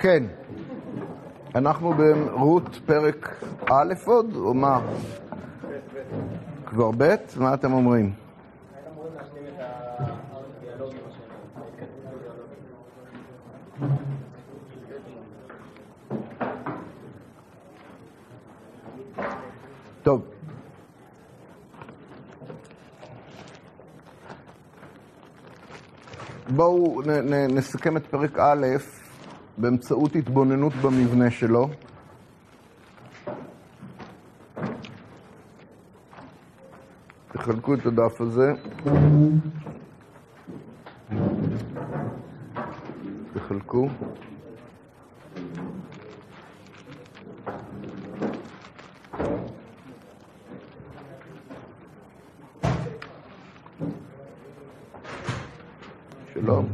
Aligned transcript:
כן. 0.00 0.22
אנחנו 1.54 1.92
ברות 1.94 2.80
פרק 2.86 3.42
א' 3.70 3.94
עוד, 4.04 4.36
או 4.36 4.54
מה? 4.54 4.80
כבר 6.66 6.90
ב'? 6.98 7.14
מה 7.36 7.54
אתם 7.54 7.72
אומרים? 7.72 8.12
טוב. 20.02 20.22
בואו 26.48 27.02
נסכם 27.48 27.96
את 27.96 28.06
פרק 28.06 28.38
א' 28.38 28.66
באמצעות 29.60 30.16
התבוננות 30.16 30.72
במבנה 30.82 31.30
שלו. 31.30 31.68
תחלקו 37.32 37.74
את 37.74 37.86
הדף 37.86 38.20
הזה. 38.20 38.52
תחלקו. 43.34 43.88
שלום. 56.34 56.66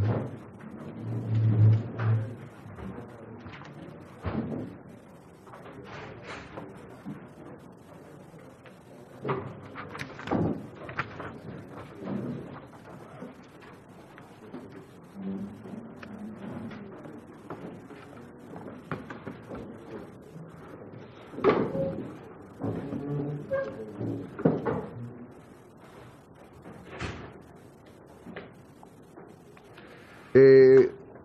אה, 30.37 30.83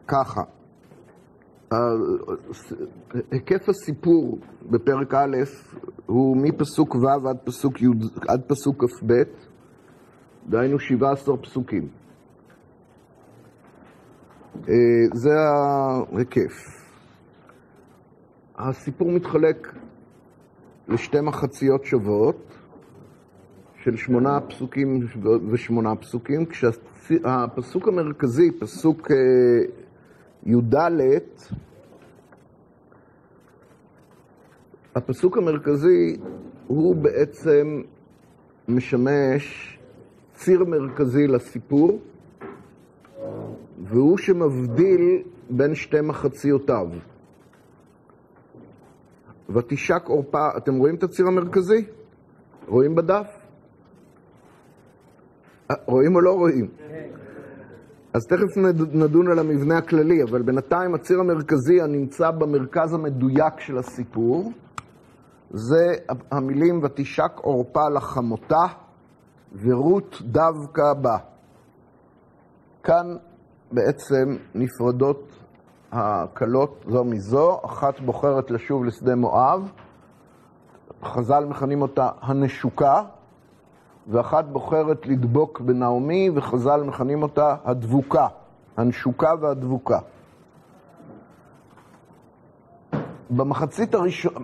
ככה, 0.08 0.42
ה- 1.72 1.76
היקף 3.32 3.70
הסיפור 3.70 4.40
בפרק 4.70 5.14
א' 5.14 5.38
הוא 6.06 6.38
מפסוק 6.38 6.96
ו' 6.96 7.28
עד 7.30 7.38
פסוק, 7.44 7.82
י', 7.82 7.86
עד 8.28 8.42
פסוק 8.48 8.86
כ"ב, 8.86 9.14
דהיינו 10.50 10.80
17 10.80 11.38
פסוקים. 11.38 11.88
אה, 14.70 14.74
זה 15.14 15.30
ההיקף. 15.40 16.54
הסיפור 18.58 19.12
מתחלק 19.12 19.76
לשתי 20.88 21.22
מחציות 21.22 21.86
שוות 21.86 22.54
של 23.84 23.96
שמונה 23.98 24.40
פסוקים 24.42 25.00
ושמונה 25.52 25.96
פסוקים, 25.96 26.46
כשהפסוק 26.46 27.88
המרכזי, 27.88 28.52
פסוק 28.60 29.12
אה, 29.12 29.16
י"ד, 30.46 30.76
הפסוק 34.96 35.38
המרכזי 35.38 36.18
הוא 36.68 36.96
בעצם 36.96 37.82
משמש 38.68 39.78
ציר 40.34 40.64
מרכזי 40.66 41.28
לסיפור, 41.28 42.00
והוא 43.84 44.18
שמבדיל 44.18 45.22
בין 45.50 45.76
שתי 45.76 46.02
מחציותיו. 46.02 46.88
ותשק 49.50 50.04
עורפה, 50.06 50.48
אתם 50.58 50.76
רואים 50.76 50.96
את 50.96 51.04
הציר 51.04 51.28
המרכזי? 51.28 51.86
רואים 52.68 52.96
בדף? 52.96 53.28
אה, 55.72 55.76
רואים 55.86 56.16
או 56.16 56.22
לא 56.22 56.34
רואים? 56.34 56.68
אז 58.14 58.22
תכף 58.30 58.58
נד- 58.58 58.96
נדון 58.96 59.32
על 59.32 59.40
המבנה 59.40 59.78
הכללי, 59.78 60.24
אבל 60.24 60.42
בינתיים 60.42 60.94
הציר 60.96 61.20
המרכזי 61.20 61.82
הנמצא 61.82 62.32
במרכז 62.32 62.94
המדויק 62.94 63.60
של 63.60 63.78
הסיפור 63.78 64.52
זה 65.54 65.96
המילים 66.32 66.80
ותשק 66.84 67.32
עורפה 67.36 67.90
לחמותה 67.90 68.66
ורות 69.54 70.22
דווקא 70.22 70.94
בה. 70.94 71.18
כאן 72.84 73.18
בעצם 73.72 74.38
נפרדות 74.56 75.32
הכלות 75.92 76.86
זו 76.90 77.04
מזו, 77.04 77.60
אחת 77.66 78.00
בוחרת 78.00 78.52
לשוב 78.52 78.86
לשדה 78.86 79.16
מואב, 79.16 79.72
חז"ל 81.04 81.46
מכנים 81.46 81.82
אותה 81.82 82.10
הנשוקה, 82.22 83.04
ואחת 84.08 84.46
בוחרת 84.46 85.08
לדבוק 85.08 85.62
בנעמי, 85.62 86.30
וחז"ל 86.36 86.84
מכנים 86.84 87.24
אותה 87.24 87.56
הדבוקה, 87.66 88.28
הנשוקה 88.78 89.32
והדבוקה. 89.42 90.00
במחצית 93.32 93.94
הראשונה, 93.94 94.40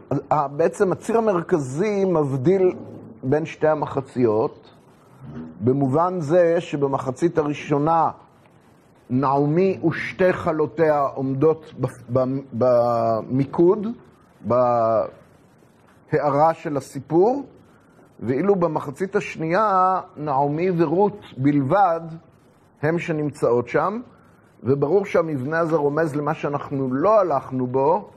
בעצם 0.51 0.91
הציר 0.91 1.17
המרכזי 1.17 2.05
מבדיל 2.05 2.75
בין 3.23 3.45
שתי 3.45 3.67
המחציות, 3.67 4.73
במובן 5.61 6.19
זה 6.19 6.61
שבמחצית 6.61 7.37
הראשונה 7.37 8.09
נעמי 9.09 9.79
ושתי 9.87 10.33
חלותיה 10.33 11.01
עומדות 11.01 11.73
במיקוד, 12.53 13.87
בהערה 14.41 15.03
של 16.53 16.77
הסיפור, 16.77 17.43
ואילו 18.19 18.55
במחצית 18.55 19.15
השנייה 19.15 19.99
נעמי 20.17 20.71
ורות 20.77 21.19
בלבד 21.37 22.01
הם 22.81 22.99
שנמצאות 22.99 23.67
שם, 23.67 24.01
וברור 24.63 25.05
שהמבנה 25.05 25.59
הזה 25.59 25.75
רומז 25.75 26.15
למה 26.15 26.33
שאנחנו 26.33 26.93
לא 26.93 27.19
הלכנו 27.19 27.67
בו, 27.67 28.09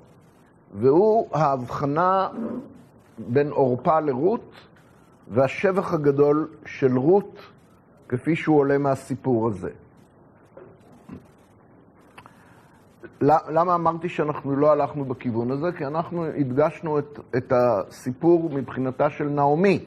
והוא 0.75 1.29
ההבחנה 1.33 2.29
בין 3.19 3.51
עורפה 3.51 4.01
לרות 4.01 4.55
והשבח 5.29 5.95
הגדול 5.95 6.49
של 6.67 6.99
רות 6.99 7.41
כפי 8.09 8.37
שהוא 8.37 8.59
עולה 8.59 8.79
מהסיפור 8.79 9.49
הזה. 9.49 9.71
למה 13.23 13.75
אמרתי 13.75 14.09
שאנחנו 14.09 14.57
לא 14.57 14.73
הלכנו 14.73 15.05
בכיוון 15.05 15.51
הזה? 15.51 15.73
כי 15.79 15.87
אנחנו 15.87 16.25
הדגשנו 16.25 16.99
את, 16.99 17.19
את 17.37 17.53
הסיפור 17.53 18.51
מבחינתה 18.53 19.11
של 19.11 19.25
נעמי, 19.25 19.85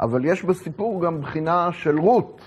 אבל 0.00 0.24
יש 0.24 0.44
בסיפור 0.44 1.02
גם 1.02 1.20
בחינה 1.20 1.72
של 1.72 1.98
רות, 1.98 2.40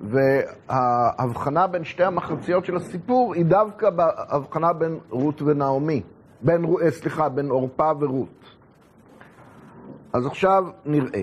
וההבחנה 0.00 1.66
בין 1.66 1.84
שתי 1.84 2.04
המחציות 2.04 2.64
של 2.64 2.76
הסיפור 2.76 3.34
היא 3.34 3.44
דווקא 3.44 3.90
בהבחנה 3.90 4.72
בין 4.72 4.98
רות 5.10 5.42
ונעמי, 5.42 6.02
בין, 6.42 6.64
אה, 6.64 6.90
סליחה, 6.90 7.28
בין 7.28 7.48
עורפה 7.48 7.90
ורות. 8.00 8.44
אז 10.12 10.26
עכשיו 10.26 10.64
נראה. 10.84 11.22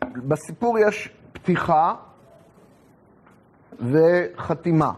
בסיפור 0.00 0.78
יש 0.78 1.16
פתיחה 1.32 1.94
וחתימה. 3.80 4.92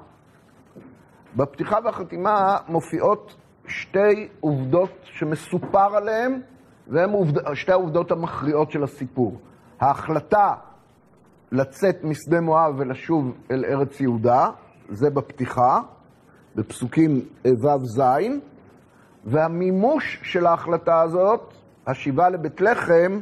בפתיחה 1.37 1.76
והחתימה 1.85 2.56
מופיעות 2.69 3.37
שתי 3.67 4.29
עובדות 4.41 4.91
שמסופר 5.05 5.97
עליהן, 5.97 6.41
והן 6.87 7.11
עובד... 7.11 7.55
שתי 7.55 7.73
העובדות 7.73 8.11
המכריעות 8.11 8.71
של 8.71 8.82
הסיפור. 8.82 9.41
ההחלטה 9.81 10.55
לצאת 11.53 12.05
משדה 12.05 12.41
מואב 12.41 12.75
ולשוב 12.79 13.35
אל 13.50 13.64
ארץ 13.64 14.00
יהודה, 14.00 14.50
זה 14.88 15.11
בפתיחה, 15.11 15.81
בפסוקים 16.58 17.20
ו'-ז', 17.44 18.02
והמימוש 19.25 20.20
של 20.22 20.46
ההחלטה 20.46 21.00
הזאת, 21.00 21.55
השיבה 21.87 22.28
לבית 22.28 22.60
לחם, 22.60 23.20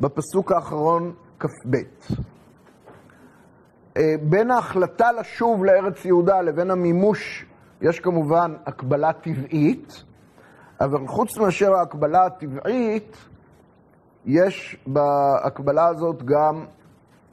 בפסוק 0.00 0.52
האחרון 0.52 1.12
כ"ב. 1.40 1.76
בין 4.22 4.50
ההחלטה 4.50 5.12
לשוב 5.12 5.64
לארץ 5.64 6.04
יהודה 6.04 6.40
לבין 6.40 6.70
המימוש 6.70 7.46
יש 7.82 8.00
כמובן 8.00 8.54
הקבלה 8.66 9.12
טבעית, 9.12 10.04
אבל 10.80 11.06
חוץ 11.06 11.38
מאשר 11.38 11.74
ההקבלה 11.74 12.26
הטבעית, 12.26 13.16
יש 14.26 14.76
בהקבלה 14.86 15.86
הזאת 15.86 16.22
גם 16.22 16.64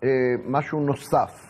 אה, 0.04 0.10
משהו 0.46 0.80
נוסף. 0.80 1.47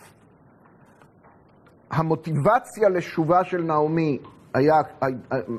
המוטיבציה 1.92 2.90
לשובה 2.90 3.44
של 3.44 3.64
נעמי 3.64 4.18
היה, 4.54 4.82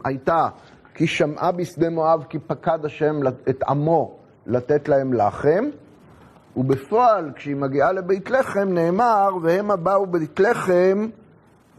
הייתה 0.04 0.48
כי 0.94 1.06
שמעה 1.06 1.52
בשדה 1.52 1.90
מואב 1.90 2.24
כי 2.28 2.38
פקד 2.38 2.84
השם 2.84 3.16
את 3.48 3.62
עמו 3.68 4.16
לתת 4.46 4.88
להם 4.88 5.12
לחם, 5.12 5.64
ובפועל 6.56 7.32
כשהיא 7.34 7.56
מגיעה 7.56 7.92
לבית 7.92 8.30
לחם 8.30 8.68
נאמר 8.68 9.28
והמה 9.42 9.76
באו 9.76 10.06
בית 10.06 10.40
לחם 10.40 11.08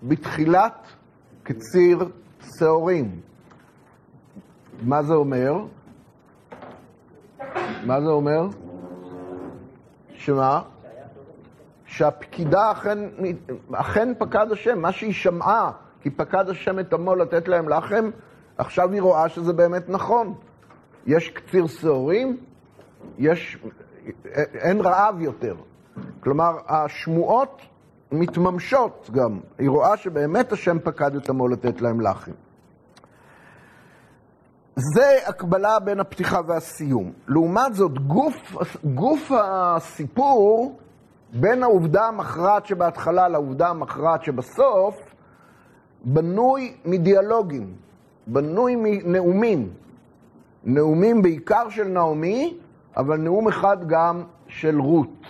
בתחילת 0.03 0.87
קציר 1.43 2.09
שעורים. 2.57 3.19
מה 4.81 5.03
זה 5.03 5.13
אומר? 5.13 5.53
מה 7.85 8.01
זה 8.01 8.09
אומר? 8.09 8.47
שמה? 10.13 10.61
שהפקידה 11.89 12.71
אכן, 12.71 12.97
אכן 13.73 14.13
פקד 14.17 14.51
השם, 14.51 14.79
מה 14.79 14.91
שהיא 14.91 15.13
שמעה, 15.13 15.71
כי 16.01 16.09
פקד 16.09 16.49
השם 16.49 16.79
את 16.79 16.93
עמו 16.93 17.15
לתת 17.15 17.47
להם 17.47 17.69
לחם, 17.69 18.09
עכשיו 18.57 18.91
היא 18.91 19.01
רואה 19.01 19.29
שזה 19.29 19.53
באמת 19.53 19.89
נכון. 19.89 20.33
יש 21.05 21.29
קציר 21.29 21.67
שעורים, 21.67 22.37
יש, 23.17 23.57
אין 24.53 24.81
רעב 24.81 25.21
יותר. 25.21 25.55
כלומר, 26.19 26.57
השמועות 26.67 27.61
מתממשות 28.11 29.09
גם. 29.13 29.39
היא 29.57 29.69
רואה 29.69 29.97
שבאמת 29.97 30.51
השם 30.51 30.79
פקד 30.79 31.15
את 31.15 31.29
עמו 31.29 31.47
לתת 31.47 31.81
להם 31.81 32.01
לחם. 32.01 32.31
זה 34.75 35.17
הקבלה 35.27 35.79
בין 35.79 35.99
הפתיחה 35.99 36.39
והסיום. 36.47 37.11
לעומת 37.27 37.73
זאת, 37.73 38.07
גוף, 38.07 38.35
גוף 38.83 39.31
הסיפור, 39.31 40.79
בין 41.33 41.63
העובדה 41.63 42.07
המכרעת 42.07 42.65
שבהתחלה 42.65 43.27
לעובדה 43.27 43.67
המכרעת 43.67 44.23
שבסוף, 44.23 45.15
בנוי 46.03 46.73
מדיאלוגים, 46.85 47.73
בנוי 48.27 48.75
מנאומים. 48.75 49.69
נאומים 50.63 51.21
בעיקר 51.21 51.69
של 51.69 51.87
נעמי, 51.87 52.57
אבל 52.97 53.17
נאום 53.17 53.47
אחד 53.47 53.87
גם 53.87 54.23
של 54.47 54.79
רות. 54.79 55.25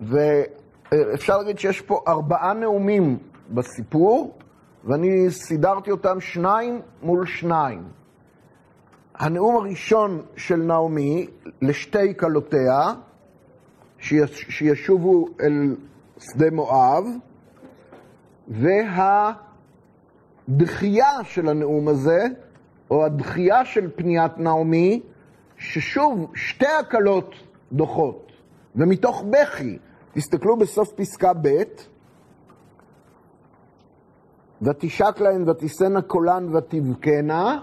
ואפשר 0.00 1.38
להגיד 1.38 1.58
שיש 1.58 1.80
פה 1.80 2.00
ארבעה 2.08 2.54
נאומים 2.54 3.18
בסיפור, 3.50 4.38
ואני 4.84 5.30
סידרתי 5.30 5.90
אותם 5.90 6.20
שניים 6.20 6.80
מול 7.02 7.26
שניים. 7.26 7.82
הנאום 9.14 9.56
הראשון 9.56 10.22
של 10.36 10.56
נעמי 10.56 11.26
לשתי 11.62 12.16
כלותיה, 12.16 12.92
שישובו 14.48 15.26
אל 15.40 15.76
שדה 16.18 16.50
מואב, 16.50 17.04
והדחייה 20.48 21.24
של 21.24 21.48
הנאום 21.48 21.88
הזה, 21.88 22.26
או 22.90 23.04
הדחייה 23.04 23.64
של 23.64 23.90
פניית 23.96 24.38
נעמי, 24.38 25.02
ששוב 25.56 26.32
שתי 26.34 26.66
הקלות 26.80 27.34
דוחות, 27.72 28.32
ומתוך 28.76 29.24
בכי. 29.30 29.78
תסתכלו 30.12 30.56
בסוף 30.56 30.92
פסקה 30.92 31.32
ב', 31.42 31.62
ותשק 34.62 35.20
להן 35.20 35.48
ותישאנה 35.48 36.02
קולן 36.02 36.54
ותבכנה, 36.54 37.60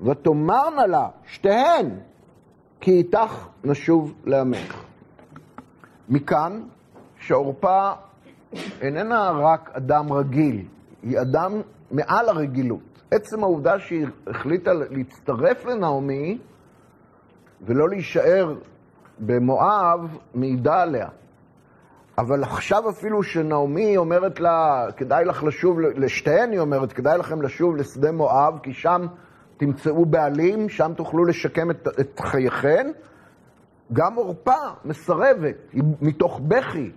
ותאמרנה 0.00 0.86
לה, 0.86 1.08
שתיהן, 1.26 1.90
כי 2.80 2.90
איתך 2.90 3.48
נשוב 3.64 4.14
לעמך. 4.24 4.87
מכאן 6.08 6.62
שעורפה 7.18 7.90
איננה 8.80 9.30
רק 9.30 9.70
אדם 9.72 10.12
רגיל, 10.12 10.64
היא 11.02 11.20
אדם 11.20 11.52
מעל 11.90 12.28
הרגילות. 12.28 13.02
עצם 13.10 13.42
העובדה 13.42 13.78
שהיא 13.78 14.06
החליטה 14.26 14.70
להצטרף 14.72 15.64
לנעמי 15.64 16.38
ולא 17.62 17.88
להישאר 17.88 18.54
במואב, 19.18 20.16
מעידה 20.34 20.82
עליה. 20.82 21.08
אבל 22.18 22.42
עכשיו 22.42 22.90
אפילו 22.90 23.22
שנעמי 23.22 23.96
אומרת 23.96 24.40
לה, 24.40 24.86
כדאי 24.96 25.24
לך 25.24 25.44
לשוב, 25.44 25.80
לשתיהן 25.80 26.52
היא 26.52 26.60
אומרת, 26.60 26.92
כדאי 26.92 27.18
לכם 27.18 27.42
לשוב 27.42 27.76
לשדה 27.76 28.12
מואב, 28.12 28.58
כי 28.62 28.72
שם 28.72 29.06
תמצאו 29.56 30.06
בעלים, 30.06 30.68
שם 30.68 30.92
תוכלו 30.96 31.24
לשקם 31.24 31.70
את, 31.70 31.88
את 32.00 32.20
חייכן. 32.20 32.90
גם 33.92 34.14
עורפה 34.14 34.62
מסרבת, 34.84 35.56
היא 35.72 35.82
מתוך 36.00 36.40
בכי, 36.48 36.90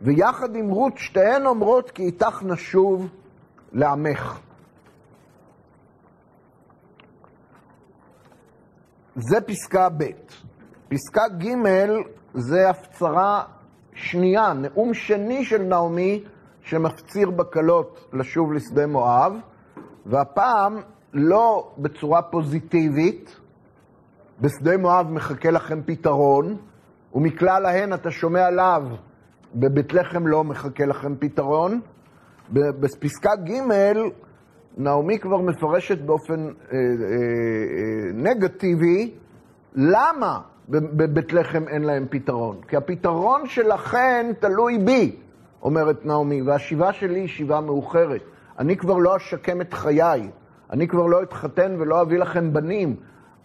ויחד 0.00 0.56
עם 0.56 0.68
רות 0.68 0.98
שתיהן 0.98 1.46
אומרות 1.46 1.90
כי 1.90 2.02
איתך 2.02 2.42
נשוב 2.42 3.08
לעמך. 3.72 4.40
זה 9.16 9.40
פסקה 9.40 9.88
ב'. 9.88 10.04
פסקה 10.88 11.22
ג' 11.28 11.54
זה 12.34 12.70
הפצרה 12.70 13.44
שנייה, 13.94 14.52
נאום 14.52 14.94
שני 14.94 15.44
של 15.44 15.62
נעמי 15.62 16.24
שמפציר 16.62 17.30
בקלות 17.30 18.08
לשוב 18.12 18.52
לשדה 18.52 18.86
מואב, 18.86 19.32
והפעם 20.06 20.80
לא 21.12 21.74
בצורה 21.78 22.22
פוזיטיבית, 22.22 23.40
בשדה 24.44 24.76
מואב 24.76 25.10
מחכה 25.10 25.50
לכם 25.50 25.80
פתרון, 25.86 26.56
ומכלל 27.14 27.62
להן 27.62 27.92
אתה 27.92 28.10
שומע 28.10 28.50
לאו, 28.50 28.82
בבית 29.54 29.92
לחם 29.92 30.26
לא 30.26 30.44
מחכה 30.44 30.86
לכם 30.86 31.16
פתרון. 31.18 31.80
בפסקה 32.52 33.36
ג' 33.36 33.52
נעמי 34.76 35.18
כבר 35.18 35.40
מפרשת 35.40 35.98
באופן 35.98 36.40
אה, 36.40 36.48
אה, 36.72 36.78
אה, 36.78 38.12
נגטיבי, 38.14 39.14
למה 39.74 40.40
בבית 40.68 41.32
לחם 41.32 41.68
אין 41.68 41.82
להם 41.82 42.06
פתרון? 42.10 42.60
כי 42.68 42.76
הפתרון 42.76 43.46
שלכן 43.46 44.32
תלוי 44.40 44.78
בי, 44.78 45.16
אומרת 45.62 46.06
נעמי, 46.06 46.42
והשיבה 46.42 46.92
שלי 46.92 47.20
היא 47.20 47.28
שיבה 47.28 47.60
מאוחרת. 47.60 48.22
אני 48.58 48.76
כבר 48.76 48.98
לא 48.98 49.16
אשקם 49.16 49.60
את 49.60 49.74
חיי, 49.74 50.30
אני 50.70 50.88
כבר 50.88 51.06
לא 51.06 51.22
אתחתן 51.22 51.76
ולא 51.78 52.02
אביא 52.02 52.18
לכם 52.18 52.52
בנים, 52.52 52.96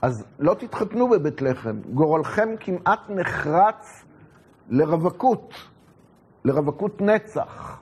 אז 0.01 0.25
לא 0.39 0.53
תתחתנו 0.53 1.09
בבית 1.09 1.41
לחם. 1.41 1.79
גורלכם 1.93 2.49
כמעט 2.59 2.99
נחרץ 3.09 4.03
לרווקות, 4.69 5.53
לרווקות 6.45 7.01
נצח. 7.01 7.79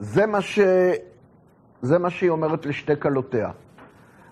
זה 0.00 0.26
מה, 0.26 0.40
ש... 0.40 0.58
זה 1.82 1.98
מה 1.98 2.10
שהיא 2.10 2.30
אומרת 2.30 2.66
לשתי 2.66 3.00
כלותיה. 3.00 3.50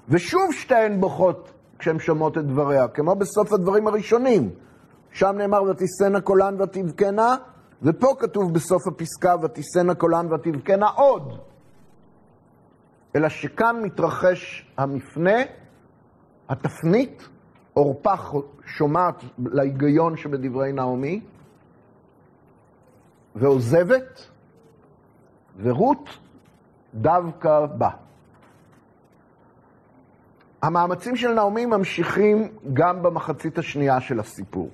ושוב 0.09 0.53
שתיהן 0.53 1.01
בוכות 1.01 1.53
כשהן 1.79 1.99
שומעות 1.99 2.39
את 2.39 2.47
דבריה, 2.47 2.89
כמו 2.89 3.15
בסוף 3.15 3.53
הדברים 3.53 3.87
הראשונים. 3.87 4.51
שם 5.13 5.35
נאמר 5.39 5.63
ותישאנה 5.63 6.21
קולן 6.21 6.61
ותבכנה, 6.61 7.37
ופה 7.83 8.15
כתוב 8.19 8.55
בסוף 8.55 8.87
הפסקה 8.87 9.35
ותישאנה 9.43 9.95
קולן 9.95 10.33
ותבכנה 10.33 10.89
עוד. 10.89 11.50
אלא 13.17 13.29
שכאן 13.29 13.76
מתרחש 13.83 14.73
המפנה, 14.79 15.38
התפנית, 16.49 17.29
עורפה 17.75 18.14
שומעת 18.67 19.25
להיגיון 19.38 20.17
שבדברי 20.17 20.73
נעמי, 20.73 21.21
ועוזבת, 23.35 24.29
ורות 25.57 26.19
דווקא 26.95 27.67
בה. 27.67 27.90
המאמצים 30.62 31.17
של 31.17 31.33
נעמי 31.33 31.67
ממשיכים 31.67 32.49
גם 32.73 33.02
במחצית 33.02 33.59
השנייה 33.59 34.00
של 34.00 34.21
הסיפור. 34.21 34.71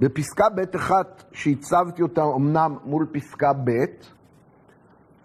בפסקה 0.00 0.44
ב' 0.48 0.76
אחת, 0.76 1.24
שהצבתי 1.32 2.02
אותה 2.02 2.22
אמנם 2.36 2.76
מול 2.84 3.06
פסקה 3.12 3.52
ב', 3.52 3.70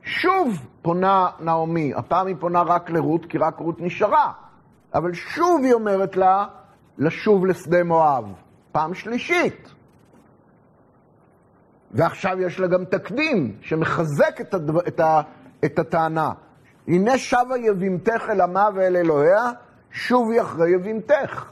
שוב 0.03 0.67
פונה 0.81 1.29
נעמי, 1.39 1.93
הפעם 1.93 2.27
היא 2.27 2.35
פונה 2.39 2.61
רק 2.61 2.89
לרות, 2.89 3.25
כי 3.25 3.37
רק 3.37 3.59
רות 3.59 3.81
נשארה, 3.81 4.31
אבל 4.93 5.13
שוב 5.13 5.63
היא 5.63 5.73
אומרת 5.73 6.17
לה 6.17 6.45
לשוב 6.97 7.45
לשדה 7.45 7.83
מואב, 7.83 8.33
פעם 8.71 8.93
שלישית. 8.93 9.73
ועכשיו 11.91 12.41
יש 12.41 12.59
לה 12.59 12.67
גם 12.67 12.85
תקדים 12.85 13.55
שמחזק 13.61 14.41
את, 14.41 14.53
הדבר, 14.53 14.79
את, 14.87 14.99
ה, 14.99 15.21
את 15.65 15.79
הטענה. 15.79 16.31
הנה 16.87 17.17
שבה 17.17 17.57
יבימתך 17.57 18.29
אל 18.29 18.41
עמה 18.41 18.69
ואל 18.75 18.97
אלוהיה, 18.97 19.51
שובי 19.91 20.41
אחרי 20.41 20.71
יבימתך. 20.71 21.51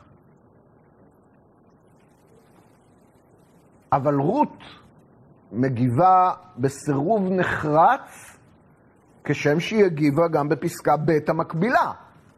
אבל 3.92 4.16
רות 4.16 4.64
מגיבה 5.52 6.34
בסירוב 6.58 7.30
נחרץ, 7.30 8.37
כשם 9.30 9.60
שהיא 9.60 9.86
הגיבה 9.86 10.28
גם 10.28 10.50
בפסקה 10.50 10.98
ב' 10.98 11.12
המקבילה. 11.28 11.92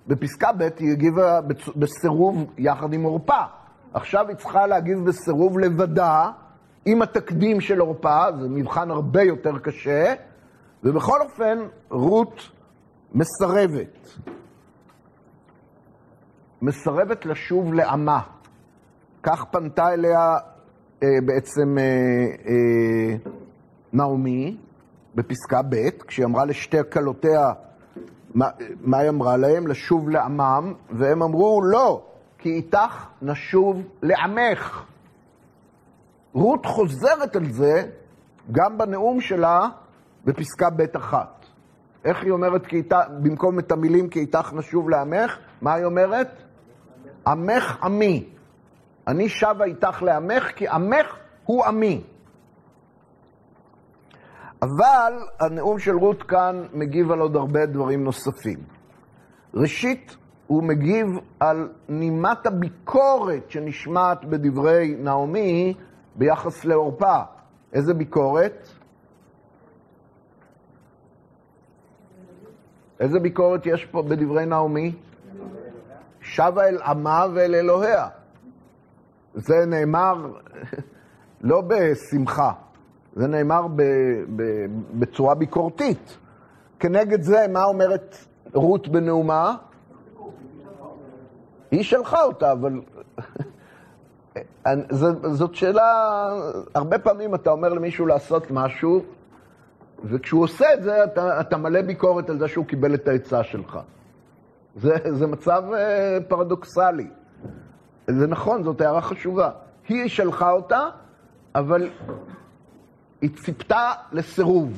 בפסקה 0.08 0.52
ב' 0.52 0.62
היא 0.80 0.92
הגיבה 0.92 1.42
בסירוב 1.76 2.54
יחד 2.58 2.94
עם 2.94 3.04
עורפה. 3.04 3.42
עכשיו 3.94 4.28
היא 4.28 4.36
צריכה 4.36 4.68
להגיב 4.68 5.00
בסירוב 5.06 5.60
לבדה, 5.60 6.32
עם 6.86 7.02
התקדים 7.02 7.62
של 7.62 7.80
עורפה, 7.80 8.26
זה 8.42 8.50
מבחן 8.50 8.92
הרבה 8.92 9.24
יותר 9.24 9.60
קשה, 9.60 10.14
ובכל 10.84 11.22
אופן, 11.22 11.58
רות 11.90 12.50
מסרבת. 13.14 14.18
מסרבת 16.62 17.26
לשוב 17.26 17.74
לעמה. 17.74 18.20
כך 19.24 19.46
פנתה 19.52 19.94
אליה 19.94 20.38
אה, 21.04 21.08
בעצם 21.26 21.78
אה, 21.78 21.84
אה, 22.48 23.16
נעמי 23.94 24.58
בפסקה 25.16 25.62
ב', 25.62 25.90
כשהיא 26.08 26.26
אמרה 26.26 26.46
לשתי 26.46 26.78
כלותיה, 26.92 27.52
מה, 28.36 28.50
מה 28.82 28.98
היא 28.98 29.10
אמרה 29.10 29.38
להם? 29.38 29.68
לשוב 29.68 30.10
לעמם, 30.10 30.74
והם 30.90 31.24
אמרו, 31.24 31.62
לא, 31.64 32.02
כי 32.38 32.50
איתך 32.50 33.08
נשוב 33.22 33.82
לעמך. 34.02 34.86
רות 36.34 36.66
חוזרת 36.66 37.36
על 37.36 37.52
זה 37.52 37.90
גם 38.52 38.78
בנאום 38.78 39.22
שלה 39.22 39.68
בפסקה 40.26 40.70
ב' 40.70 40.96
אחת. 40.98 41.46
איך 42.06 42.24
היא 42.24 42.32
אומרת, 42.32 42.66
כי 42.66 42.84
במקום 43.24 43.60
את 43.60 43.72
המילים 43.72 44.10
כי 44.10 44.20
איתך 44.20 44.54
נשוב 44.54 44.90
לעמך, 44.90 45.38
מה 45.62 45.74
היא 45.74 45.86
אומרת? 45.86 46.44
עמך 47.28 47.78
עמי. 47.84 48.30
אני 49.08 49.30
שבה 49.30 49.66
איתך 49.66 50.02
לעמך, 50.02 50.44
כי 50.56 50.68
עמך 50.68 51.16
הוא 51.46 51.66
עמי. 51.66 52.04
אבל 54.62 55.14
הנאום 55.40 55.80
של 55.80 55.96
רות 55.96 56.24
כאן 56.24 56.66
מגיב 56.74 57.12
על 57.12 57.20
עוד 57.20 57.36
הרבה 57.36 57.66
דברים 57.66 58.04
נוספים. 58.04 58.60
ראשית, 59.54 60.18
הוא 60.48 60.64
מגיב 60.64 61.08
על 61.40 61.70
נימת 61.90 62.46
הביקורת 62.46 63.52
שנשמעת 63.52 64.26
בדברי 64.26 64.96
נעמי 65.00 65.74
ביחס 66.16 66.66
לעורפה. 66.66 67.18
איזה 67.74 67.94
ביקורת? 67.94 68.68
איזה 73.00 73.20
ביקורת 73.20 73.66
יש 73.66 73.86
פה 73.86 74.02
בדברי 74.02 74.46
נעמי? 74.46 74.96
שבה 76.22 76.68
אל 76.68 76.82
עמה 76.82 77.26
ואל 77.34 77.56
אלוהיה. 77.56 78.08
זה 79.34 79.66
נאמר 79.68 80.32
לא 81.42 81.62
בשמחה, 81.68 82.52
זה 83.16 83.28
נאמר 83.28 83.68
ב, 83.76 83.82
ב, 84.36 84.66
בצורה 84.94 85.36
ביקורתית. 85.36 86.18
כנגד 86.80 87.22
זה, 87.22 87.46
מה 87.50 87.64
אומרת 87.64 88.16
רות 88.54 88.88
בנאומה? 88.88 89.56
היא 91.72 91.84
שלחה 91.84 92.24
אותה, 92.24 92.52
אבל 92.52 92.82
זאת 95.32 95.56
שאלה, 95.56 96.30
הרבה 96.76 97.00
פעמים 97.00 97.36
אתה 97.36 97.50
אומר 97.50 97.74
למישהו 97.74 98.06
לעשות 98.06 98.52
משהו, 98.52 99.02
וכשהוא 100.04 100.44
עושה 100.44 100.74
את 100.74 100.84
זה, 100.84 101.04
אתה, 101.04 101.42
אתה 101.42 101.58
מלא 101.58 101.82
ביקורת 101.82 102.30
על 102.30 102.40
זה 102.40 102.48
שהוא 102.48 102.66
קיבל 102.66 102.94
את 102.94 103.08
העצה 103.08 103.44
שלך. 103.44 103.80
זה, 104.76 104.96
זה 105.10 105.28
מצב 105.28 105.64
אה, 105.74 106.18
פרדוקסלי. 106.28 107.08
זה 108.08 108.28
נכון, 108.28 108.64
זאת 108.64 108.82
הערה 108.82 109.02
חשובה. 109.02 109.50
היא 109.88 110.08
שלחה 110.08 110.52
אותה, 110.52 110.88
אבל 111.56 111.90
היא 113.22 113.30
ציפתה 113.44 113.92
לסירוב. 114.12 114.74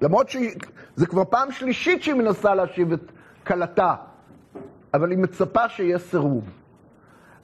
למרות 0.00 0.28
שזה 0.28 1.06
כבר 1.06 1.24
פעם 1.24 1.52
שלישית 1.52 2.02
שהיא 2.02 2.14
מנסה 2.14 2.54
להשיב 2.54 2.92
את 2.92 3.12
כלתה, 3.46 3.94
אבל 4.94 5.10
היא 5.10 5.18
מצפה 5.18 5.68
שיהיה 5.68 5.98
סירוב. 5.98 6.44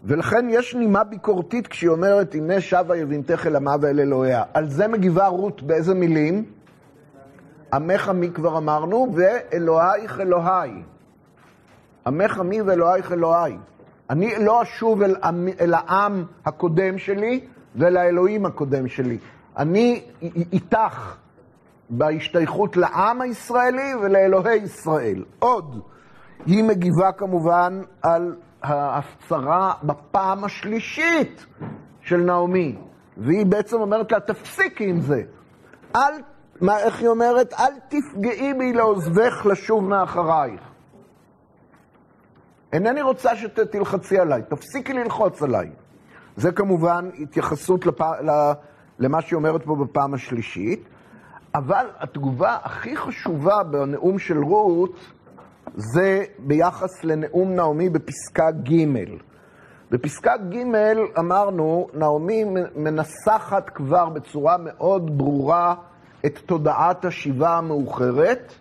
ולכן 0.04 0.46
יש 0.50 0.74
נימה 0.74 1.04
ביקורתית 1.04 1.66
כשהיא 1.66 1.90
אומרת, 1.90 2.34
הנה 2.34 2.60
שבה 2.60 2.96
יבינתך 2.96 3.46
אל 3.46 3.56
עמה 3.56 3.76
ואל 3.80 4.00
אלוהיה. 4.00 4.42
על 4.54 4.68
זה 4.68 4.88
מגיבה 4.88 5.26
רות 5.26 5.62
באיזה 5.62 5.94
מילים? 5.94 6.44
עמך 7.72 8.08
עמי 8.08 8.30
כבר 8.30 8.58
אמרנו, 8.58 9.14
ואלוהיך 9.14 10.20
אלוהי. 10.20 10.82
עמך 12.06 12.38
עמי 12.38 12.62
ואלוהיך 12.62 13.12
אלוהי. 13.12 13.56
אני 14.10 14.44
לא 14.44 14.62
אשוב 14.62 15.02
אל, 15.02 15.14
אל 15.60 15.74
העם 15.74 16.24
הקודם 16.44 16.98
שלי 16.98 17.40
ואל 17.76 17.96
האלוהים 17.96 18.46
הקודם 18.46 18.88
שלי. 18.88 19.18
אני 19.58 20.02
איתך 20.52 21.16
בהשתייכות 21.90 22.76
לעם 22.76 23.20
הישראלי 23.20 23.94
ולאלוהי 24.02 24.56
ישראל. 24.56 25.24
עוד, 25.38 25.80
היא 26.46 26.64
מגיבה 26.64 27.12
כמובן 27.12 27.82
על 28.02 28.36
ההפצרה 28.62 29.72
בפעם 29.82 30.44
השלישית 30.44 31.46
של 32.00 32.16
נעמי, 32.16 32.78
והיא 33.16 33.46
בעצם 33.46 33.76
אומרת 33.80 34.12
לה, 34.12 34.20
תפסיקי 34.20 34.90
עם 34.90 35.00
זה. 35.00 35.22
אל, 35.96 36.12
מה, 36.60 36.78
איך 36.78 37.00
היא 37.00 37.08
אומרת? 37.08 37.52
אל 37.52 37.72
תפגעי 37.88 38.54
בי 38.54 38.72
לעוזבך 38.72 39.46
לשוב 39.46 39.84
מאחרייך. 39.84 40.60
אינני 42.72 43.02
רוצה 43.02 43.36
שתלחצי 43.36 44.18
עליי, 44.18 44.42
תפסיקי 44.48 44.92
ללחוץ 44.92 45.42
עליי. 45.42 45.70
זה 46.36 46.52
כמובן 46.52 47.10
התייחסות 47.18 47.86
לפ... 47.86 48.00
למה 48.98 49.22
שהיא 49.22 49.36
אומרת 49.36 49.62
פה 49.64 49.76
בפעם 49.76 50.14
השלישית, 50.14 50.88
אבל 51.54 51.86
התגובה 51.98 52.56
הכי 52.62 52.96
חשובה 52.96 53.62
בנאום 53.62 54.18
של 54.18 54.38
רות 54.38 54.96
זה 55.74 56.24
ביחס 56.38 57.04
לנאום 57.04 57.52
נעמי 57.52 57.88
בפסקה 57.88 58.50
ג'. 58.50 58.84
בפסקה 59.90 60.36
ג' 60.36 60.56
אמרנו, 61.18 61.88
נעמי 61.94 62.44
מנסחת 62.76 63.70
כבר 63.70 64.08
בצורה 64.08 64.56
מאוד 64.56 65.18
ברורה 65.18 65.74
את 66.26 66.38
תודעת 66.46 67.04
השיבה 67.04 67.58
המאוחרת, 67.58 68.52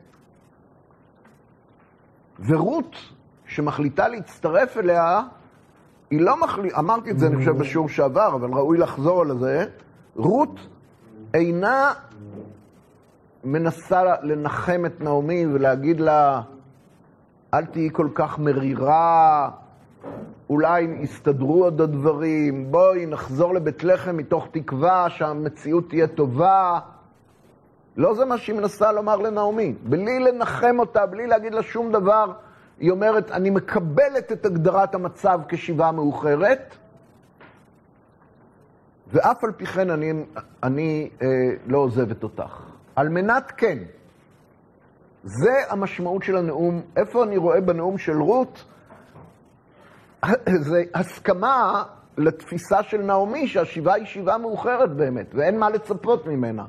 ורות, 2.40 2.96
שמחליטה 3.46 4.08
להצטרף 4.08 4.78
אליה, 4.78 5.22
היא 6.12 6.22
לא 6.22 6.42
מחליטה, 6.42 6.80
אמרתי 6.80 7.12
את 7.12 7.20
זה 7.20 7.28
אני 7.28 7.36
חושב 7.36 7.58
בשיעור 7.58 7.90
שעבר, 7.90 8.36
אבל 8.36 8.50
ראוי 8.50 8.78
לחזור 8.78 9.22
על 9.22 9.40
זה, 9.40 9.66
רות 10.18 10.60
אינה 11.34 11.94
מנסה 13.44 14.04
לנחם 14.22 14.84
את 14.86 15.02
נעמי 15.02 15.46
ולהגיד 15.46 16.00
לה, 16.00 16.42
אל 17.54 17.66
תהיי 17.66 17.90
כל 17.92 18.08
כך 18.16 18.40
מרירה, 18.40 19.50
אולי 20.50 20.82
יסתדרו 20.82 21.64
עוד 21.64 21.82
הדברים, 21.82 22.72
בואי 22.72 23.06
נחזור 23.06 23.54
לבית 23.54 23.84
לחם 23.84 24.18
מתוך 24.18 24.48
תקווה 24.52 25.10
שהמציאות 25.10 25.90
תהיה 25.90 26.08
טובה. 26.08 26.80
לא 27.98 28.14
זה 28.14 28.26
מה 28.26 28.38
שהיא 28.38 28.56
מנסה 28.56 28.92
לומר 28.92 29.16
לנעמי. 29.16 29.74
בלי 29.84 30.20
לנחם 30.20 30.80
אותה, 30.80 31.06
בלי 31.06 31.28
להגיד 31.28 31.54
לה 31.54 31.64
שום 31.64 31.92
דבר, 31.92 32.32
היא 32.80 32.92
אומרת, 32.92 33.32
אני 33.32 33.50
מקבלת 33.50 34.32
את 34.32 34.46
הגדרת 34.46 34.96
המצב 34.96 35.40
כשיבה 35.48 35.92
מאוחרת, 35.92 36.76
ואף 39.12 39.44
על 39.44 39.52
פי 39.52 39.66
כן 39.66 39.90
אני, 39.90 40.14
אני 40.64 41.10
אה, 41.22 41.28
לא 41.66 41.78
עוזבת 41.78 42.24
אותך. 42.24 42.64
על 42.96 43.10
מנת 43.10 43.52
כן, 43.58 43.78
זה 45.24 45.52
המשמעות 45.70 46.24
של 46.24 46.38
הנאום. 46.38 46.82
איפה 46.98 47.24
אני 47.24 47.38
רואה 47.38 47.62
בנאום 47.62 47.98
של 47.98 48.18
רות? 48.18 48.66
זה 50.70 50.84
הסכמה 50.94 51.84
לתפיסה 52.18 52.84
של 52.84 53.02
נעמי, 53.02 53.48
שהשיבה 53.48 53.94
היא 53.94 54.06
שיבה 54.06 54.38
מאוחרת 54.38 54.96
באמת, 54.96 55.36
ואין 55.36 55.60
מה 55.60 55.70
לצפות 55.70 56.26
ממנה. 56.26 56.66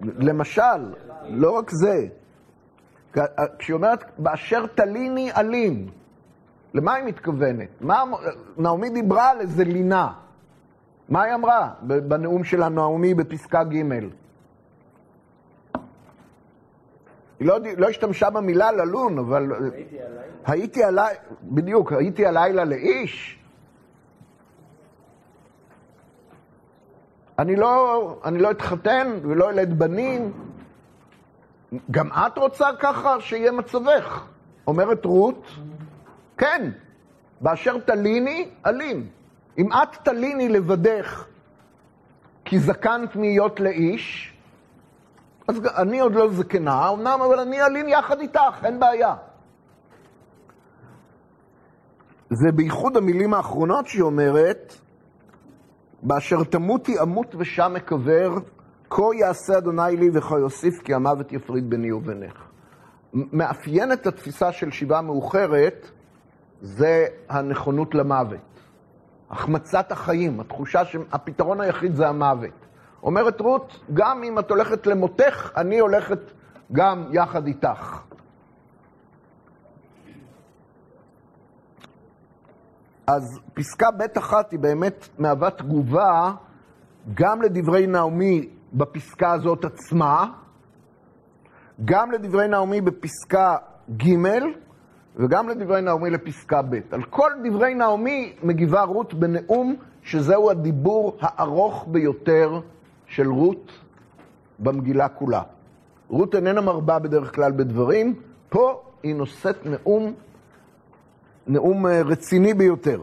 למשל, 0.00 0.92
לא 1.28 1.50
רק 1.50 1.70
זה, 1.70 2.06
כשהיא 3.58 3.74
אומרת, 3.74 4.04
באשר 4.18 4.66
תליני 4.66 5.30
אלין, 5.36 5.88
למה 6.74 6.94
היא 6.94 7.04
מתכוונת? 7.04 7.68
מה, 7.80 8.02
נעמי 8.58 8.90
דיברה 8.90 9.30
על 9.30 9.40
איזה 9.40 9.64
לינה. 9.64 10.12
מה 11.08 11.22
היא 11.22 11.34
אמרה 11.34 11.70
בנאום 11.82 12.44
של 12.44 12.68
נעמי 12.68 13.14
בפסקה 13.14 13.64
ג'? 13.64 13.74
היא 17.38 17.48
לא, 17.48 17.58
לא 17.76 17.88
השתמשה 17.88 18.30
במילה 18.30 18.72
ללון, 18.72 19.18
אבל... 19.18 19.52
הייתי 19.72 20.02
עליי. 20.02 20.28
הייתי 20.46 20.84
עליי, 20.84 21.14
בדיוק, 21.42 21.92
הייתי 21.92 22.26
הלילה 22.26 22.64
לאיש. 22.64 23.38
אני 27.38 27.56
לא, 27.56 28.20
אני 28.24 28.38
לא 28.38 28.50
אתחתן 28.50 29.18
ולא 29.22 29.50
אלד 29.50 29.78
בנים. 29.78 30.32
גם 31.90 32.08
את 32.08 32.38
רוצה 32.38 32.68
ככה 32.78 33.20
שיהיה 33.20 33.52
מצבך. 33.52 34.26
אומרת 34.66 35.04
רות, 35.04 35.46
כן, 36.38 36.70
באשר 37.40 37.78
תליני, 37.78 38.48
אלין. 38.66 39.06
אם 39.58 39.72
את 39.72 39.96
תליני 40.04 40.48
לבדך 40.48 41.26
כי 42.44 42.58
זקנת 42.58 43.16
מהיות 43.16 43.60
לאיש, 43.60 44.36
אז 45.48 45.60
אני 45.76 46.00
עוד 46.00 46.14
לא 46.14 46.28
זקנה, 46.28 46.90
אמנם, 46.90 47.18
אבל 47.26 47.40
אני 47.40 47.62
אלין 47.62 47.88
יחד 47.88 48.20
איתך, 48.20 48.64
אין 48.64 48.80
בעיה. 48.80 49.14
זה 52.30 52.52
בייחוד 52.52 52.96
המילים 52.96 53.34
האחרונות 53.34 53.86
שהיא 53.86 54.02
אומרת, 54.02 54.74
באשר 56.02 56.44
תמותי 56.44 57.00
אמות 57.02 57.34
ושם 57.34 57.76
אקבר, 57.76 58.34
כה 58.90 59.02
יעשה 59.18 59.58
אדוני 59.58 59.96
לי 59.96 60.10
וכה 60.14 60.38
יוסיף 60.38 60.82
כי 60.84 60.94
המוות 60.94 61.32
יפריד 61.32 61.70
ביני 61.70 61.92
ובינך. 61.92 62.48
מאפיין 63.12 63.92
את 63.92 64.06
התפיסה 64.06 64.52
של 64.52 64.70
שיבה 64.70 65.00
מאוחרת 65.00 65.90
זה 66.60 67.06
הנכונות 67.28 67.94
למוות. 67.94 68.55
החמצת 69.30 69.92
החיים, 69.92 70.40
התחושה 70.40 70.84
שהפתרון 70.84 71.60
היחיד 71.60 71.94
זה 71.94 72.08
המוות. 72.08 72.66
אומרת 73.02 73.40
רות, 73.40 73.80
גם 73.94 74.22
אם 74.22 74.38
את 74.38 74.50
הולכת 74.50 74.86
למותך, 74.86 75.50
אני 75.56 75.78
הולכת 75.78 76.18
גם 76.72 77.04
יחד 77.12 77.46
איתך. 77.46 78.00
אז 83.06 83.40
פסקה 83.54 83.90
ב' 83.90 84.18
אחת 84.18 84.50
היא 84.52 84.60
באמת 84.60 85.08
מהווה 85.18 85.50
תגובה 85.50 86.32
גם 87.14 87.42
לדברי 87.42 87.86
נעמי 87.86 88.48
בפסקה 88.72 89.32
הזאת 89.32 89.64
עצמה, 89.64 90.26
גם 91.84 92.10
לדברי 92.10 92.48
נעמי 92.48 92.80
בפסקה 92.80 93.56
ג' 93.96 94.16
וגם 95.16 95.48
לדברי 95.48 95.82
נעמי 95.82 96.10
לפסקה 96.10 96.62
ב'. 96.62 96.80
על 96.90 97.02
כל 97.02 97.30
דברי 97.44 97.74
נעמי 97.74 98.32
מגיבה 98.42 98.82
רות 98.82 99.14
בנאום 99.14 99.76
שזהו 100.02 100.50
הדיבור 100.50 101.16
הארוך 101.20 101.86
ביותר 101.88 102.60
של 103.06 103.28
רות 103.28 103.72
במגילה 104.58 105.08
כולה. 105.08 105.42
רות 106.08 106.34
איננה 106.34 106.60
מרבה 106.60 106.98
בדרך 106.98 107.34
כלל 107.34 107.52
בדברים, 107.52 108.14
פה 108.48 108.82
היא 109.02 109.14
נושאת 109.14 109.66
נאום, 109.66 110.14
נאום 111.46 111.86
אה, 111.86 112.02
רציני 112.02 112.54
ביותר, 112.54 113.02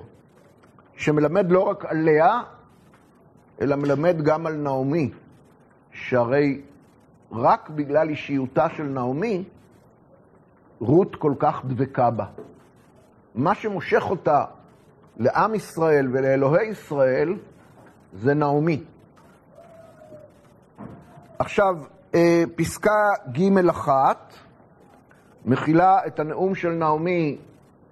שמלמד 0.96 1.52
לא 1.52 1.60
רק 1.60 1.86
עליה, 1.86 2.42
אלא 3.62 3.76
מלמד 3.76 4.22
גם 4.22 4.46
על 4.48 4.56
נעמי, 4.56 5.12
שהרי 5.92 6.62
רק 7.32 7.70
בגלל 7.70 8.10
אישיותה 8.10 8.70
של 8.70 8.84
נעמי, 8.84 9.44
רות 10.84 11.16
כל 11.16 11.34
כך 11.40 11.62
דבקה 11.66 12.10
בה. 12.10 12.26
מה 13.36 13.56
שמושך 13.56 14.04
אותה 14.10 14.46
לעם 15.18 15.56
ישראל 15.56 16.08
ולאלוהי 16.12 16.68
ישראל 16.68 17.36
זה 18.14 18.34
נעמי. 18.34 18.84
עכשיו, 21.40 21.76
אה, 22.16 22.44
פסקה 22.56 23.10
ג' 23.32 23.68
אחת 23.70 24.34
מכילה 25.46 26.00
את 26.08 26.20
הנאום 26.20 26.56
של 26.56 26.70
נעמי, 26.70 27.38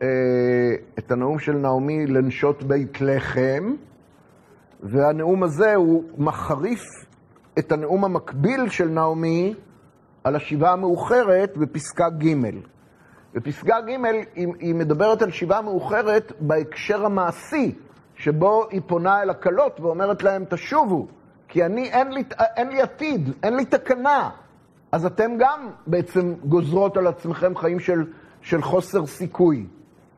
אה, 0.01 0.07
את 1.00 1.12
הנאום 1.12 1.39
של 1.39 1.53
נעמי 1.53 2.07
לנשות 2.07 2.63
בית 2.63 3.01
לחם, 3.01 3.75
והנאום 4.83 5.43
הזה 5.43 5.75
הוא 5.75 6.03
מחריף 6.17 6.83
את 7.60 7.71
הנאום 7.71 8.05
המקביל 8.05 8.69
של 8.69 8.89
נעמי 8.89 9.53
על 10.24 10.36
השיבה 10.36 10.71
המאוחרת 10.71 11.57
בפסקה 11.57 12.10
ג'. 12.10 12.36
בפסקה 13.33 13.81
ג' 13.81 13.89
היא, 14.35 14.47
היא 14.59 14.75
מדברת 14.75 15.21
על 15.21 15.31
שיבה 15.31 15.61
מאוחרת 15.61 16.31
בהקשר 16.39 17.05
המעשי, 17.05 17.75
שבו 18.15 18.67
היא 18.69 18.81
פונה 18.88 19.21
אל 19.21 19.29
הכלות 19.29 19.79
ואומרת 19.79 20.23
להם, 20.23 20.45
תשובו, 20.50 21.07
כי 21.47 21.65
אני, 21.65 21.89
אין 21.91 22.11
לי, 22.11 22.23
אין 22.39 22.69
לי 22.69 22.81
עתיד, 22.81 23.29
אין 23.43 23.55
לי 23.55 23.65
תקנה. 23.65 24.29
אז 24.91 25.05
אתם 25.05 25.31
גם 25.39 25.69
בעצם 25.88 26.33
גוזרות 26.45 26.97
על 26.97 27.07
עצמכם 27.07 27.55
חיים 27.55 27.79
של, 27.79 28.05
של 28.41 28.61
חוסר 28.61 29.05
סיכוי. 29.05 29.65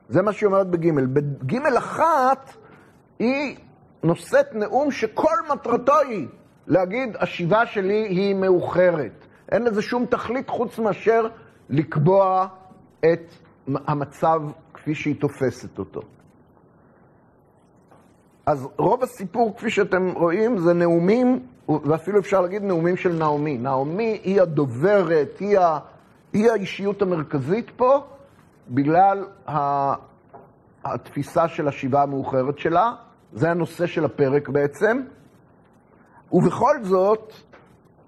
זה 0.10 0.22
מה 0.22 0.34
שהיא 0.34 0.48
אומרת 0.48 0.68
בג'. 0.68 0.92
בג' 1.14 1.66
אחת 1.78 2.54
היא 3.20 3.56
נושאת 4.04 4.56
נאום 4.56 4.92
שכל 4.92 5.36
מטרתו 5.54 6.00
היא 6.00 6.28
להגיד, 6.68 7.16
השיבה 7.20 7.66
שלי 7.66 8.08
היא 8.10 8.36
מאוחרת. 8.36 9.26
אין 9.52 9.64
לזה 9.64 9.82
שום 9.82 10.06
תכלית 10.06 10.50
חוץ 10.50 10.80
מאשר 10.80 11.28
לקבוע 11.70 12.48
את 13.06 13.34
המצב 13.68 14.42
כפי 14.74 14.96
שהיא 14.96 15.16
תופסת 15.20 15.80
אותו. 15.80 16.02
אז 18.46 18.68
רוב 18.78 19.04
הסיפור, 19.04 19.54
כפי 19.58 19.70
שאתם 19.70 20.12
רואים, 20.16 20.58
זה 20.58 20.74
נאומים, 20.74 21.48
ואפילו 21.70 22.20
אפשר 22.20 22.42
להגיד 22.42 22.64
נאומים 22.64 22.98
של 22.98 23.14
נעמי. 23.14 23.58
נעמי 23.58 24.20
היא 24.24 24.42
הדוברת, 24.42 25.40
היא, 25.40 25.60
ה, 25.60 25.80
היא 26.34 26.52
האישיות 26.52 27.02
המרכזית 27.02 27.72
פה, 27.76 28.00
בגלל 28.70 29.26
התפיסה 30.84 31.48
של 31.48 31.68
השיבה 31.68 32.04
המאוחרת 32.04 32.60
שלה. 32.60 32.94
זה 33.34 33.52
הנושא 33.52 33.86
של 33.86 34.06
הפרק 34.06 34.50
בעצם. 34.50 35.02
ובכל 36.32 36.84
זאת, 36.84 37.34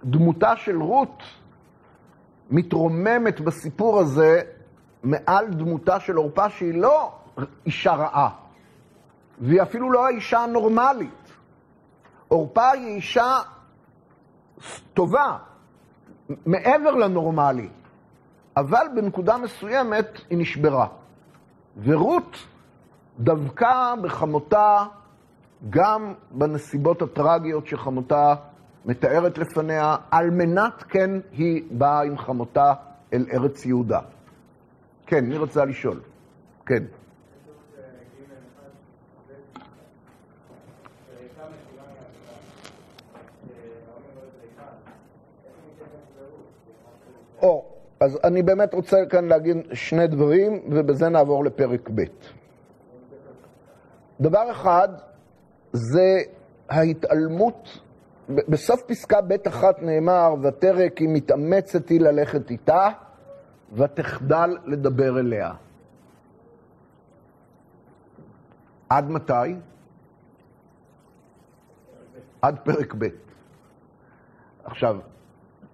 דמותה 0.04 0.56
של 0.56 0.82
רות 0.82 1.24
מתרוממת 2.52 3.42
בסיפור 3.42 4.00
הזה 4.00 4.42
מעל 5.06 5.48
דמותה 5.48 6.00
של 6.00 6.16
עורפה 6.16 6.50
שהיא 6.50 6.82
לא 6.82 7.12
אישה 7.66 7.94
רעה, 7.94 8.30
והיא 9.40 9.62
אפילו 9.62 9.92
לא 9.92 10.06
האישה 10.06 10.40
הנורמלית. 10.40 11.32
עורפה 12.28 12.72
היא 12.72 12.96
אישה 12.96 13.38
טובה, 14.94 15.38
מעבר 16.46 16.92
לנורמלי, 16.92 17.70
אבל 18.58 18.86
בנקודה 18.96 19.38
מסוימת 19.38 20.08
היא 20.30 20.38
נשברה. 20.38 20.88
ורות 21.78 22.38
דבקה 23.20 23.94
בחמותה 24.02 24.86
גם 25.70 26.14
בנסיבות 26.32 27.02
הטרגיות 27.02 27.68
שחמותה 27.68 28.36
מתארת 28.86 29.38
לפניה, 29.38 29.96
על 30.12 30.30
מנת 30.30 30.84
כן 30.84 31.12
היא 31.32 31.64
באה 31.72 32.04
עם 32.04 32.18
חמותה 32.18 32.74
אל 33.14 33.26
ארץ 33.34 33.66
יהודה. 33.66 34.00
כן, 35.08 35.26
מי 35.26 35.38
רוצה 35.38 35.66
לשאול? 35.66 36.02
כן. 36.66 36.84
או, 47.42 47.66
אז 48.00 48.20
אני 48.24 48.44
באמת 48.44 48.74
רוצה 48.74 48.98
כאן 49.10 49.26
להגיד 49.26 49.58
שני 49.74 50.08
דברים, 50.08 50.60
ובזה 50.72 51.10
נעבור 51.10 51.46
לפרק 51.46 51.90
ב'. 51.96 52.04
דבר 54.22 54.52
אחד, 54.52 54.90
זה 55.74 56.18
ההתעלמות, 56.70 57.80
בסוף 58.30 58.82
פסקה 58.88 59.22
ב' 59.22 59.48
אחת 59.48 59.82
נאמר, 59.82 60.34
ותרא 60.44 60.90
כי 60.96 61.08
מתאמצת 61.08 61.90
היא 61.90 62.02
ללכת 62.02 62.52
איתה, 62.52 62.90
ותחדל 63.76 64.58
לדבר 64.66 65.20
אליה. 65.20 65.54
עד 68.90 69.10
מתי? 69.10 69.56
עד 72.42 72.60
פרק 72.64 72.94
ב'. 72.98 73.08
עכשיו, 74.64 74.98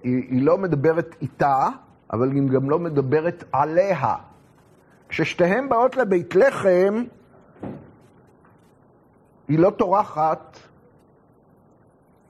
היא, 0.03 0.23
היא 0.29 0.45
לא 0.45 0.57
מדברת 0.57 1.15
איתה, 1.21 1.69
אבל 2.13 2.31
היא 2.31 2.49
גם 2.49 2.69
לא 2.69 2.79
מדברת 2.79 3.43
עליה. 3.51 4.15
כששתיהן 5.09 5.69
באות 5.69 5.97
לבית 5.97 6.35
לחם, 6.35 7.03
היא 9.47 9.59
לא 9.59 9.69
טורחת 9.69 10.59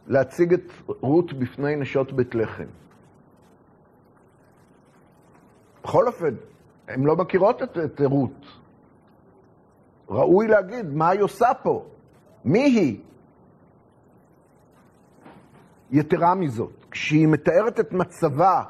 להציג 0.08 0.54
את 0.54 0.72
רות 0.88 1.34
בפני 1.34 1.76
נשות 1.76 2.12
בית 2.12 2.36
לחם. 2.36 2.68
בכל 5.84 6.08
אופן, 6.08 6.36
הן 6.88 7.04
לא 7.04 7.16
מכירות 7.16 7.64
את, 7.64 7.78
את 7.78 8.02
רות. 8.06 8.46
ראוי 10.10 10.48
להגיד, 10.48 10.94
מה 10.94 11.10
היא 11.10 11.22
עושה 11.22 11.54
פה? 11.64 11.86
מי 12.46 12.60
היא? 12.60 12.98
יתרה 15.92 16.36
מזאת, 16.36 16.86
כשהיא 16.92 17.28
מתארת 17.28 17.80
את 17.80 17.92
מצבה 17.92 18.64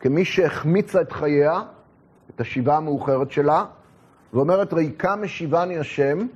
כמי 0.00 0.24
שהחמיצה 0.24 1.00
את 1.00 1.12
חייה, 1.12 1.62
את 2.30 2.40
השיבה 2.40 2.76
המאוחרת 2.76 3.30
שלה, 3.30 3.64
ואומרת, 4.32 4.72
ריקה 4.72 5.16
משיבני 5.16 5.78
השם, 5.78 6.26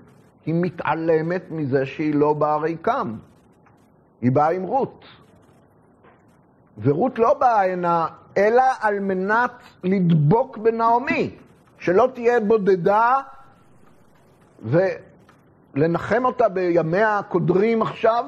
היא 0.46 0.54
מתעלמת 0.58 1.50
מזה 1.50 1.86
שהיא 1.86 2.14
לא 2.14 2.32
באה 2.32 2.56
ריקם. 2.56 3.16
היא 4.20 4.32
באה 4.32 4.50
עם 4.50 4.62
רות. 4.62 5.04
ורות 6.78 7.18
לא 7.18 7.34
באה 7.34 7.72
הנה 7.72 8.06
אלא 8.36 8.62
על 8.80 8.98
מנת 9.00 9.50
לדבוק 9.84 10.58
בנעמי, 10.58 11.36
שלא 11.78 12.08
תהיה 12.14 12.40
בודדה 12.40 13.20
ולנחם 14.62 16.24
אותה 16.24 16.48
בימיה 16.48 17.18
הקודרים 17.18 17.82
עכשיו. 17.82 18.24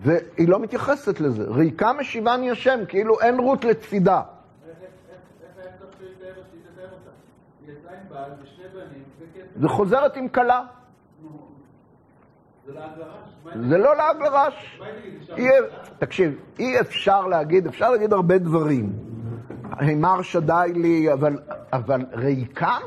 והיא 0.00 0.48
לא 0.48 0.60
מתייחסת 0.60 1.20
לזה. 1.20 1.44
ריקה 1.44 1.92
משיבני 1.92 2.50
השם, 2.50 2.80
כאילו 2.88 3.20
אין 3.20 3.38
רות 3.38 3.64
לצידה. 3.64 4.22
וחוזרת 9.60 10.16
עם 10.16 10.28
כלה. 10.28 10.64
זה 13.68 13.78
לא 13.78 13.96
לעג 13.96 14.16
לרש. 14.22 14.80
תקשיב, 15.98 16.34
אי 16.58 16.80
אפשר 16.80 17.26
להגיד, 17.26 17.66
אפשר 17.66 17.90
להגיד 17.90 18.12
הרבה 18.12 18.38
דברים. 18.38 18.92
הימר 19.78 20.22
שדי 20.22 20.72
לי, 20.74 21.12
אבל, 21.12 21.38
אבל 21.72 22.00
ריקם? 22.12 22.80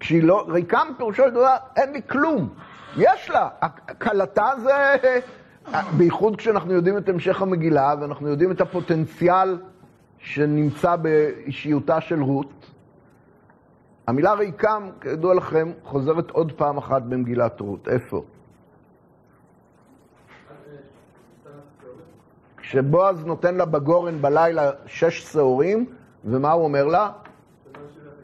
כשהיא 0.00 0.22
לא, 0.22 0.46
ריקם 0.48 0.88
פירושו 0.96 1.22
של 1.24 1.30
דבר, 1.30 1.56
אין 1.76 1.92
לי 1.92 2.00
כלום. 2.02 2.48
יש 2.96 3.30
לה. 3.30 3.48
כלתה 4.00 4.50
זה, 4.62 4.96
בייחוד 5.96 6.36
כשאנחנו 6.36 6.72
יודעים 6.72 6.98
את 6.98 7.08
המשך 7.08 7.42
המגילה, 7.42 7.94
ואנחנו 8.00 8.28
יודעים 8.28 8.50
את 8.50 8.60
הפוטנציאל 8.60 9.58
שנמצא 10.18 10.96
באישיותה 10.96 12.00
של 12.00 12.22
רות. 12.22 12.52
המילה 14.06 14.32
ריקם, 14.32 14.88
כידוע 15.00 15.34
לכם, 15.34 15.72
חוזרת 15.84 16.30
עוד 16.30 16.52
פעם 16.52 16.78
אחת 16.78 17.02
במגילת 17.02 17.60
רות. 17.60 17.88
איפה? 17.88 18.24
כשבועז 22.68 23.24
נותן 23.24 23.54
לה 23.54 23.64
בגורן 23.64 24.22
בלילה 24.22 24.70
שש 24.86 25.22
שעורים, 25.32 25.86
ומה 26.24 26.52
הוא 26.52 26.64
אומר 26.64 26.84
לה? 26.84 27.10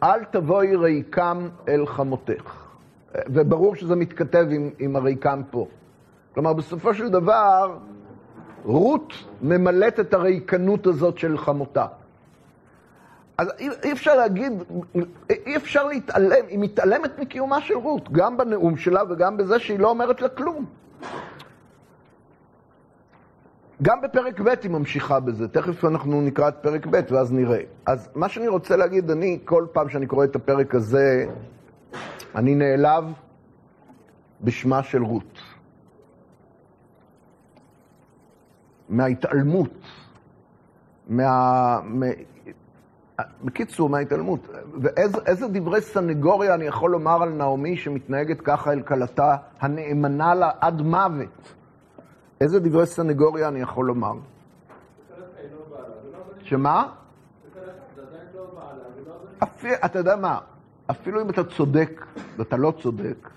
אל 0.03 0.25
תבואי 0.25 0.77
ריקם 0.77 1.49
אל 1.69 1.87
חמותך. 1.87 2.67
וברור 3.15 3.77
שזה 3.77 3.97
מתכתב 3.97 4.47
עם, 4.51 4.71
עם 4.79 4.97
הריקם 4.97 5.43
פה. 5.51 5.67
כלומר, 6.35 6.53
בסופו 6.53 6.95
של 6.95 7.09
דבר, 7.09 7.79
רות 8.65 9.13
ממלאת 9.43 10.01
את 10.01 10.15
הריקנות 10.15 10.87
הזאת 10.87 11.19
של 11.19 11.39
חמותה. 11.39 11.87
אז 13.39 13.49
אי, 13.59 13.69
אי 13.83 13.93
אפשר 13.93 14.17
להגיד, 14.17 14.53
אי 15.31 15.57
אפשר 15.57 15.85
להתעלם, 15.85 16.47
היא 16.49 16.59
מתעלמת 16.59 17.19
מקיומה 17.19 17.61
של 17.61 17.75
רות, 17.75 18.13
גם 18.13 18.37
בנאום 18.37 18.77
שלה 18.77 19.03
וגם 19.09 19.37
בזה 19.37 19.59
שהיא 19.59 19.79
לא 19.79 19.91
אומרת 19.91 20.21
לה 20.21 20.29
כלום. 20.29 20.65
גם 23.85 24.01
בפרק 24.03 24.41
ב' 24.41 24.49
היא 24.63 24.71
ממשיכה 24.71 25.21
בזה, 25.21 25.49
תכף 25.49 25.85
אנחנו 25.85 26.21
נקרא 26.21 26.49
את 26.49 26.55
פרק 26.61 26.87
ב' 26.87 27.01
ואז 27.11 27.33
נראה. 27.33 27.61
אז 27.87 28.09
מה 28.15 28.29
שאני 28.29 28.49
רוצה 28.49 28.77
להגיד, 28.77 29.11
אני, 29.11 29.39
כל 29.45 29.67
פעם 29.73 29.89
שאני 29.89 30.07
קורא 30.07 30.25
את 30.25 30.37
הפרק 30.37 30.75
הזה, 30.75 31.27
אני 32.35 32.55
נעלב 32.55 33.05
בשמה 34.41 34.83
של 34.83 35.03
רות. 35.03 35.39
מההתעלמות, 38.89 39.79
מה... 41.09 41.79
בקיצור, 43.45 43.89
מההתעלמות. 43.89 44.49
ואיזה 44.83 45.49
דברי 45.49 45.81
סנגוריה 45.81 46.55
אני 46.55 46.65
יכול 46.65 46.91
לומר 46.91 47.23
על 47.23 47.29
נעמי 47.29 47.77
שמתנהגת 47.77 48.41
ככה 48.41 48.73
אל 48.73 48.83
כלתה 48.83 49.37
הנאמנה 49.61 50.35
לה 50.35 50.51
עד 50.61 50.83
מוות? 50.83 51.55
איזה 52.41 52.61
דברי 52.61 52.87
סנגוריה 52.87 53.49
אני 53.49 53.61
יכול 53.61 53.87
לומר? 53.87 54.13
שמה? 56.43 56.93
אתה 59.85 59.99
יודע 59.99 60.17
מה, 60.17 60.39
אפילו 60.91 61.23
אם 61.23 61.31
אתה 61.31 61.45
צודק, 61.45 62.07
ואתה 62.37 62.57
לא 62.57 62.73
צודק, 62.83 63.31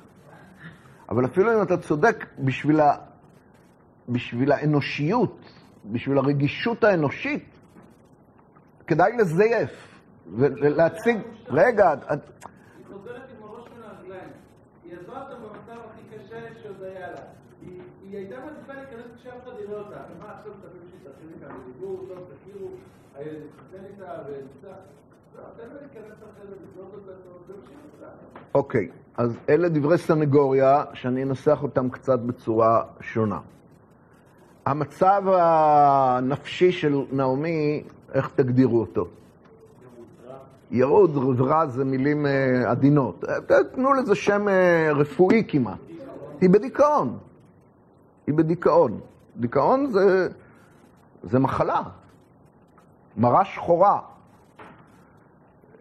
אבל 1.09 1.25
אפילו 1.25 1.53
אם 1.57 1.61
אתה 1.61 1.77
צודק 1.77 2.25
בשביל, 2.39 2.79
ה, 2.81 2.95
בשביל 4.09 4.51
האנושיות, 4.51 5.39
בשביל 5.91 6.17
הרגישות 6.17 6.83
האנושית, 6.83 7.45
כדאי 8.87 9.17
לזייף 9.17 9.99
ולהציג... 10.35 11.17
רגע, 11.49 11.93
את- 11.93 12.09
היא 12.77 12.85
חוזרת 12.93 13.21
עם 13.37 13.43
הראש 13.43 13.65
בין 13.69 13.83
הרגליים. 13.83 14.29
היא 14.83 14.93
עזבה 14.99 15.21
אותה 15.21 15.35
במצב 15.35 15.79
הכי 15.91 16.17
קשה 16.17 16.39
שעוד 16.63 16.83
היה 16.83 17.07
לה. 17.11 17.21
היא 18.11 18.17
הייתה 18.17 18.35
מעדיפה 18.35 18.73
להיכנס 18.73 19.15
כשאף 19.19 19.33
אחד 19.43 19.51
יראה 19.59 19.79
אותה. 19.79 19.95
מה 20.19 20.31
עכשיו 20.37 20.51
תביאו 20.53 21.13
תתחיל 21.13 21.29
איתה 21.35 21.47
בדיבור, 21.53 22.05
טוב, 22.07 22.17
תכירו, 22.17 22.67
הילד 23.15 23.41
התחתן 23.45 23.85
איתה 23.85 24.11
ונמצא. 24.27 24.75
לא, 25.35 25.41
אותה. 26.93 28.07
אוקיי, 28.55 28.89
אז 29.17 29.37
אלה 29.49 29.69
דברי 29.69 29.97
סנגוריה 29.97 30.83
שאני 30.93 31.23
אנסח 31.23 31.59
אותם 31.63 31.89
קצת 31.89 32.19
בצורה 32.19 32.83
שונה. 33.01 33.39
המצב 34.65 35.23
הנפשי 35.27 36.71
של 36.71 37.01
נעמי, 37.11 37.83
איך 38.13 38.29
תגדירו 38.35 38.79
אותו? 38.79 39.07
ירוד 40.71 41.17
ורע 41.39 41.65
זה 41.65 41.85
מילים 41.85 42.25
אה, 42.25 42.71
עדינות. 42.71 43.23
אה, 43.23 43.63
תנו 43.73 43.93
לזה 43.93 44.15
שם 44.15 44.47
אה, 44.47 44.91
רפואי 44.95 45.43
כמעט. 45.47 45.77
היא 46.41 46.49
בדיכאון. 46.49 47.17
היא 48.27 48.35
בדיכאון. 48.35 48.99
דיכאון 49.37 49.87
זה, 49.87 50.27
זה 51.23 51.39
מחלה. 51.39 51.81
מרה 53.17 53.45
שחורה. 53.45 53.99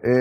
אה, 0.05 0.11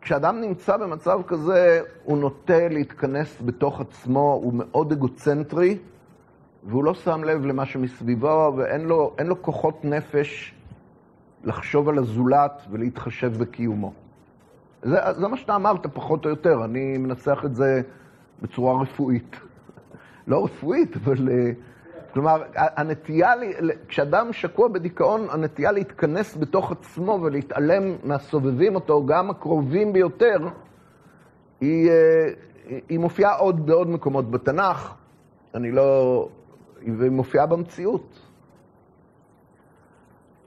כשאדם 0.00 0.40
נמצא 0.40 0.76
במצב 0.76 1.20
כזה, 1.26 1.80
הוא 2.04 2.18
נוטה 2.18 2.68
להתכנס 2.68 3.42
בתוך 3.44 3.80
עצמו, 3.80 4.40
הוא 4.42 4.52
מאוד 4.54 4.92
אגוצנטרי, 4.92 5.78
והוא 6.64 6.84
לא 6.84 6.94
שם 6.94 7.24
לב 7.24 7.44
למה 7.44 7.66
שמסביבו, 7.66 8.52
ואין 8.56 8.80
לו, 8.80 9.16
לו 9.24 9.42
כוחות 9.42 9.84
נפש 9.84 10.54
לחשוב 11.44 11.88
על 11.88 11.98
הזולת 11.98 12.62
ולהתחשב 12.70 13.32
בקיומו. 13.38 13.92
זה, 14.82 14.98
זה 15.12 15.28
מה 15.28 15.36
שאתה 15.36 15.56
אמרת, 15.56 15.86
פחות 15.86 16.24
או 16.24 16.30
יותר. 16.30 16.64
אני 16.64 16.98
מנסח 16.98 17.42
את 17.44 17.54
זה 17.54 17.80
בצורה 18.42 18.82
רפואית. 18.82 19.36
לא 20.26 20.44
רפואית, 20.44 20.96
אבל... 20.96 21.28
אה, 21.30 21.50
כלומר, 22.12 22.42
הנטייה, 22.54 23.32
כשאדם 23.88 24.32
שקוע 24.32 24.68
בדיכאון, 24.68 25.26
הנטייה 25.30 25.72
להתכנס 25.72 26.36
בתוך 26.36 26.72
עצמו 26.72 27.18
ולהתעלם 27.22 27.82
מהסובבים 28.04 28.74
אותו, 28.74 29.06
גם 29.06 29.30
הקרובים 29.30 29.92
ביותר, 29.92 30.36
היא, 31.60 31.90
אה, 31.90 32.28
היא 32.88 32.98
מופיעה 32.98 33.36
עוד 33.36 33.66
בעוד 33.66 33.88
מקומות 33.90 34.30
בתנ"ך, 34.30 34.94
אני 35.54 35.70
לא... 35.70 36.28
והיא 36.98 37.10
מופיעה 37.10 37.46
במציאות. 37.46 38.18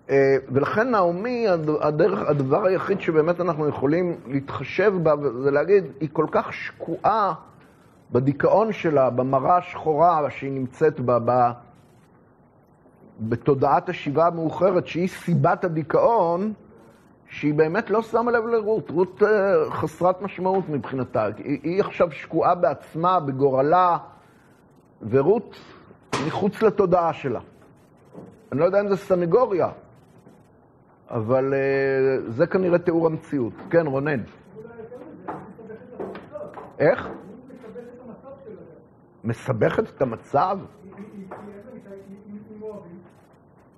אה, 0.09 0.37
ולכן 0.51 0.91
נעמי, 0.91 1.47
הד- 1.47 1.69
הדרך, 1.81 2.19
הדבר 2.29 2.65
היחיד 2.65 3.01
שבאמת 3.01 3.41
אנחנו 3.41 3.67
יכולים 3.67 4.15
להתחשב 4.27 4.93
בה, 5.03 5.13
זה 5.43 5.51
להגיד, 5.51 5.83
היא 5.99 6.09
כל 6.13 6.25
כך 6.31 6.53
שקועה 6.53 7.33
בדיכאון 8.11 8.71
שלה, 8.71 9.09
במראה 9.09 9.57
השחורה 9.57 10.29
שהיא 10.29 10.51
נמצאת 10.51 10.99
בה, 10.99 11.19
ב, 11.25 11.51
בתודעת 13.19 13.89
השיבה 13.89 14.27
המאוחרת, 14.27 14.87
שהיא 14.87 15.07
סיבת 15.07 15.63
הדיכאון, 15.63 16.53
שהיא 17.29 17.53
באמת 17.53 17.89
לא 17.89 18.01
שמה 18.01 18.31
לב 18.31 18.45
לרות. 18.45 18.89
רות 18.89 19.23
אה, 19.23 19.71
חסרת 19.71 20.21
משמעות 20.21 20.69
מבחינתה. 20.69 21.25
היא, 21.37 21.59
היא 21.63 21.81
עכשיו 21.81 22.11
שקועה 22.11 22.55
בעצמה, 22.55 23.19
בגורלה, 23.19 23.97
ורות 25.09 25.55
מחוץ 26.27 26.61
לתודעה 26.61 27.13
שלה. 27.13 27.39
אני 28.51 28.59
לא 28.59 28.65
יודע 28.65 28.81
אם 28.81 28.87
זה 28.87 28.97
סנגוריה, 28.97 29.69
אבל 31.09 31.53
אה, 31.53 32.31
זה 32.31 32.47
כנראה 32.47 32.79
תיאור 32.79 33.05
המציאות. 33.05 33.53
כן, 33.69 33.87
רונן. 33.87 34.19
איך? 36.79 37.09
מסבכת 39.27 39.89
את 39.89 40.01
המצב? 40.01 40.59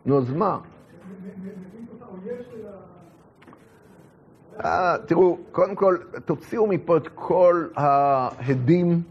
נו, 0.06 0.18
אז 0.18 0.34
מה? 0.34 0.60
אה, 4.64 4.96
תראו, 5.06 5.38
קודם 5.52 5.76
כל, 5.76 5.98
תוציאו 6.26 6.68
מפה 6.68 6.98
את 6.98 7.08
כל 7.16 7.68
ההדים 7.76 9.02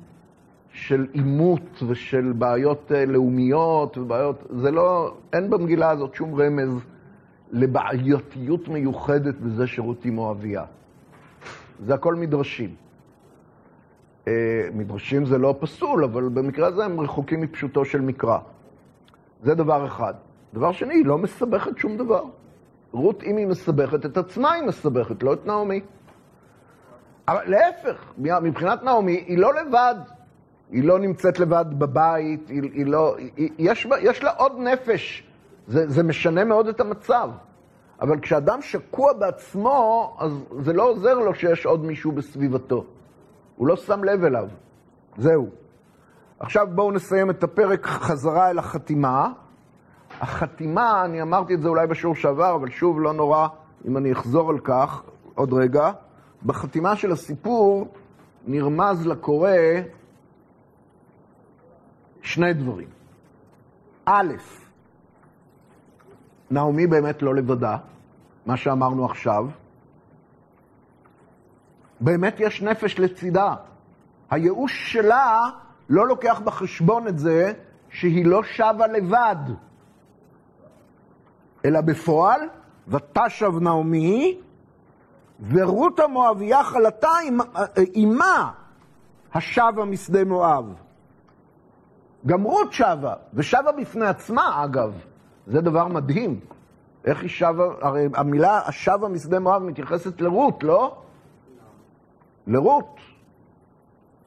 של 0.73 1.07
עימות 1.13 1.83
ושל 1.89 2.33
בעיות 2.33 2.93
אה, 2.93 3.07
לאומיות 3.07 3.99
ובעיות, 3.99 4.47
זה 4.51 4.71
לא, 4.71 5.17
אין 5.33 5.51
במגילה 5.51 5.91
הזאת 5.91 6.15
שום 6.15 6.41
רמז 6.41 6.81
לבעייתיות 7.51 8.69
מיוחדת 8.69 9.35
בזה 9.35 9.67
שרות 9.67 10.05
היא 10.05 10.13
מואביה. 10.13 10.65
זה 11.87 11.95
הכל 11.95 12.15
מדרשים. 12.15 12.88
אה, 14.29 14.69
מדרשים 14.73 15.27
זה 15.27 15.39
לא 15.39 15.55
פסול, 15.61 16.05
אבל 16.05 16.29
במקרה 16.29 16.67
הזה 16.67 16.85
הם 16.85 17.01
רחוקים 17.01 17.41
מפשוטו 17.41 17.85
של 17.85 18.01
מקרא. 18.01 18.39
זה 19.43 19.55
דבר 19.55 19.87
אחד. 19.87 20.15
דבר 20.55 20.73
שני, 20.73 20.95
היא 20.95 21.07
לא 21.07 21.19
מסבכת 21.19 21.79
שום 21.79 21.97
דבר. 21.97 22.25
רות, 22.93 23.23
אם 23.23 23.37
היא 23.37 23.47
מסבכת 23.47 24.07
את 24.07 24.17
עצמה, 24.17 24.53
היא 24.53 24.63
מסבכת, 24.63 25.23
לא 25.23 25.33
את 25.33 25.47
נעמי. 25.47 25.81
אבל 27.29 27.41
להפך, 27.47 28.13
מבחינת 28.19 28.83
נעמי, 28.83 29.25
היא 29.27 29.39
לא 29.39 29.55
לבד. 29.55 29.95
היא 30.71 30.85
לא 30.85 30.99
נמצאת 30.99 31.41
לבד 31.41 31.65
בבית, 31.79 32.49
היא, 32.49 32.63
היא 32.73 32.87
לא... 32.87 33.17
היא, 33.37 33.51
יש, 33.59 33.87
יש 34.01 34.23
לה 34.23 34.31
עוד 34.31 34.53
נפש. 34.59 35.25
זה, 35.69 35.89
זה 35.89 36.03
משנה 36.03 36.45
מאוד 36.45 36.69
את 36.69 36.81
המצב. 36.81 37.31
אבל 38.01 38.21
כשאדם 38.21 38.63
שקוע 38.63 39.13
בעצמו, 39.13 40.17
אז 40.19 40.33
זה 40.61 40.73
לא 40.73 40.83
עוזר 40.83 41.15
לו 41.15 41.35
שיש 41.35 41.67
עוד 41.67 41.85
מישהו 41.85 42.13
בסביבתו. 42.13 42.85
הוא 43.59 43.69
לא 43.69 43.77
שם 43.77 44.05
לב 44.05 44.25
אליו. 44.25 44.49
זהו. 45.17 45.49
עכשיו 46.39 46.67
בואו 46.75 46.93
נסיים 46.93 47.31
את 47.31 47.43
הפרק 47.43 47.87
חזרה 47.87 48.51
אל 48.51 48.59
החתימה. 48.59 49.33
החתימה, 50.21 51.05
אני 51.05 51.23
אמרתי 51.23 51.55
את 51.55 51.61
זה 51.63 51.69
אולי 51.69 51.87
בשיעור 51.87 52.15
שעבר, 52.15 52.55
אבל 52.55 52.71
שוב, 52.71 53.01
לא 53.01 53.13
נורא 53.13 53.49
אם 53.89 53.97
אני 53.97 54.13
אחזור 54.13 54.51
על 54.51 54.59
כך 54.59 55.03
עוד 55.35 55.53
רגע. 55.53 55.91
בחתימה 56.47 56.97
של 56.97 57.13
הסיפור 57.13 57.89
נרמז 58.47 59.07
לקורא 59.07 59.51
שני 62.23 62.53
דברים. 62.53 62.89
א', 64.05 64.33
נעמי 66.51 66.87
באמת 66.87 67.23
לא 67.23 67.35
לבדה, 67.35 67.77
מה 68.47 68.57
שאמרנו 68.57 69.05
עכשיו. 69.05 69.47
באמת 72.01 72.41
יש 72.41 72.63
נפש 72.63 72.99
לצידה. 72.99 73.55
הייאוש 74.31 74.93
שלה 74.93 75.51
לא 75.89 76.07
לוקח 76.07 76.41
בחשבון 76.45 77.09
את 77.09 77.19
זה 77.19 77.53
שהיא 77.91 78.27
לא 78.27 78.43
שבה 78.43 78.87
לבד, 78.87 79.37
אלא 81.65 81.81
בפועל, 81.81 82.41
ותשב 82.89 83.53
נעמי, 83.61 84.41
ורות 85.49 86.01
המואביה 86.01 86.65
חלתה 86.65 87.11
עימה 87.93 88.51
השבה 89.35 89.85
משדה 89.85 90.25
מואב. 90.25 90.75
גם 92.27 92.43
רות 92.43 92.73
שבה, 92.73 93.15
ושבה 93.35 93.73
בפני 93.73 94.07
עצמה 94.07 94.65
אגב. 94.65 94.95
זה 95.47 95.61
דבר 95.61 95.89
מדהים. 95.89 96.41
איך 97.05 97.21
היא 97.23 97.31
שבה, 97.31 97.65
הרי 97.81 98.09
המילה 98.15 98.61
השבה 98.67 99.09
משדה 99.09 99.39
מואב 99.39 99.63
מתייחסת 99.63 100.21
לרות, 100.21 100.63
לא? 100.63 100.97
לרות. 102.49 102.97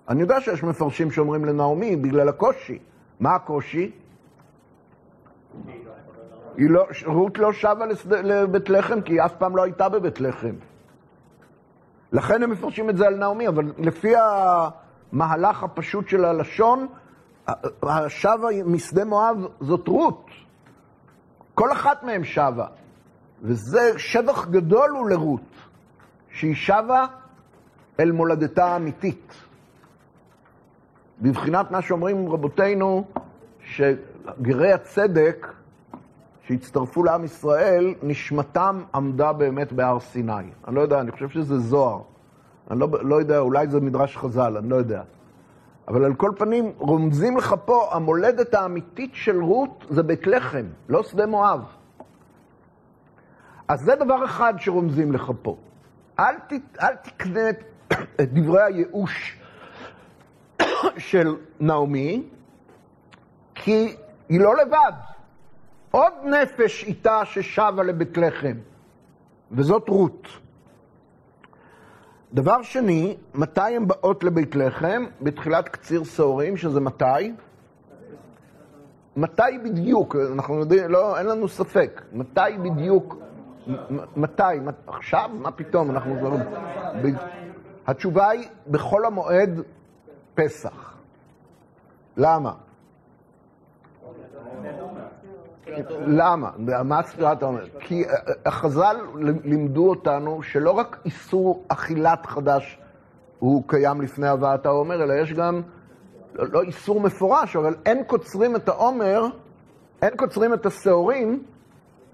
אני 0.09 0.21
יודע 0.21 0.41
שיש 0.41 0.63
מפרשים 0.63 1.11
שאומרים 1.11 1.45
לנעמי 1.45 1.95
בגלל 1.95 2.29
הקושי. 2.29 2.79
מה 3.19 3.35
הקושי? 3.35 3.91
היא 6.57 6.69
לא, 6.69 6.85
רות 7.05 7.37
לא 7.37 7.53
שבה 7.53 7.85
לבית 8.07 8.69
לחם 8.69 9.01
כי 9.01 9.13
היא 9.13 9.21
אף 9.21 9.33
פעם 9.37 9.57
לא 9.57 9.63
הייתה 9.63 9.89
בבית 9.89 10.21
לחם. 10.21 10.55
לכן 12.11 12.43
הם 12.43 12.49
מפרשים 12.49 12.89
את 12.89 12.97
זה 12.97 13.07
על 13.07 13.15
נעמי, 13.15 13.47
אבל 13.47 13.71
לפי 13.77 14.13
המהלך 14.17 15.63
הפשוט 15.63 16.07
של 16.07 16.25
הלשון, 16.25 16.87
השבה 17.83 18.47
משדה 18.65 19.05
מואב 19.05 19.37
זאת 19.61 19.87
רות. 19.87 20.25
כל 21.55 21.71
אחת 21.71 22.03
מהן 22.03 22.23
שבה. 22.23 22.65
וזה 23.41 23.99
שבח 23.99 24.47
גדול 24.47 24.89
הוא 24.89 25.09
לרות, 25.09 25.41
שהיא 26.29 26.55
שבה 26.55 27.05
אל 28.01 28.11
מולדתה 28.11 28.65
האמיתית. 28.65 29.33
בבחינת 31.21 31.71
מה 31.71 31.81
שאומרים 31.81 32.29
רבותינו, 32.29 33.03
שגרי 33.59 34.73
הצדק 34.73 35.47
שהצטרפו 36.41 37.03
לעם 37.03 37.23
ישראל, 37.23 37.93
נשמתם 38.03 38.81
עמדה 38.95 39.33
באמת 39.33 39.73
בהר 39.73 39.99
סיני. 39.99 40.33
אני 40.67 40.75
לא 40.75 40.81
יודע, 40.81 40.99
אני 40.99 41.11
חושב 41.11 41.29
שזה 41.29 41.59
זוהר. 41.59 42.01
אני 42.71 42.79
לא, 42.79 42.87
לא 43.01 43.15
יודע, 43.15 43.39
אולי 43.39 43.67
זה 43.67 43.79
מדרש 43.79 44.17
חז"ל, 44.17 44.57
אני 44.57 44.69
לא 44.69 44.75
יודע. 44.75 45.03
אבל 45.87 46.05
על 46.05 46.13
כל 46.13 46.31
פנים, 46.37 46.71
רומזים 46.77 47.37
לך 47.37 47.55
פה, 47.65 47.89
המולדת 47.91 48.53
האמיתית 48.53 49.11
של 49.13 49.41
רות 49.41 49.85
זה 49.89 50.03
בית 50.03 50.27
לחם, 50.27 50.65
לא 50.89 51.03
שדה 51.03 51.25
מואב. 51.25 51.61
אז 53.67 53.81
זה 53.81 53.95
דבר 53.95 54.25
אחד 54.25 54.53
שרומזים 54.57 55.11
לך 55.11 55.31
פה. 55.41 55.55
אל, 56.19 56.35
ת, 56.47 56.53
אל 56.81 56.95
תקנה 56.95 57.49
את 57.49 57.70
דברי 58.21 58.61
הייאוש 58.61 59.39
של 60.97 61.35
נעמי, 61.59 62.23
כי 63.55 63.95
היא 64.29 64.39
לא 64.39 64.55
לבד. 64.55 64.91
עוד 65.91 66.13
נפש 66.23 66.83
איתה 66.83 67.25
ששבה 67.25 67.83
לבית 67.83 68.17
לחם, 68.17 68.57
וזאת 69.51 69.89
רות. 69.89 70.27
דבר 72.33 72.61
שני, 72.61 73.17
מתי 73.33 73.75
הן 73.75 73.87
באות 73.87 74.23
לבית 74.23 74.55
לחם? 74.55 75.05
בתחילת 75.21 75.69
קציר 75.69 76.03
שעורים, 76.03 76.57
שזה 76.57 76.79
מתי? 76.79 77.33
מתי 79.15 79.57
בדיוק? 79.63 80.15
אנחנו 80.33 80.59
יודעים, 80.59 80.89
לא, 80.89 81.17
אין 81.17 81.25
לנו 81.25 81.47
ספק. 81.47 82.01
מתי 82.13 82.39
בדיוק? 82.63 83.17
מתי? 84.15 84.43
עכשיו? 84.87 85.29
מה 85.33 85.51
פתאום? 85.51 85.91
אנחנו... 85.91 86.15
התשובה 87.91 88.29
היא, 88.29 88.47
בחול 88.67 89.05
המועד 89.05 89.61
פסח. 90.35 90.93
למה? 92.17 92.53
למה? 96.07 96.51
מה 96.83 97.03
ספירת 97.03 97.43
העומר? 97.43 97.65
כי 97.79 98.03
החז"ל 98.45 98.97
לימדו 99.43 99.89
אותנו 99.89 100.43
שלא 100.43 100.71
רק 100.71 100.99
איסור 101.05 101.63
אכילת 101.67 102.25
חדש 102.25 102.79
הוא 103.39 103.63
קיים 103.67 104.01
לפני 104.01 104.27
הבאת 104.27 104.65
העומר, 104.65 105.03
אלא 105.03 105.13
יש 105.13 105.33
גם, 105.33 105.61
לא 106.35 106.61
איסור 106.61 107.01
מפורש, 107.01 107.55
אבל 107.55 107.75
אין 107.85 108.03
קוצרים 108.03 108.55
את 108.55 108.69
העומר, 108.69 109.25
אין 110.01 110.17
קוצרים 110.17 110.53
את 110.53 110.65
השעורים 110.65 111.43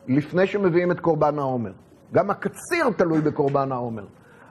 לפני 0.08 0.48
שמביאים 0.48 0.92
את 0.92 1.00
קורבן 1.00 1.40
העומר. 1.40 1.72
גם 2.13 2.30
הקציר 2.30 2.90
תלוי 2.98 3.22
בקורבן 3.22 3.72
העומר. 3.72 4.06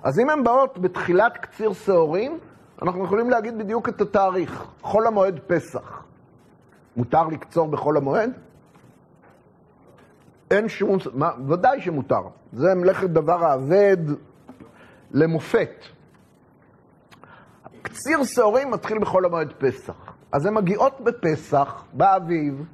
אז 0.06 0.18
אם 0.18 0.30
הן 0.30 0.44
באות 0.44 0.78
בתחילת 0.78 1.36
קציר 1.36 1.72
שעורים, 1.72 2.38
אנחנו 2.82 3.04
יכולים 3.04 3.30
להגיד 3.30 3.58
בדיוק 3.58 3.88
את 3.88 4.00
התאריך, 4.00 4.64
חול 4.82 5.06
המועד 5.06 5.40
פסח. 5.46 6.04
מותר 6.96 7.26
לקצור 7.28 7.68
בחול 7.68 7.96
המועד? 7.96 8.30
אין 10.50 10.68
שום... 10.68 10.98
מה, 11.14 11.30
ודאי 11.48 11.80
שמותר. 11.80 12.20
זה 12.52 12.74
מלאכת 12.74 13.10
דבר 13.10 13.44
האבד 13.44 13.96
למופת. 15.10 15.84
קציר 17.82 18.24
שעורים 18.24 18.70
מתחיל 18.70 18.98
בחול 18.98 19.24
המועד 19.24 19.52
פסח. 19.58 20.14
אז 20.32 20.46
הן 20.46 20.54
מגיעות 20.54 21.00
בפסח, 21.00 21.84
באביב, 21.92 22.64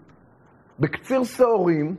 בקציר 0.78 1.24
שעורים, 1.24 1.96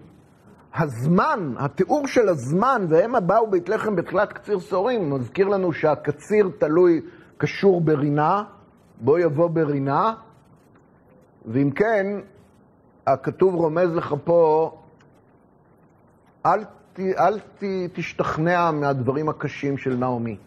הזמן, 0.75 1.53
התיאור 1.57 2.07
של 2.07 2.29
הזמן, 2.29 2.85
והם 2.89 3.27
באו 3.27 3.51
בית 3.51 3.69
לחם 3.69 3.95
בתחילת 3.95 4.33
קציר 4.33 4.59
שעורים, 4.59 5.13
מזכיר 5.13 5.47
לנו 5.47 5.73
שהקציר 5.73 6.49
תלוי, 6.57 7.01
קשור 7.37 7.81
ברינה, 7.81 8.43
בוא 9.01 9.19
יבוא 9.19 9.47
ברינה, 9.47 10.13
ואם 11.45 11.71
כן, 11.71 12.07
הכתוב 13.07 13.55
רומז 13.55 13.95
לך 13.95 14.15
פה, 14.23 14.71
אל, 16.45 16.63
ת, 16.93 16.99
אל 16.99 17.39
ת, 17.39 17.63
תשתכנע 17.93 18.71
מהדברים 18.71 19.29
הקשים 19.29 19.77
של 19.77 19.95
נעמי. 19.95 20.37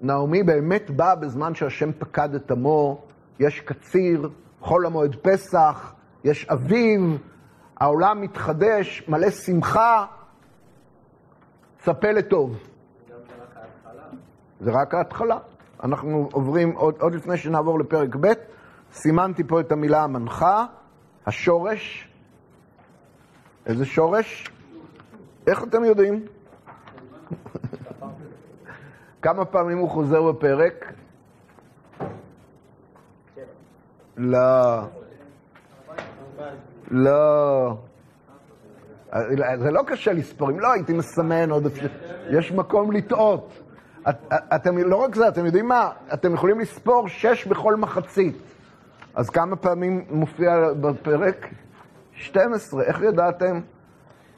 נעמי 0.00 0.42
באמת 0.42 0.90
באה 0.90 1.14
בזמן 1.14 1.54
שהשם 1.54 1.92
פקד 1.92 2.34
את 2.34 2.50
עמו, 2.50 3.02
יש 3.40 3.60
קציר, 3.60 4.30
חול 4.60 4.86
המועד 4.86 5.16
פסח, 5.22 5.92
יש 6.24 6.46
אביב, 6.48 7.18
העולם 7.76 8.20
מתחדש, 8.20 9.02
מלא 9.08 9.30
שמחה, 9.30 10.06
צפה 11.78 12.12
לטוב. 12.12 12.58
זה 14.60 14.70
רק 14.70 14.94
ההתחלה. 14.94 15.38
אנחנו 15.82 16.28
עוברים, 16.32 16.72
עוד, 16.72 16.94
עוד 17.00 17.14
לפני 17.14 17.36
שנעבור 17.36 17.78
לפרק 17.78 18.16
ב', 18.20 18.32
סימנתי 18.92 19.44
פה 19.44 19.60
את 19.60 19.72
המילה 19.72 20.02
המנחה, 20.02 20.66
השורש. 21.26 22.08
איזה 23.66 23.84
שורש? 23.84 24.50
איך 25.46 25.64
אתם 25.64 25.84
יודעים? 25.84 26.24
כמה 29.22 29.44
פעמים 29.44 29.78
הוא 29.78 29.90
חוזר 29.90 30.32
בפרק? 30.32 30.92
לא. 34.16 34.82
לא. 36.90 37.76
זה 39.58 39.70
לא 39.70 39.82
קשה 39.86 40.12
לספור, 40.12 40.50
אם 40.50 40.60
לא 40.60 40.72
הייתי 40.72 40.92
מסמן 40.92 41.50
עוד 41.50 41.66
אפשר, 41.66 41.86
יש 42.30 42.52
מקום 42.52 42.92
לטעות. 42.92 43.52
את, 44.08 44.16
אתם, 44.32 44.78
לא 44.78 44.96
רק 44.96 45.14
זה, 45.14 45.28
אתם 45.28 45.46
יודעים 45.46 45.68
מה? 45.68 45.90
אתם 46.14 46.34
יכולים 46.34 46.60
לספור 46.60 47.08
שש 47.08 47.46
בכל 47.46 47.76
מחצית. 47.76 48.36
אז 49.14 49.30
כמה 49.30 49.56
פעמים 49.56 50.04
מופיע 50.10 50.72
בפרק? 50.80 51.46
12, 52.12 52.82
איך 52.82 53.02
ידעתם? 53.02 53.60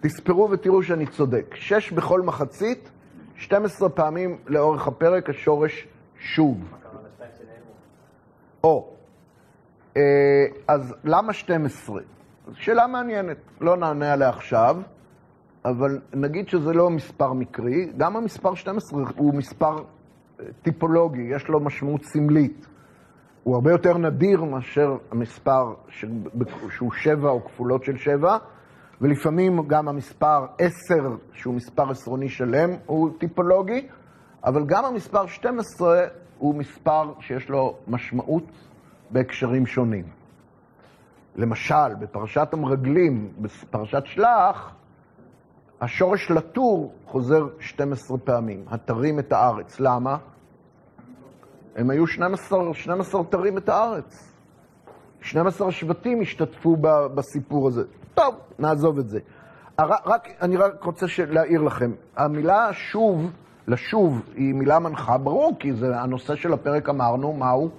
תספרו 0.01 0.51
ותראו 0.51 0.83
שאני 0.83 1.07
צודק. 1.07 1.55
שש 1.55 1.93
בכל 1.93 2.21
מחצית, 2.21 2.91
12 3.37 3.89
פעמים 3.89 4.39
לאורך 4.47 4.87
הפרק, 4.87 5.31
השורש 5.31 5.89
שוב. 6.19 6.59
או, 8.65 8.93
אה, 9.97 10.03
אז 10.69 10.95
למה 11.05 11.33
12? 11.33 12.01
שאלה 12.55 12.87
מעניינת, 12.87 13.37
לא 13.61 13.77
נענה 13.77 14.13
עליה 14.13 14.29
עכשיו, 14.29 14.77
אבל 15.65 16.01
נגיד 16.15 16.49
שזה 16.49 16.73
לא 16.73 16.91
מספר 16.91 17.33
מקרי, 17.33 17.93
גם 17.97 18.17
המספר 18.17 18.55
12 18.55 19.03
הוא 19.17 19.35
מספר 19.35 19.77
אה, 19.77 20.45
טיפולוגי, 20.63 21.23
יש 21.23 21.49
לו 21.49 21.61
משמעות 21.61 22.05
סמלית. 22.05 22.67
הוא 23.43 23.55
הרבה 23.55 23.71
יותר 23.71 23.99
נדיר 23.99 24.45
מאשר 24.45 24.97
המספר 25.11 25.75
שהוא 26.71 26.93
שבע 26.93 27.31
או 27.31 27.45
כפולות 27.45 27.85
של 27.85 27.97
שבע, 27.97 28.37
ולפעמים 29.01 29.67
גם 29.67 29.89
המספר 29.89 30.47
עשר, 30.59 31.17
שהוא 31.33 31.55
מספר 31.55 31.91
עשרוני 31.91 32.29
שלם, 32.29 32.71
הוא 32.87 33.11
טיפולוגי, 33.19 33.89
אבל 34.45 34.65
גם 34.67 34.85
המספר 34.85 35.27
12 35.27 36.07
הוא 36.39 36.55
מספר 36.55 37.13
שיש 37.21 37.49
לו 37.49 37.77
משמעות 37.89 38.51
בהקשרים 39.11 39.67
שונים. 39.67 40.05
למשל, 41.37 41.95
בפרשת 42.01 42.49
המרגלים, 42.53 43.33
בפרשת 43.39 44.03
שלח, 44.05 44.75
השורש 45.81 46.31
לטור 46.31 46.95
חוזר 47.07 47.47
12 47.61 48.19
פעמים, 48.19 48.65
התרים 48.69 49.19
את 49.19 49.33
הארץ. 49.33 49.81
למה? 49.81 50.17
הם 51.77 51.91
היו 51.91 52.07
12, 52.07 52.75
12 52.75 53.25
תרים 53.25 53.59
את 53.59 53.69
הארץ. 53.69 54.33
12 55.21 55.73
שבטים 55.73 56.21
השתתפו 56.21 56.77
בסיפור 57.15 57.69
הזה. 57.69 57.83
טוב, 58.15 58.35
נעזוב 58.59 58.99
את 58.99 59.09
זה. 59.09 59.19
רק, 59.81 60.29
אני 60.43 60.57
רק 60.57 60.85
רוצה 60.85 61.07
להעיר 61.29 61.63
לכם, 61.63 61.93
המילה 62.17 62.73
שוב, 62.73 63.31
לשוב, 63.69 64.23
היא 64.35 64.55
מילה 64.55 64.79
מנחה, 64.79 65.19
ברור, 65.19 65.53
כי 65.59 65.73
זה 65.73 66.01
הנושא 66.01 66.35
של 66.35 66.53
הפרק 66.53 66.89
אמרנו, 66.89 67.33
מהו? 67.33 67.71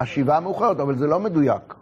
השיבה 0.00 0.36
המאוחרת, 0.36 0.80
אבל 0.80 0.98
זה 0.98 1.06
לא 1.06 1.20
מדויק. 1.20 1.74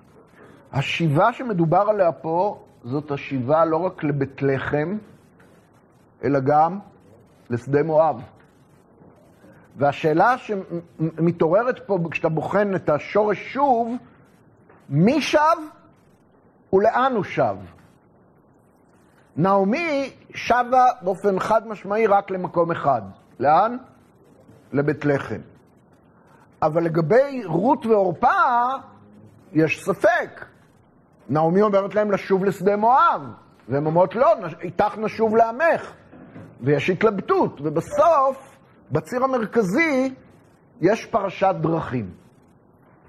השיבה 0.73 1.33
שמדובר 1.33 1.85
עליה 1.89 2.13
פה, 2.13 2.65
זאת 2.85 3.11
השיבה 3.11 3.65
לא 3.65 3.77
רק 3.77 4.05
לבית 4.05 4.43
לחם, 4.43 4.99
אלא 6.25 6.41
גם 6.41 6.79
לשדה 7.51 7.83
מואב. 7.83 8.23
והשאלה 9.77 10.35
שמתעוררת 10.39 11.87
פה 11.87 11.99
כשאתה 12.11 12.29
בוחן 12.29 12.75
את 12.75 12.89
השורש 12.89 13.53
שוב, 13.53 13.97
מי 14.89 15.23
שב 15.23 15.39
ולאן 16.73 17.13
הוא 17.15 17.25
שב? 17.25 17.57
נעמי 19.37 20.13
שבה 20.35 20.87
באופן 21.03 21.39
חד 21.39 21.69
משמעי 21.69 22.07
רק 22.07 22.31
למקום 22.31 22.71
אחד. 22.71 23.03
לאן? 23.41 23.77
לבית 24.73 25.05
לחם. 25.05 25.41
אבל 26.63 26.85
לגבי 26.85 27.43
רות 27.45 27.87
ועורפה, 27.87 28.29
יש 29.53 29.85
ספק. 29.85 30.52
נעמי 31.29 31.63
אומרת 31.63 31.95
להם 31.95 32.11
לשוב 32.11 32.45
לשדה 32.45 32.77
מואב, 32.77 33.23
והן 33.69 33.87
אומרות 33.87 34.15
לא, 34.15 34.35
איתך 34.61 34.99
נשוב 34.99 35.37
לעמך. 35.37 35.93
ויש 36.61 36.91
התלבטות, 36.91 37.61
ובסוף, 37.61 38.59
בציר 38.91 39.25
המרכזי, 39.25 40.15
יש 40.81 41.07
פרשת 41.07 41.55
דרכים. 41.61 42.11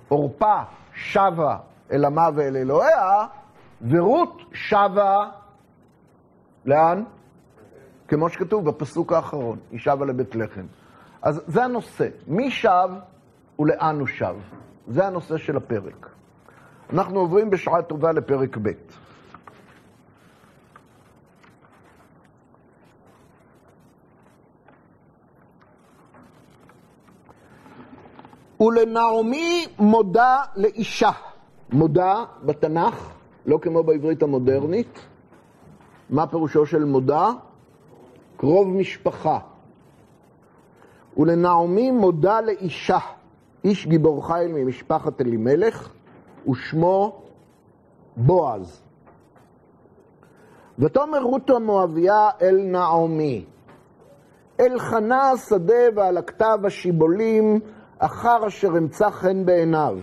עורפה 0.08 0.62
שבה 0.93 1.58
אל 1.91 2.06
עמה 2.06 2.30
ואל 2.36 2.58
אלוהיה, 2.58 3.26
ורות 3.82 4.41
שבה, 4.54 5.17
לאן? 6.65 7.04
כמו 8.08 8.30
שכתוב 8.30 8.65
בפסוק 8.65 9.13
האחרון, 9.13 9.60
היא 9.71 9.80
שבה 9.80 10.06
לבית 10.06 10.36
לחם. 10.36 10.65
אז 11.21 11.43
זה 11.47 11.63
הנושא, 11.63 12.08
מי 12.28 12.52
שב 12.52 12.89
ולאן 13.60 13.99
הוא 13.99 14.08
שב. 14.08 14.36
זה 14.88 15.08
הנושא 15.08 15.38
של 15.38 15.58
הפרק. 15.58 16.10
אנחנו 16.89 17.19
עוברים 17.19 17.50
בשעה 17.50 17.82
טובה 17.82 18.12
לפרק 18.12 18.58
ב'. 18.62 18.72
ולנעמי 28.63 29.65
מודה 29.80 30.41
לאישה. 30.56 31.12
מודה 31.72 32.24
בתנ"ך, 32.46 33.12
לא 33.46 33.58
כמו 33.62 33.84
בעברית 33.84 34.24
המודרנית. 34.24 35.00
מה 36.10 36.28
פירושו 36.28 36.65
של 36.65 36.84
מודה? 36.84 37.30
קרוב 38.38 38.67
משפחה. 38.67 39.39
ולנעמי 41.17 41.91
מודה 41.91 42.41
לאישה, 42.41 42.98
איש 43.63 43.88
גיבור 43.88 44.28
חיל 44.28 44.52
ממשפחת 44.54 45.22
אלימלך, 45.22 45.89
ושמו 46.49 47.21
בועז. 48.17 48.82
ותאמר 50.79 51.21
רות 51.21 51.49
המואביה 51.49 52.29
אל 52.41 52.62
נעמי, 52.63 53.45
אל 54.60 54.79
חנה 54.79 55.32
השדה 55.32 55.84
ועל 55.95 56.17
הכתב 56.17 56.60
השיבולים, 56.63 57.60
אחר 57.99 58.47
אשר 58.47 58.77
אמצא 58.77 59.10
חן 59.10 59.45
בעיניו. 59.45 59.97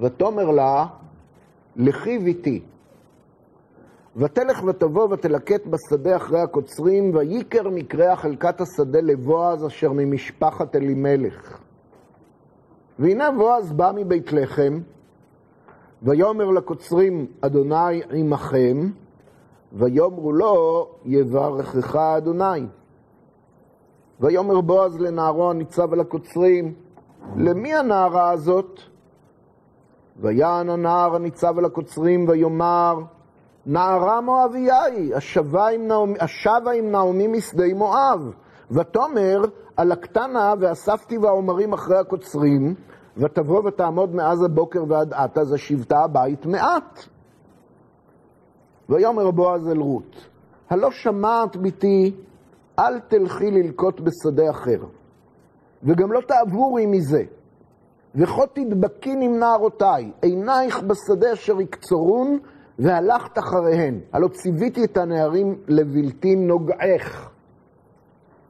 ותאמר 0.00 0.50
לה, 0.50 0.86
לכי 1.76 2.18
ביתי. 2.18 2.62
ותלך 4.16 4.64
ותבוא 4.64 5.08
ותלקט 5.10 5.66
בשדה 5.66 6.16
אחרי 6.16 6.40
הקוצרים, 6.40 7.14
ויקר 7.14 7.68
מקרה 7.68 8.16
חלקת 8.16 8.60
השדה 8.60 9.00
לבועז 9.00 9.66
אשר 9.66 9.92
ממשפחת 9.92 10.76
אלימלך. 10.76 11.58
והנה 12.98 13.30
בועז 13.30 13.72
בא 13.72 13.92
מבית 13.94 14.32
לחם, 14.32 14.80
ויאמר 16.02 16.50
לקוצרים, 16.50 17.26
אדוני 17.40 18.02
עמכם, 18.10 18.90
ויאמרו 19.72 20.32
לו, 20.32 20.86
יברכך 21.04 21.96
אדוני. 21.96 22.66
ויאמר 24.20 24.60
בועז 24.60 25.00
לנערו 25.00 25.50
הניצב 25.50 25.92
על 25.92 26.00
הקוצרים, 26.00 26.74
למי 27.36 27.74
הנערה 27.74 28.30
הזאת? 28.30 28.80
ויען 30.16 30.70
הנער 30.70 31.14
הניצב 31.14 31.58
על 31.58 31.64
הקוצרים 31.64 32.28
ויאמר, 32.28 33.00
נערה 33.66 34.20
מואביה 34.20 34.82
היא, 34.82 35.14
השבה 35.14 35.68
עם 35.68 35.86
נעמי, 35.86 36.18
השבה 36.20 36.70
עם 36.70 36.90
נעמי 36.90 37.26
משדה 37.26 37.74
מואב. 37.74 38.32
ותאמר, 38.70 39.44
על 39.76 39.92
הקטנה 39.92 40.54
ואספתי 40.60 41.18
והעומרים 41.18 41.72
אחרי 41.72 41.98
הקוצרים, 41.98 42.74
ותבוא 43.18 43.62
ותעמוד 43.64 44.14
מאז 44.14 44.42
הבוקר 44.42 44.84
ועד 44.88 45.12
עתה, 45.12 45.40
אז 45.40 45.52
השבתה 45.52 45.98
הבית 45.98 46.46
מעט. 46.46 46.98
ויאמר 48.88 49.30
בועז 49.30 49.68
אל 49.68 49.78
רות, 49.78 50.28
הלא 50.70 50.90
שמעת 50.90 51.56
בתי, 51.56 52.16
אל 52.78 53.00
תלכי 53.00 53.50
ללקוט 53.50 54.00
בשדה 54.00 54.50
אחר, 54.50 54.84
וגם 55.82 56.12
לא 56.12 56.20
תעבורי 56.20 56.86
מזה. 56.86 57.22
וכה 58.14 58.42
תדבקין 58.52 59.22
עם 59.22 59.38
נערותיי, 59.38 60.12
עינייך 60.22 60.82
בשדה 60.82 61.32
אשר 61.32 61.60
יקצרון, 61.60 62.38
והלכת 62.78 63.38
אחריהן. 63.38 64.00
הלא 64.12 64.28
ציוויתי 64.28 64.84
את 64.84 64.96
הנערים 64.96 65.58
לבלתי 65.68 66.36
נוגעך. 66.36 67.30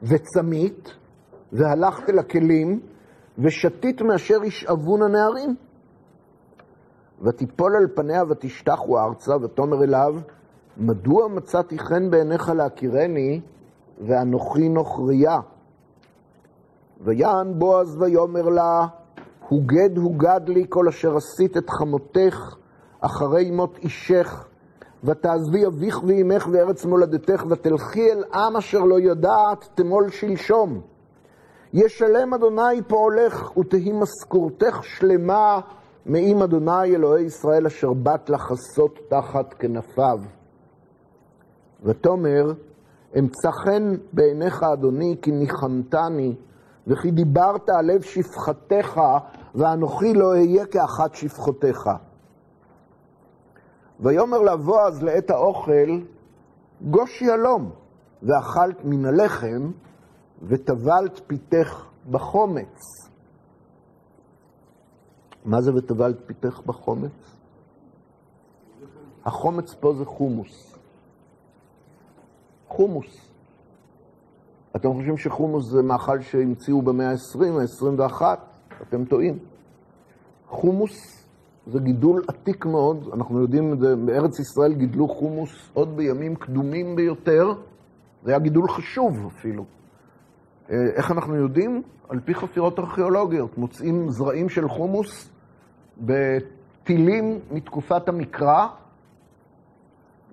וצמית, 0.02 0.92
והלכת 1.52 2.09
לכלים, 2.09 2.81
ושתית 3.38 4.03
מאשר 4.03 4.44
ישאבון 4.44 5.03
הנערים. 5.03 5.55
ותיפול 7.22 7.77
על 7.77 7.87
פניה 7.94 8.22
ותשתחו 8.29 8.98
ארצה, 8.98 9.37
ותאמר 9.42 9.85
אליו, 9.85 10.14
מדוע 10.77 11.29
מצאתי 11.29 11.79
חן 11.79 12.11
בעיניך 12.11 12.48
להכירני, 12.48 13.40
ואנוכי 14.07 14.68
נוכריה? 14.68 15.37
ויען 17.01 17.59
בועז 17.59 18.03
ויאמר 18.03 18.48
לה, 18.48 18.87
הוגד 19.48 19.96
הוגד 19.96 20.40
לי 20.48 20.65
כל 20.69 20.88
אשר 20.88 21.17
עשית 21.17 21.56
את 21.56 21.71
חמותך 21.71 22.56
אחרי 23.00 23.50
מות 23.50 23.79
אישך, 23.79 24.48
ותעזבי 25.04 25.67
אביך 25.67 26.04
ואימך 26.04 26.48
וארץ 26.52 26.85
מולדתך, 26.85 27.44
ותלכי 27.48 28.13
אל 28.13 28.25
עם 28.35 28.56
אשר 28.56 28.79
לא 28.79 29.00
יודעת 29.00 29.69
תמול 29.75 30.10
שלשום. 30.10 30.81
ישלם 31.73 32.35
אדוני 32.35 32.83
פועלך, 32.88 33.56
ותהי 33.58 33.92
משכורתך 33.92 34.81
שלמה 34.83 35.60
מעם 36.06 36.42
אדוני 36.42 36.96
אלוהי 36.96 37.25
ישראל 37.25 37.66
אשר 37.66 37.92
באת 37.92 38.31
לחסות 38.31 38.98
תחת 39.08 39.54
כנפיו. 39.54 40.19
ותאמר, 41.83 42.52
אמצא 43.19 43.50
חן 43.50 43.94
בעיניך 44.12 44.62
אדוני 44.62 45.16
כי 45.23 45.31
ניחמתני, 45.31 46.35
וכי 46.87 47.10
דיברת 47.10 47.69
על 47.69 47.87
לב 47.87 48.02
שפחתך, 48.02 49.00
ואנוכי 49.54 50.14
לא 50.14 50.31
אהיה 50.31 50.66
כאחת 50.66 51.14
שפחותיך. 51.14 51.88
ויאמר 54.00 54.38
לה 54.38 54.56
בועז 54.56 55.02
לעת 55.02 55.31
האוכל, 55.31 56.00
גוש 56.83 57.23
יהלום, 57.23 57.71
ואכלת 58.23 58.85
מן 58.85 59.04
הלחם, 59.04 59.71
וטבלת 60.43 61.21
פיתך 61.27 61.87
בחומץ. 62.11 63.09
מה 65.45 65.61
זה 65.61 65.75
וטבלת 65.75 66.17
פיתך 66.27 66.61
בחומץ? 66.67 67.37
החומץ 69.25 69.75
פה 69.75 69.95
זה 69.95 70.05
חומוס. 70.05 70.79
חומוס. 72.69 73.31
אתם 74.77 74.93
חושבים 74.93 75.17
שחומוס 75.17 75.71
זה 75.71 75.83
מאכל 75.83 76.21
שהמציאו 76.21 76.83
במאה 76.83 77.11
ה-20, 77.11 77.45
ה-21? 77.61 78.23
אתם 78.83 79.05
טועים. 79.05 79.39
חומוס 80.49 81.25
זה 81.67 81.79
גידול 81.79 82.23
עתיק 82.29 82.67
מאוד, 82.67 83.09
אנחנו 83.13 83.41
יודעים 83.41 83.73
את 83.73 83.79
זה, 83.79 83.97
בארץ 83.97 84.39
ישראל 84.39 84.75
גידלו 84.75 85.09
חומוס 85.09 85.51
עוד 85.75 85.97
בימים 85.97 86.37
קדומים 86.37 86.97
ביותר, 86.97 87.53
זה 88.23 88.31
היה 88.31 88.39
גידול 88.39 88.69
חשוב 88.69 89.27
אפילו. 89.27 89.65
אה, 90.71 90.77
איך 90.96 91.10
אנחנו 91.10 91.37
יודעים? 91.37 91.83
על 92.08 92.21
פי 92.21 92.35
חפירות 92.35 92.79
ארכיאולוגיות. 92.79 93.58
מוצאים 93.58 94.10
זרעים 94.10 94.48
של 94.48 94.69
חומוס 94.69 95.31
בטילים 95.98 97.38
מתקופת 97.50 98.08
המקרא, 98.08 98.66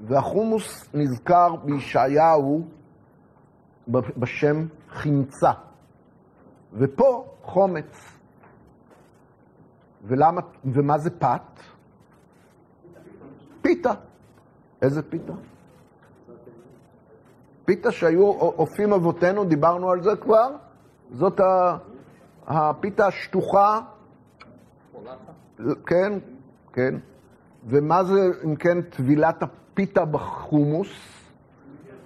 והחומוס 0.07 0.89
נזכר 0.93 1.55
בישעיהו 1.55 2.67
בשם 3.87 4.65
חמצה. 4.89 5.51
ופה 6.73 7.25
חומץ. 7.41 8.15
ולמה, 10.03 10.41
ומה 10.65 10.97
זה 10.97 11.09
פת? 11.19 11.59
פיתה. 13.61 13.93
איזה 14.81 15.01
פיתה? 15.01 15.33
פיתה 17.65 17.91
שהיו 17.91 18.27
אופים 18.31 18.93
אבותינו, 18.93 19.45
דיברנו 19.45 19.89
על 19.91 20.01
זה 20.01 20.15
כבר, 20.15 20.49
זאת 21.11 21.41
הפיתה 22.47 23.07
השטוחה. 23.07 23.81
כן, 25.85 26.13
כן. 26.73 26.95
ומה 27.65 28.03
זה, 28.03 28.31
אם 28.43 28.55
כן, 28.55 28.81
טבילת 28.81 29.43
הפיתה 29.43 30.05
בחומוס? 30.05 30.87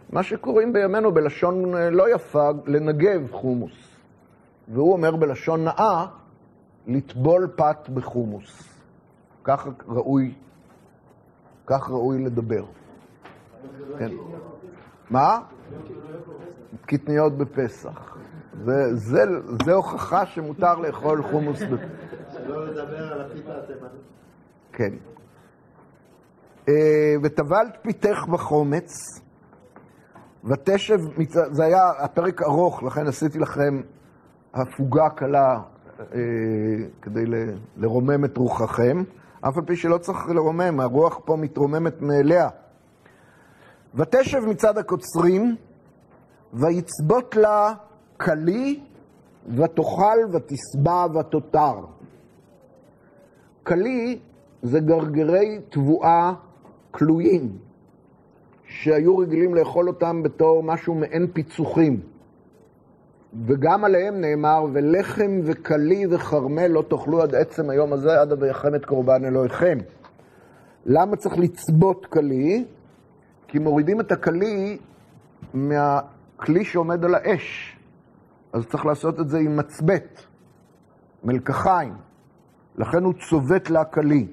מה 0.10 0.24
שקוראים 0.24 0.74
בימינו 0.74 1.12
בלשון 1.12 1.76
לא 1.76 2.16
יפה, 2.16 2.50
לנגב 2.66 3.32
חומוס. 3.32 3.72
והוא 4.68 4.94
אומר 4.94 5.16
בלשון 5.16 5.64
נאה, 5.64 6.06
לטבול 6.88 7.48
פת 7.56 7.90
בחומוס. 7.94 8.64
כך 9.44 9.68
ראוי, 9.88 10.34
כך 11.66 11.90
ראוי 11.90 12.26
לדבר. 12.26 12.66
כן. 14.00 14.12
מה? 15.10 15.40
קטניות 16.86 17.38
בפסח. 17.38 18.18
זה, 18.64 18.96
זה, 18.96 19.24
זה 19.66 19.74
הוכחה 19.74 20.26
שמותר 20.26 20.76
לאכול 20.76 21.24
חומוס 21.24 21.62
בפסח. 21.62 22.10
שלא 22.34 22.68
לדבר 22.68 23.14
על 23.14 23.22
הפיתה 23.22 23.58
התימנית. 23.58 23.92
כן. 24.74 24.94
אה, 26.70 27.16
וטבלת 27.24 27.78
פיתך 27.82 28.26
בחומץ, 28.28 29.22
ותשב, 30.44 31.00
זה 31.52 31.64
היה 31.64 31.90
הפרק 31.98 32.42
ארוך, 32.42 32.84
לכן 32.84 33.08
עשיתי 33.08 33.40
לכם 33.40 33.82
הפוגה 34.54 35.10
קלה 35.10 35.62
אה, 36.00 36.18
כדי 37.02 37.24
לרומם 37.78 38.26
את 38.26 38.38
רוחכם, 38.38 39.04
אף 39.42 39.58
על 39.58 39.64
פי 39.66 39.76
שלא 39.76 39.98
צריך 39.98 40.30
לרומם, 40.30 40.80
הרוח 40.80 41.20
פה 41.26 41.36
מתרוממת 41.36 42.02
מאליה. 42.02 42.50
ותשב 43.96 44.40
מצד 44.40 44.78
הקוצרים, 44.78 45.56
ויצבות 46.54 47.36
לה 47.36 47.74
כלי, 48.18 48.80
ותאכל 49.56 50.18
ותשבע 50.32 51.06
ותותר. 51.20 51.74
כלי 53.64 54.20
זה 54.62 54.80
גרגרי 54.80 55.60
תבואה 55.70 56.34
כלואים, 56.92 57.58
שהיו 58.66 59.18
רגילים 59.18 59.56
לאכול 59.56 59.88
אותם 59.88 60.24
בתור 60.24 60.64
משהו 60.64 60.96
מעין 60.96 61.28
פיצוחים. 61.34 62.00
וגם 63.46 63.86
עליהם 63.86 64.22
נאמר, 64.22 64.66
ולחם 64.74 65.40
וכלי 65.44 66.06
וכרמל 66.10 66.68
לא 66.68 66.84
תאכלו 66.90 67.22
עד 67.22 67.36
עצם 67.36 67.70
היום 67.70 67.94
הזה, 67.94 68.22
עד 68.22 68.32
אביכם 68.32 68.76
את 68.76 68.86
קורבן 68.86 69.26
אלוהיכם. 69.26 69.78
למה 70.86 71.16
צריך 71.16 71.38
לצבות 71.38 72.06
כלי? 72.06 72.66
כי 73.50 73.60
מורידים 73.60 74.00
את 74.00 74.12
הכלי 74.12 74.78
מהכלי 75.54 76.66
שעומד 76.66 77.06
על 77.06 77.16
האש. 77.16 77.78
אז 78.54 78.66
צריך 78.66 78.86
לעשות 78.86 79.20
את 79.20 79.30
זה 79.30 79.38
עם 79.38 79.58
מצבט, 79.58 80.22
מלקחיים. 81.24 81.94
לכן 82.76 83.04
הוא 83.04 83.14
צובט 83.30 83.70
לה 83.70 83.86
כלי. 83.86 84.28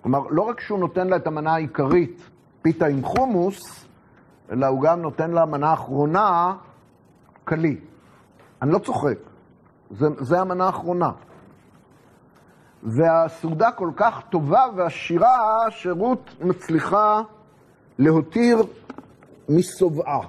כלומר, 0.00 0.20
לא 0.30 0.42
רק 0.42 0.60
שהוא 0.60 0.78
נותן 0.78 1.08
לה 1.08 1.16
את 1.16 1.26
המנה 1.26 1.54
העיקרית, 1.54 2.30
פיתה 2.62 2.86
עם 2.86 3.04
חומוס, 3.04 3.86
אלא 4.52 4.66
הוא 4.66 4.82
גם 4.82 5.02
נותן 5.02 5.30
לה 5.30 5.46
מנה 5.46 5.70
האחרונה, 5.70 6.56
כלי. 7.44 7.80
אני 8.62 8.72
לא 8.72 8.78
צוחק, 8.78 9.18
זה, 9.90 10.06
זה 10.18 10.40
המנה 10.40 10.66
האחרונה. 10.66 11.10
והסעודה 12.82 13.72
כל 13.72 13.90
כך 13.96 14.22
טובה 14.30 14.64
ועשירה, 14.76 15.70
שרות 15.70 16.34
מצליחה 16.40 17.22
להותיר 18.00 18.62
משובעה. 19.48 20.20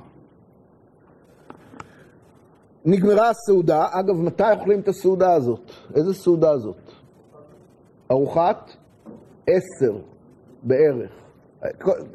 נגמרה 2.86 3.30
הסעודה, 3.30 3.86
אגב, 3.92 4.22
מתי 4.22 4.44
אוכלים 4.60 4.80
את 4.80 4.88
הסעודה 4.88 5.34
הזאת? 5.34 5.72
איזה 5.96 6.14
סעודה 6.14 6.58
זאת? 6.58 6.92
ארוחת 8.12 8.72
עשר 9.48 9.98
בערך. 10.64 11.12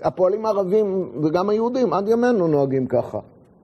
הפועלים 0.02 0.46
הערבים 0.46 1.10
וגם 1.24 1.48
היהודים 1.48 1.92
עד 1.92 2.08
ימינו 2.08 2.48
נוהגים 2.48 2.86
ככה. 2.86 3.18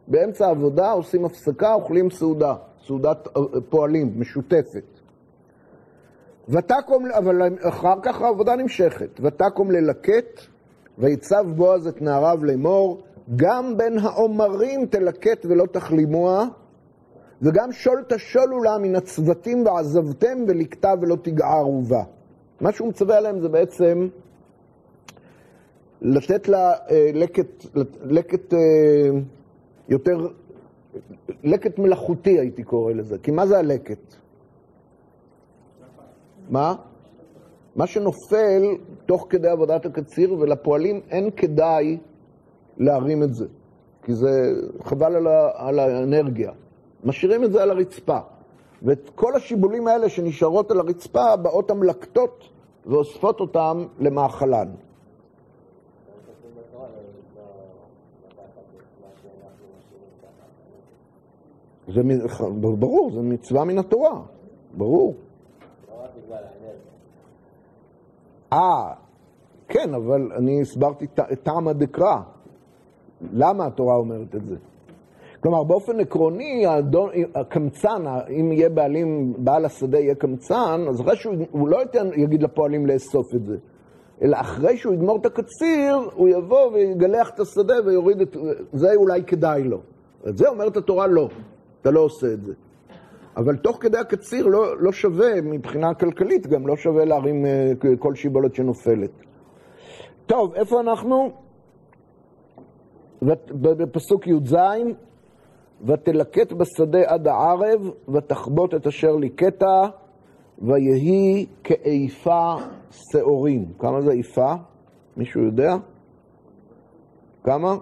באמצע 0.09 0.47
העבודה 0.47 0.93
עושים 0.93 1.25
הפסקה, 1.25 1.75
אוכלים 1.75 2.11
סעודה, 2.11 2.55
סעודת 2.87 3.29
פועלים, 3.69 4.13
משותפת. 4.17 5.01
ותקום, 6.49 7.07
אבל 7.07 7.57
אחר 7.61 7.95
כך 8.03 8.23
העבודה 8.23 8.57
נמשכת. 8.57 9.21
ותקום 9.21 9.71
ללקט, 9.71 10.41
ויצב 10.99 11.47
בועז 11.57 11.87
את 11.87 12.03
נעריו 12.03 12.45
לאמור, 12.45 13.03
גם 13.37 13.77
בין 13.77 13.99
העומרים 13.99 14.87
תלקט 14.87 15.47
ולא 15.47 15.67
תכלימוה, 15.67 16.47
וגם 17.43 17.73
שול 17.73 18.05
תשולו 18.09 18.63
לה 18.63 18.79
מן 18.79 18.97
הצוותים 18.97 19.67
ועזבתם 19.67 20.39
ולקטה 20.49 20.95
ולא 21.01 21.17
תגערו 21.23 21.83
בה. 21.83 22.03
מה 22.61 22.73
שהוא 22.73 22.89
מצווה 22.89 23.17
עליהם 23.17 23.41
זה 23.41 23.49
בעצם 23.49 24.09
לתת 26.01 26.49
לה 26.49 26.73
אה, 26.91 27.11
לקט, 27.15 27.67
לקט 28.05 28.55
אה, 28.55 28.59
יותר, 29.89 30.29
לקט 31.45 31.79
מלאכותי 31.79 32.39
הייתי 32.39 32.63
קורא 32.63 32.93
לזה. 32.93 33.19
כי 33.19 33.31
מה 33.31 33.47
זה 33.47 33.59
הלקט? 33.59 34.15
מה? 36.51 36.75
מה 37.77 37.87
שנופל 37.87 38.63
תוך 39.07 39.27
כדי 39.31 39.49
עבודת 39.49 39.87
הקציר, 39.87 40.33
ולפועלים 40.33 41.01
אין 41.11 41.31
כדאי 41.31 41.99
להרים 42.79 43.23
את 43.23 43.35
זה, 43.35 43.47
כי 44.03 44.15
זה 44.15 44.53
חבל 44.83 45.17
על, 45.17 45.27
ה, 45.27 45.51
על 45.55 45.79
האנרגיה. 45.79 46.53
משאירים 47.05 47.45
את 47.45 47.53
זה 47.53 47.63
על 47.63 47.71
הרצפה. 47.71 48.19
ואת 48.83 49.11
כל 49.15 49.35
השיבולים 49.35 49.89
האלה 49.89 50.09
שנשארות 50.09 50.71
על 50.71 50.81
הרצפה, 50.81 51.37
באות 51.37 51.71
המלקטות 51.71 52.49
ואוספות 52.87 53.41
אותם 53.41 53.85
למאכלן. 53.99 54.69
זה 61.89 62.01
ברור, 62.61 63.11
זה 63.15 63.21
מצווה 63.23 63.65
מן 63.65 63.79
התורה, 63.79 64.21
ברור. 64.77 65.15
אה, 68.53 68.93
כן, 69.69 69.95
אבל 69.95 70.33
אני 70.37 70.61
הסברתי 70.61 71.07
טעם 71.43 71.69
הדקרא. 71.69 72.17
למה 73.33 73.67
התורה 73.67 73.97
אומרת 73.97 74.35
את 74.35 74.47
זה? 74.47 74.57
כלומר, 75.41 75.65
באופן 75.65 76.01
עקרוני, 76.01 76.67
האדון, 76.67 77.11
הקמצן, 77.35 78.03
אם 78.41 78.53
יהיה 78.53 78.69
בעלים, 78.69 79.35
בעל 79.39 79.65
השדה 79.65 79.99
יהיה 79.99 80.15
קמצן, 80.15 80.85
אז 80.89 81.01
אחרי 81.01 81.17
שהוא 81.17 81.69
לא 81.69 81.81
ייתן, 81.81 82.09
יגיד 82.17 82.43
לפועלים 82.43 82.87
לאסוף 82.87 83.35
את 83.35 83.45
זה, 83.47 83.57
אלא 84.23 84.37
אחרי 84.41 84.77
שהוא 84.77 84.95
יגמור 84.95 85.17
את 85.17 85.27
הקציר, 85.27 85.97
הוא 86.15 86.29
יבוא 86.29 86.73
ויגלח 86.73 87.31
את 87.35 87.41
השדה 87.41 87.75
ויוריד 87.85 88.21
את... 88.21 88.37
זה 88.73 88.95
אולי 88.95 89.23
כדאי 89.23 89.65
לו. 89.65 89.79
את 90.29 90.39
זה 90.39 90.49
אומרת 90.49 90.77
התורה 90.77 91.07
לא, 91.07 91.29
אתה 91.81 91.91
לא 91.91 92.01
עושה 92.01 92.27
את 92.33 92.45
זה. 92.45 92.53
אבל 93.37 93.57
תוך 93.57 93.77
כדי 93.81 93.99
הקציר 93.99 94.47
לא, 94.47 94.79
לא 94.79 94.93
שווה, 94.93 95.41
מבחינה 95.43 95.95
כלכלית 95.95 96.47
גם, 96.47 96.67
לא 96.67 96.77
שווה 96.77 97.05
להרים 97.05 97.45
uh, 97.45 97.97
כל 97.99 98.15
שיבולת 98.15 98.55
שנופלת. 98.55 99.11
טוב, 100.27 100.55
איפה 100.55 100.81
אנחנו? 100.81 101.31
בפסוק 103.53 104.27
י"ז, 104.27 104.57
ותלקט 105.87 106.53
בשדה 106.53 106.99
עד 107.07 107.29
הערב, 107.29 107.91
ותחבוט 108.15 108.75
את 108.75 108.87
אשר 108.87 109.17
ליקטה, 109.17 109.89
ויהי 110.59 111.47
כאיפה 111.65 112.55
שעורים. 112.91 113.65
כמה 113.79 114.01
זה 114.01 114.13
איפה? 114.13 114.55
מישהו 115.17 115.43
יודע? 115.43 115.77
כמה? 117.45 117.77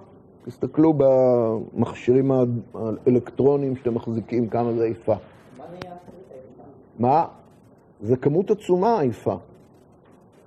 תסתכלו 0.44 0.94
במכשירים 0.96 2.30
האלקטרוניים 2.74 3.76
שאתם 3.76 3.94
מחזיקים, 3.94 4.48
כמה 4.48 4.72
זה 4.72 4.84
איפה. 4.84 5.14
מה? 7.00 7.26
זה 8.00 8.16
כמות 8.16 8.50
עצומה 8.50 9.02
איפה. 9.02 9.38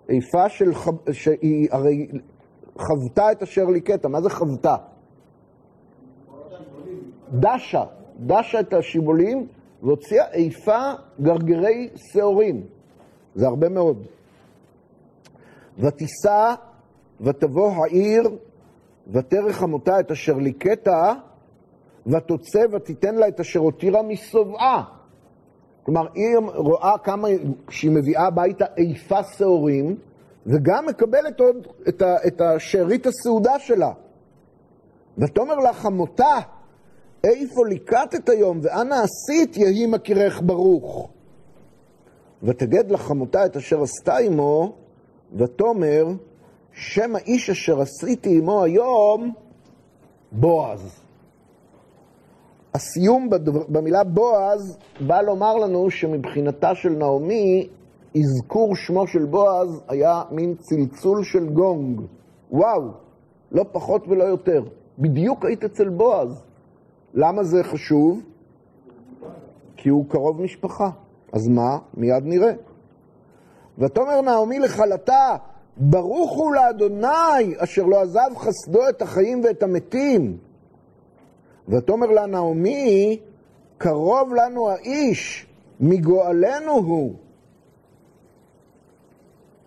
איפה 0.10 0.50
של, 0.50 0.74
חב- 0.76 1.12
שהיא 1.12 1.68
הרי 1.72 2.08
חוותה 2.78 3.32
את 3.32 3.44
אשר 3.44 3.66
ליקטה, 3.66 4.08
מה 4.08 4.22
זה 4.22 4.30
חוותה? 4.30 4.76
דשה, 7.34 7.84
דשה 8.20 8.60
את 8.60 8.74
השיבולים 8.74 9.48
והוציאה 9.84 10.32
איפה 10.32 10.78
גרגרי 11.22 11.90
שעורים. 11.96 12.64
זה 13.36 13.48
הרבה 13.48 13.70
מאוד. 13.70 14.06
ותישא 15.80 16.54
ותבוא 17.22 17.72
העיר 17.72 18.30
ותרך 19.08 19.56
חמותה 19.56 20.00
את 20.00 20.12
אשר 20.12 20.34
ליקטה 20.34 21.14
ותוצא 22.08 22.60
ותיתן 22.72 23.16
לה 23.16 23.28
את 23.28 23.40
אשר 23.40 23.60
הותירה 23.60 24.02
משובעה. 24.02 24.84
כלומר, 25.84 26.08
היא 26.14 26.38
רואה 26.56 26.98
כמה 27.04 27.28
שהיא 27.70 27.92
מביאה 27.92 28.28
הביתה 28.28 28.66
איפה 28.78 29.24
שעורים, 29.24 29.96
וגם 30.46 30.86
מקבלת 30.86 31.40
עוד 31.40 31.68
את, 31.88 32.02
ה, 32.02 32.16
את 32.28 32.42
השארית 32.42 33.06
הסעודה 33.06 33.60
שלה. 33.60 33.92
ותאמר 35.18 35.56
לה 35.56 35.74
חמותה, 35.74 36.36
איפה 37.24 37.66
ליקטת 37.68 38.30
היום, 38.30 38.60
ואנה 38.64 38.96
עשית 39.04 39.58
יהי 39.58 39.86
מכירך 39.86 40.42
ברוך. 40.46 41.10
ותגד 42.44 42.92
לך 42.92 43.02
חמותה 43.02 43.46
את 43.46 43.58
אשר 43.58 43.84
עשתה 43.84 44.18
עמו, 44.18 44.76
ותאמר, 45.38 46.06
שם 46.74 47.16
האיש 47.16 47.50
אשר 47.50 47.82
עשיתי 47.82 48.38
עמו 48.38 48.64
היום, 48.64 49.34
בועז. 50.32 51.03
הסיום 52.76 53.30
במילה 53.70 54.04
בועז 54.04 54.78
בא 55.08 55.22
לומר 55.22 55.56
לנו 55.56 55.90
שמבחינתה 55.92 56.76
של 56.76 56.90
נעמי, 56.90 57.68
אזכור 58.18 58.76
שמו 58.76 59.08
של 59.08 59.26
בועז 59.26 59.82
היה 59.88 60.24
מין 60.32 60.56
צלצול 60.56 61.24
של 61.24 61.50
גונג. 61.50 62.02
וואו, 62.52 62.92
לא 63.52 63.66
פחות 63.72 64.08
ולא 64.08 64.24
יותר. 64.24 64.64
בדיוק 65.00 65.46
היית 65.46 65.64
אצל 65.64 65.90
בועז. 65.90 66.44
למה 67.14 67.44
זה 67.44 67.64
חשוב? 67.64 68.22
כי 69.78 69.90
הוא 69.90 70.06
קרוב 70.10 70.42
משפחה. 70.42 70.90
אז 71.34 71.48
מה? 71.48 71.78
מיד 71.94 72.24
נראה. 72.26 72.54
ותאמר 73.78 74.22
נעמי 74.22 74.60
לכלתה, 74.60 75.36
ברוך 75.78 76.32
הוא 76.32 76.56
לאדוני, 76.56 77.54
אשר 77.58 77.84
לא 77.84 78.02
עזב 78.02 78.30
חסדו 78.38 78.90
את 78.90 79.02
החיים 79.02 79.42
ואת 79.44 79.64
המתים. 79.64 80.38
ותאמר 81.70 82.08
לה 82.08 82.26
נעמי, 82.26 83.20
קרוב 83.78 84.34
לנו 84.34 84.70
האיש, 84.70 85.46
מגואלנו 85.80 86.72
הוא. 86.72 87.14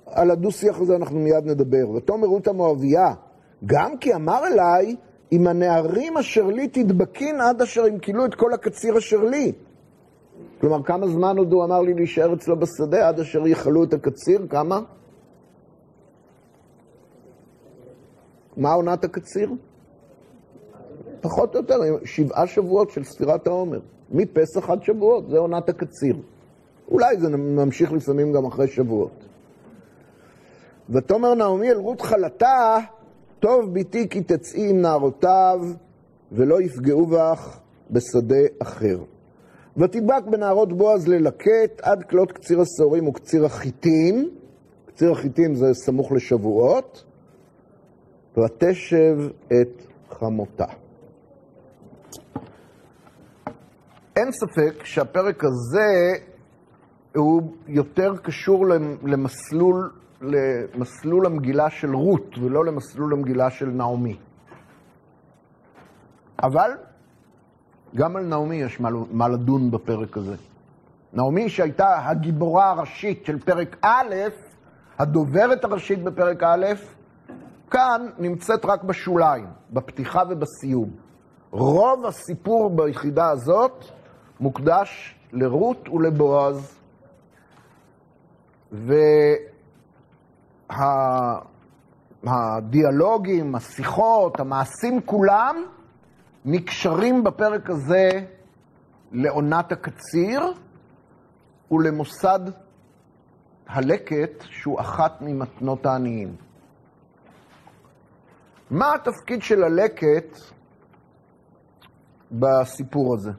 על 0.06 0.30
הדו-שיח 0.30 0.80
הזה 0.80 0.96
אנחנו 0.96 1.18
מיד 1.18 1.46
נדבר. 1.46 1.90
ותאמר 1.90 2.26
רות 2.26 2.48
המואביה, 2.48 3.14
גם 3.66 3.98
כי 3.98 4.14
אמר 4.14 4.46
אליי, 4.46 4.96
אם 5.32 5.46
הנערים 5.46 6.18
אשר 6.18 6.46
לי 6.46 6.68
תדבקין 6.68 7.40
עד 7.40 7.62
אשר 7.62 7.86
ימכילו 7.86 8.24
את 8.24 8.34
כל 8.34 8.52
הקציר 8.52 8.98
אשר 8.98 9.24
לי. 9.24 9.52
כלומר, 10.60 10.82
כמה 10.82 11.06
זמן 11.08 11.38
עוד 11.38 11.52
הוא 11.52 11.64
אמר 11.64 11.80
לי 11.80 11.94
להישאר 11.94 12.34
אצלו 12.34 12.58
בשדה 12.58 13.08
עד 13.08 13.20
אשר 13.20 13.46
יכלו 13.46 13.84
את 13.84 13.94
הקציר? 13.94 14.46
כמה? 14.50 14.80
מה 18.56 18.72
עונת 18.72 19.04
הקציר? 19.04 19.50
פחות 21.26 21.54
או 21.54 21.60
יותר, 21.60 21.80
שבעה 22.04 22.46
שבועות 22.46 22.90
של 22.90 23.04
ספירת 23.04 23.46
העומר. 23.46 23.80
מפסח 24.10 24.70
עד 24.70 24.82
שבועות, 24.82 25.30
זה 25.30 25.38
עונת 25.38 25.68
הקציר. 25.68 26.16
אולי 26.90 27.16
זה 27.16 27.28
ממשיך 27.36 27.92
לפעמים 27.92 28.32
גם 28.32 28.46
אחרי 28.46 28.68
שבועות. 28.68 29.24
ותאמר 30.90 31.34
נעמי 31.34 31.70
אל 31.70 31.76
רות 31.76 32.00
חלתה, 32.00 32.78
טוב 33.40 33.74
ביתי 33.74 34.08
כי 34.08 34.20
תצאי 34.20 34.70
עם 34.70 34.80
נערותיו, 34.82 35.60
ולא 36.32 36.60
יפגעו 36.62 37.06
בך 37.06 37.58
בשדה 37.90 38.42
אחר. 38.58 38.98
ותדבק 39.76 40.22
בנערות 40.30 40.72
בועז 40.72 41.08
ללקט 41.08 41.80
עד 41.82 42.02
כלות 42.02 42.32
קציר 42.32 42.60
השעורים 42.60 43.08
וקציר 43.08 43.44
החיטים, 43.44 44.30
קציר 44.86 45.12
החיטים 45.12 45.54
זה 45.54 45.74
סמוך 45.74 46.12
לשבועות, 46.12 47.04
ותשב 48.36 49.18
את 49.46 49.82
חמותה. 50.10 50.85
אין 54.16 54.32
ספק 54.32 54.84
שהפרק 54.84 55.44
הזה 55.44 56.26
הוא 57.16 57.52
יותר 57.66 58.16
קשור 58.16 58.66
למסלול, 59.02 59.90
למסלול 60.20 61.26
המגילה 61.26 61.70
של 61.70 61.94
רות 61.94 62.38
ולא 62.38 62.64
למסלול 62.64 63.12
המגילה 63.12 63.50
של 63.50 63.66
נעמי. 63.66 64.16
אבל 66.42 66.70
גם 67.94 68.16
על 68.16 68.26
נעמי 68.26 68.56
יש 68.56 68.80
מה, 68.80 68.88
מה 69.10 69.28
לדון 69.28 69.70
בפרק 69.70 70.16
הזה. 70.16 70.36
נעמי 71.12 71.48
שהייתה 71.48 72.08
הגיבורה 72.08 72.70
הראשית 72.70 73.24
של 73.24 73.38
פרק 73.38 73.76
א', 73.82 74.14
הדוברת 74.98 75.64
הראשית 75.64 76.04
בפרק 76.04 76.42
א', 76.42 76.66
כאן 77.70 78.06
נמצאת 78.18 78.64
רק 78.64 78.82
בשוליים, 78.82 79.46
בפתיחה 79.72 80.22
ובסיום. 80.30 81.05
רוב 81.58 82.06
הסיפור 82.06 82.70
ביחידה 82.76 83.30
הזאת 83.30 83.84
מוקדש 84.40 85.16
לרות 85.32 85.88
ולבועז, 85.88 86.78
והדיאלוגים, 92.22 93.54
השיחות, 93.54 94.40
המעשים 94.40 95.00
כולם 95.04 95.56
נקשרים 96.44 97.24
בפרק 97.24 97.70
הזה 97.70 98.10
לעונת 99.12 99.72
הקציר 99.72 100.52
ולמוסד 101.70 102.40
הלקט, 103.66 104.44
שהוא 104.50 104.80
אחת 104.80 105.22
ממתנות 105.22 105.86
העניים. 105.86 106.36
מה 108.70 108.94
התפקיד 108.94 109.42
של 109.42 109.64
הלקט 109.64 110.55
בסיפור 112.32 113.14
הזה? 113.14 113.30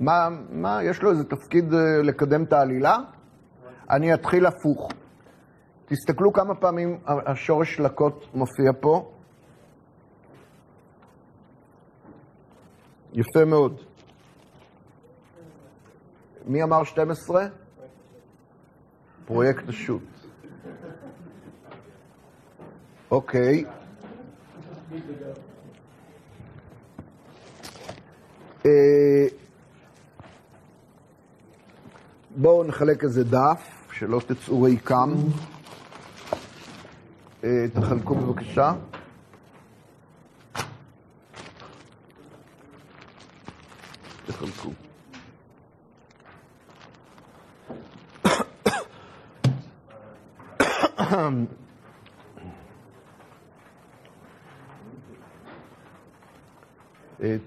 מה, 0.00 0.28
מה, 0.50 0.82
יש 0.82 1.02
לו 1.02 1.10
איזה 1.10 1.24
תפקיד 1.24 1.74
אה, 1.74 2.02
לקדם 2.02 2.44
את 2.44 2.52
העלילה? 2.52 2.96
אני 3.90 4.14
אתחיל 4.14 4.46
הפוך. 4.46 4.88
תסתכלו 5.86 6.32
כמה 6.32 6.54
פעמים 6.54 6.98
השורש 7.06 7.80
לקות 7.80 8.26
מופיע 8.34 8.72
פה. 8.80 9.12
יפה 13.12 13.44
מאוד. 13.44 13.80
מי 16.46 16.62
אמר 16.62 16.84
12? 16.84 17.46
פרויקט 19.26 19.68
השו"ת. 19.68 20.02
אוקיי. 23.10 23.64
אה, 28.66 29.26
בואו 32.36 32.64
נחלק 32.64 33.04
איזה 33.04 33.24
דף, 33.24 33.88
שלא 33.92 34.20
תצאו 34.26 34.62
ריקם. 34.62 35.14
אה, 37.44 37.66
תחלקו 37.74 38.14
בבקשה. 38.14 38.72
תחלקו. 44.26 44.70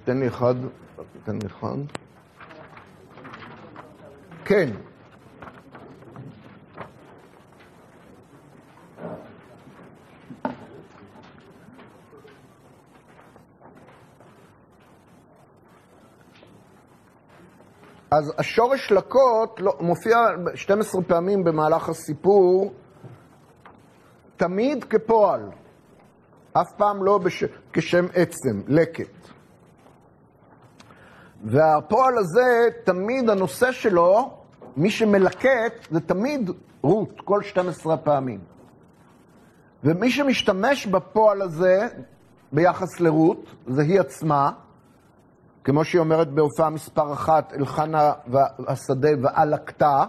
תן 0.03 0.17
לי 0.17 0.27
אחד, 0.27 0.55
תן 1.23 1.35
לי 1.41 1.47
אחד. 1.47 1.77
כן. 4.45 4.69
אז 18.11 18.33
השורש 18.37 18.91
לקות 18.91 19.59
לא, 19.59 19.77
מופיע 19.79 20.17
12 20.55 21.01
פעמים 21.01 21.43
במהלך 21.43 21.89
הסיפור, 21.89 22.73
תמיד 24.37 24.83
כפועל, 24.83 25.49
אף 26.53 26.71
פעם 26.77 27.03
לא 27.03 27.17
בש... 27.17 27.43
כשם 27.73 28.05
עצם, 28.13 28.61
לקט. 28.67 29.38
והפועל 31.43 32.17
הזה, 32.17 32.67
תמיד 32.83 33.29
הנושא 33.29 33.71
שלו, 33.71 34.31
מי 34.77 34.89
שמלקט, 34.89 35.87
זה 35.91 35.99
תמיד 35.99 36.49
רות, 36.81 37.21
כל 37.23 37.43
12 37.43 37.97
פעמים. 37.97 38.39
ומי 39.83 40.11
שמשתמש 40.11 40.87
בפועל 40.87 41.41
הזה 41.41 41.87
ביחס 42.51 42.99
לרות, 42.99 43.45
זה 43.67 43.81
היא 43.81 43.99
עצמה, 43.99 44.51
כמו 45.63 45.83
שהיא 45.83 45.99
אומרת 45.99 46.31
בהופעה 46.31 46.69
מספר 46.69 47.13
אחת, 47.13 47.53
אלחנה 47.53 48.13
והשדה 48.27 49.09
ואלקתה, 49.21 50.03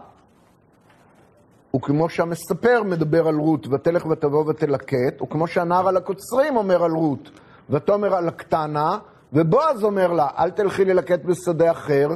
וכמו 1.76 2.08
שהמספר 2.08 2.82
מדבר 2.82 3.28
על 3.28 3.34
רות, 3.34 3.66
ותלך 3.66 4.06
ותבוא 4.06 4.44
ותלקט, 4.46 5.22
וכמו 5.22 5.46
שהנער 5.46 5.88
על 5.88 5.96
הקוצרים 5.96 6.56
אומר 6.56 6.84
על 6.84 6.90
רות, 6.90 7.30
ותאמר 7.70 8.14
על 8.14 8.28
הקטנה, 8.28 8.98
ובועז 9.32 9.84
אומר 9.84 10.12
לה, 10.12 10.28
אל 10.38 10.50
תלכי 10.50 10.84
ללקט 10.84 11.24
בשדה 11.24 11.70
אחר, 11.70 12.08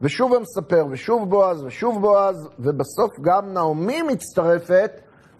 ושוב 0.00 0.34
המספר, 0.34 0.86
ושוב 0.90 1.30
בועז, 1.30 1.64
ושוב 1.64 2.00
בועז, 2.00 2.48
ובסוף 2.58 3.20
גם 3.20 3.52
נעמי 3.52 4.02
מצטרפת 4.02 4.90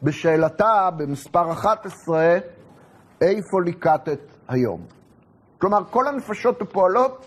בשאלתה 0.03 0.89
במספר 0.97 1.53
11, 1.53 2.39
איפה 3.20 3.61
ליקטת 3.64 4.20
היום? 4.49 4.81
כלומר, 5.59 5.85
כל 5.91 6.09
הנפשות 6.09 6.62
הפועלות, 6.62 7.26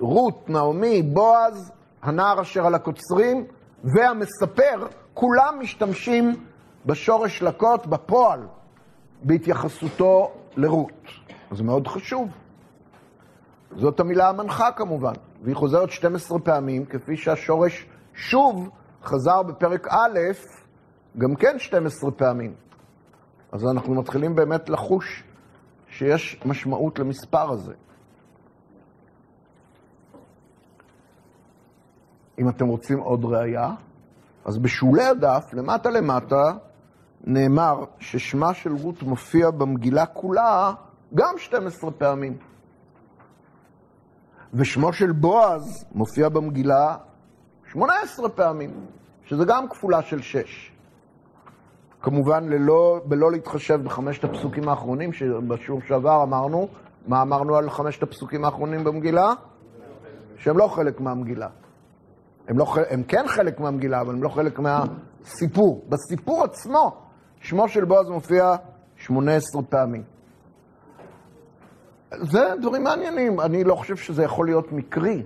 רות, 0.00 0.50
נעמי, 0.50 1.02
בועז, 1.02 1.72
הנער 2.02 2.40
אשר 2.40 2.66
על 2.66 2.74
הקוצרים, 2.74 3.46
והמספר, 3.84 4.86
כולם 5.14 5.56
משתמשים 5.60 6.44
בשורש 6.86 7.42
לקות, 7.42 7.86
בפועל, 7.86 8.40
בהתייחסותו 9.22 10.30
לרות. 10.56 10.92
זה 11.54 11.64
מאוד 11.64 11.88
חשוב. 11.88 12.28
זאת 13.76 14.00
המילה 14.00 14.28
המנחה 14.28 14.72
כמובן, 14.72 15.12
והיא 15.42 15.56
חוזרת 15.56 15.90
12 15.90 16.38
פעמים, 16.38 16.84
כפי 16.84 17.16
שהשורש 17.16 17.86
שוב 18.14 18.70
חזר 19.02 19.42
בפרק 19.42 19.86
א', 19.88 20.18
גם 21.18 21.34
כן 21.34 21.58
12 21.58 22.10
פעמים. 22.10 22.54
אז 23.52 23.66
אנחנו 23.66 23.94
מתחילים 23.94 24.34
באמת 24.34 24.68
לחוש 24.68 25.22
שיש 25.88 26.40
משמעות 26.44 26.98
למספר 26.98 27.50
הזה. 27.50 27.74
אם 32.38 32.48
אתם 32.48 32.66
רוצים 32.66 32.98
עוד 32.98 33.24
ראייה, 33.24 33.74
אז 34.44 34.58
בשולי 34.58 35.04
הדף, 35.04 35.44
למטה 35.52 35.90
למטה, 35.90 36.52
נאמר 37.24 37.84
ששמה 37.98 38.54
של 38.54 38.72
רות 38.72 39.02
מופיע 39.02 39.50
במגילה 39.50 40.06
כולה 40.06 40.72
גם 41.14 41.34
12 41.38 41.90
פעמים. 41.90 42.38
ושמו 44.54 44.92
של 44.92 45.12
בועז 45.12 45.84
מופיע 45.92 46.28
במגילה 46.28 46.96
18 47.72 48.28
פעמים, 48.28 48.70
שזה 49.24 49.44
גם 49.44 49.68
כפולה 49.68 50.02
של 50.02 50.22
6. 50.22 50.72
כמובן, 52.02 52.48
ללא, 52.48 53.00
בלא 53.04 53.32
להתחשב 53.32 53.80
בחמשת 53.84 54.24
הפסוקים 54.24 54.68
האחרונים, 54.68 55.12
שבשיעור 55.12 55.80
שעבר 55.88 56.22
אמרנו, 56.22 56.68
מה 57.06 57.22
אמרנו 57.22 57.56
על 57.56 57.70
חמשת 57.70 58.02
הפסוקים 58.02 58.44
האחרונים 58.44 58.84
במגילה? 58.84 59.32
שהם 60.36 60.58
לא 60.58 60.68
חלק 60.68 61.00
מהמגילה. 61.00 61.48
הם, 62.48 62.58
לא, 62.58 62.66
הם 62.90 63.02
כן 63.02 63.24
חלק 63.28 63.60
מהמגילה, 63.60 64.00
אבל 64.00 64.14
הם 64.14 64.22
לא 64.22 64.28
חלק 64.28 64.58
מהסיפור. 64.58 65.84
בסיפור 65.88 66.44
עצמו, 66.44 66.96
שמו 67.40 67.68
של 67.68 67.84
בועז 67.84 68.08
מופיע 68.08 68.54
18 68.96 69.62
פעמים. 69.62 70.02
זה 72.20 72.54
דברים 72.60 72.84
מעניינים. 72.84 73.40
אני 73.40 73.64
לא 73.64 73.74
חושב 73.74 73.96
שזה 73.96 74.22
יכול 74.22 74.46
להיות 74.46 74.72
מקרי 74.72 75.22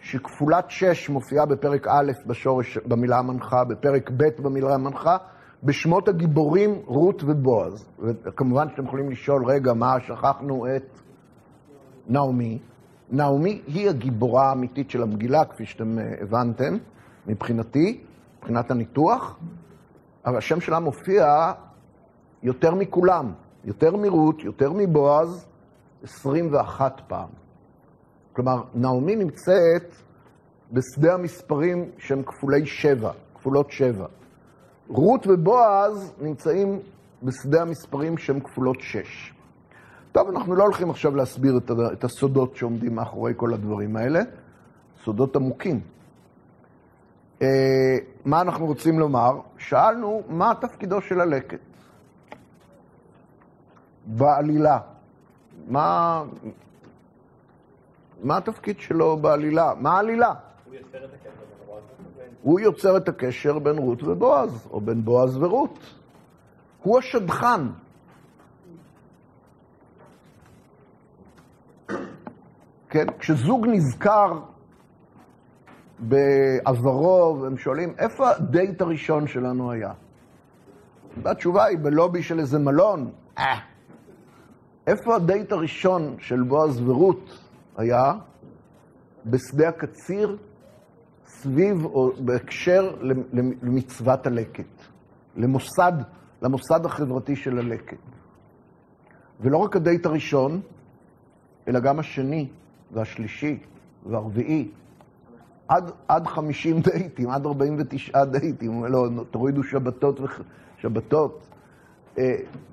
שכפולת 0.00 0.64
6 0.68 1.08
מופיעה 1.08 1.46
בפרק 1.46 1.86
א' 1.88 2.12
בשורש, 2.26 2.78
במילה 2.78 3.18
המנחה, 3.18 3.64
בפרק 3.64 4.10
ב' 4.16 4.42
במילה 4.42 4.74
המנחה, 4.74 5.16
בשמות 5.62 6.08
הגיבורים 6.08 6.82
רות 6.86 7.22
ובועז. 7.26 7.88
וכמובן 7.98 8.68
שאתם 8.70 8.84
יכולים 8.84 9.10
לשאול, 9.10 9.44
רגע, 9.46 9.72
מה, 9.72 10.00
שכחנו 10.00 10.66
את 10.76 11.00
נעמי. 12.08 12.58
נעמי 13.10 13.60
היא 13.66 13.88
הגיבורה 13.88 14.48
האמיתית 14.48 14.90
של 14.90 15.02
המגילה, 15.02 15.44
כפי 15.44 15.66
שאתם 15.66 15.98
הבנתם, 16.20 16.76
מבחינתי, 17.26 18.00
מבחינת 18.38 18.70
הניתוח, 18.70 19.38
אבל 20.26 20.36
השם 20.36 20.60
שלה 20.60 20.78
מופיע 20.78 21.52
יותר 22.42 22.74
מכולם, 22.74 23.32
יותר 23.64 23.96
מרות, 23.96 24.44
יותר 24.44 24.72
מבועז, 24.72 25.46
21 26.02 27.00
פעם. 27.06 27.28
כלומר, 28.32 28.62
נעמי 28.74 29.16
נמצאת 29.16 29.94
בשדה 30.72 31.14
המספרים 31.14 31.90
שהם 31.98 32.22
כפולי 32.22 32.66
שבע, 32.66 33.12
כפולות 33.34 33.70
שבע. 33.70 34.06
רות 34.88 35.26
ובועז 35.26 36.12
נמצאים 36.20 36.80
בשדה 37.22 37.62
המספרים 37.62 38.18
שהם 38.18 38.40
כפולות 38.40 38.80
שש. 38.80 39.34
טוב, 40.12 40.28
אנחנו 40.28 40.54
לא 40.54 40.62
הולכים 40.62 40.90
עכשיו 40.90 41.16
להסביר 41.16 41.60
את, 41.92 42.04
הסודות 42.04 42.56
שעומדים 42.56 42.94
מאחורי 42.94 43.32
כל 43.36 43.54
הדברים 43.54 43.96
האלה, 43.96 44.20
סודות 45.04 45.36
עמוקים. 45.36 45.80
אה, 47.42 47.46
מה 48.24 48.40
אנחנו 48.40 48.66
רוצים 48.66 48.98
לומר? 48.98 49.40
שאלנו 49.58 50.22
מה 50.28 50.52
תפקידו 50.60 51.00
של 51.00 51.20
הלקט 51.20 51.58
בעלילה. 54.06 54.78
מה, 55.68 56.22
מה 58.22 58.36
התפקיד 58.36 58.80
שלו 58.80 59.16
בעלילה? 59.16 59.72
מה 59.80 59.96
העלילה? 59.96 60.34
הוא 62.42 62.60
יוצר 62.60 62.96
את 62.96 63.08
הקשר 63.08 63.58
בין 63.58 63.78
רות 63.78 64.02
ובועז. 64.02 64.48
ובועז, 64.48 64.68
או 64.70 64.80
בין 64.80 65.04
בועז 65.04 65.36
ורות. 65.36 65.78
הוא 66.82 66.98
השדכן. 66.98 67.60
כן, 72.90 73.06
כשזוג 73.18 73.66
נזכר 73.66 74.40
בעברו, 75.98 77.38
והם 77.40 77.58
שואלים, 77.58 77.94
איפה 77.98 78.30
הדייט 78.30 78.80
הראשון 78.80 79.26
שלנו 79.26 79.72
היה? 79.72 79.92
והתשובה 81.22 81.64
היא, 81.64 81.78
בלובי 81.78 82.22
של 82.22 82.38
איזה 82.38 82.58
מלון. 82.58 83.10
אה. 83.38 83.75
איפה 84.86 85.16
הדייט 85.16 85.52
הראשון 85.52 86.16
של 86.18 86.42
בועז 86.42 86.80
ורות 86.80 87.38
היה? 87.76 88.12
בשדה 89.26 89.68
הקציר, 89.68 90.36
סביב 91.26 91.84
או 91.84 92.12
בהקשר 92.18 92.96
למצוות 93.62 94.26
הלקט, 94.26 94.82
למוסד, 95.36 95.92
למוסד 96.42 96.84
החברתי 96.84 97.36
של 97.36 97.58
הלקט. 97.58 97.96
ולא 99.40 99.56
רק 99.56 99.76
הדייט 99.76 100.06
הראשון, 100.06 100.60
אלא 101.68 101.80
גם 101.80 101.98
השני 101.98 102.48
והשלישי 102.92 103.58
והרביעי. 104.06 104.68
עד, 105.68 105.90
עד 106.08 106.26
50 106.26 106.80
דייטים, 106.80 107.30
עד 107.30 107.46
49 107.46 108.24
דייטים, 108.24 108.84
לא, 108.84 109.08
תורידו 109.30 109.62
שבתות 109.62 110.20
ושבתות. 110.20 111.55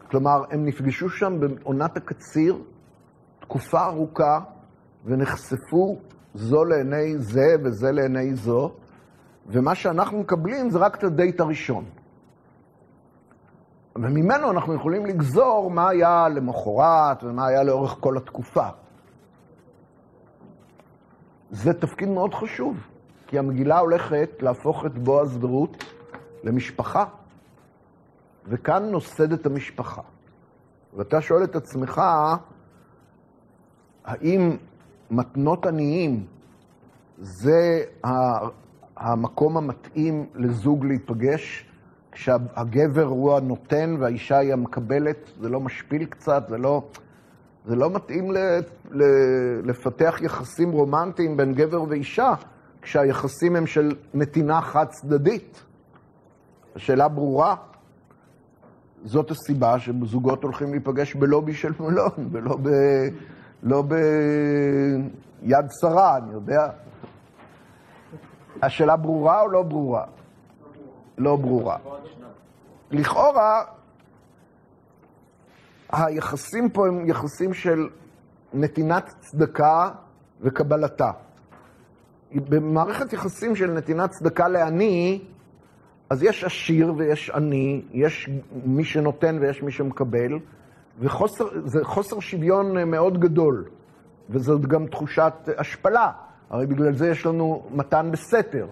כלומר, 0.09 0.43
הם 0.51 0.65
נפגשו 0.65 1.09
שם 1.09 1.39
בעונת 1.39 1.97
הקציר 1.97 2.57
תקופה 3.39 3.85
ארוכה 3.85 4.39
ונחשפו 5.05 5.97
זו 6.33 6.63
לעיני 6.65 7.17
זה 7.17 7.55
וזה 7.63 7.91
לעיני 7.91 8.35
זו, 8.35 8.71
ומה 9.47 9.75
שאנחנו 9.75 10.19
מקבלים 10.19 10.69
זה 10.69 10.79
רק 10.79 10.95
את 10.95 11.03
הדייט 11.03 11.39
הראשון. 11.39 11.85
וממנו 13.95 14.51
אנחנו 14.51 14.73
יכולים 14.73 15.05
לגזור 15.05 15.71
מה 15.71 15.89
היה 15.89 16.29
למחרת 16.29 17.23
ומה 17.23 17.47
היה 17.47 17.63
לאורך 17.63 17.97
כל 17.99 18.17
התקופה. 18.17 18.67
זה 21.51 21.73
תפקיד 21.73 22.09
מאוד 22.09 22.33
חשוב, 22.33 22.77
כי 23.27 23.39
המגילה 23.39 23.79
הולכת 23.79 24.29
להפוך 24.41 24.85
את 24.85 24.97
בועז 24.99 25.43
ורות 25.43 25.83
למשפחה, 26.43 27.05
וכאן 28.47 28.83
נוסדת 28.91 29.45
המשפחה. 29.45 30.01
ואתה 30.97 31.21
שואל 31.21 31.43
את 31.43 31.55
עצמך, 31.55 32.01
האם 34.05 34.57
מתנות 35.11 35.65
עניים 35.65 36.25
זה 37.17 37.83
המקום 38.97 39.57
המתאים 39.57 40.25
לזוג 40.35 40.85
להיפגש, 40.85 41.69
כשהגבר 42.11 43.05
הוא 43.05 43.37
הנותן 43.37 43.95
והאישה 43.99 44.37
היא 44.37 44.53
המקבלת, 44.53 45.31
זה 45.41 45.49
לא 45.49 45.59
משפיל 45.59 46.05
קצת, 46.05 46.43
זה 46.49 46.57
לא, 46.57 46.83
זה 47.65 47.75
לא 47.75 47.89
מתאים 47.89 48.31
ל, 48.31 48.37
ל, 48.91 49.03
לפתח 49.63 50.19
יחסים 50.21 50.71
רומנטיים 50.71 51.37
בין 51.37 51.53
גבר 51.53 51.83
ואישה, 51.89 52.33
כשהיחסים 52.81 53.55
הם 53.55 53.67
של 53.67 53.95
נתינה 54.13 54.61
חד 54.61 54.85
צדדית. 54.89 55.63
השאלה 56.75 57.07
ברורה. 57.07 57.55
זאת 59.03 59.31
הסיבה 59.31 59.79
שזוגות 59.79 60.43
הולכים 60.43 60.71
להיפגש 60.71 61.15
בלובי 61.15 61.53
של 61.53 61.73
מלון, 61.79 62.29
ולא 62.31 62.57
לא 63.63 63.83
ביד 65.41 65.65
שרה, 65.81 66.17
אני 66.17 66.33
יודע. 66.33 66.69
השאלה 68.61 68.95
ברורה 68.95 69.41
או 69.41 69.47
לא 69.47 69.63
ברורה? 69.63 70.05
לא 71.17 71.35
ברורה. 71.35 71.77
לכאורה, 72.91 73.63
היחסים 75.91 76.69
פה 76.69 76.87
הם 76.87 77.09
יחסים 77.09 77.53
של 77.53 77.87
נתינת 78.53 79.13
צדקה 79.19 79.89
וקבלתה. 80.41 81.11
במערכת 82.35 83.13
יחסים 83.13 83.55
של 83.55 83.71
נתינת 83.71 84.09
צדקה 84.09 84.47
לעני, 84.47 85.21
אז 86.09 86.23
יש 86.23 86.43
עשיר 86.43 86.93
ויש 86.97 87.29
עני, 87.29 87.81
יש 87.91 88.29
מי 88.65 88.83
שנותן 88.83 89.37
ויש 89.41 89.63
מי 89.63 89.71
שמקבל, 89.71 90.39
וזה 90.99 91.79
חוסר 91.83 92.19
שוויון 92.19 92.89
מאוד 92.91 93.19
גדול, 93.19 93.65
וזאת 94.29 94.65
גם 94.65 94.87
תחושת 94.87 95.33
השפלה, 95.57 96.11
הרי 96.49 96.67
בגלל 96.67 96.93
זה 96.93 97.07
יש 97.09 97.25
לנו 97.25 97.63
מתן 97.71 98.09
בסתר. 98.11 98.67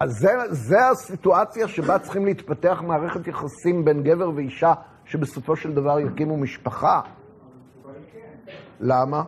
אז 0.00 0.10
זה, 0.10 0.28
זה 0.50 0.88
הסיטואציה 0.88 1.68
שבה 1.68 1.98
צריכים 1.98 2.24
להתפתח 2.24 2.82
מערכת 2.86 3.26
יחסים 3.26 3.84
בין 3.84 4.02
גבר 4.02 4.30
ואישה, 4.34 4.74
שבסופו 5.04 5.56
של 5.56 5.74
דבר 5.74 6.00
יקימו 6.00 6.36
משפחה. 6.36 7.00
למה? 8.80 9.22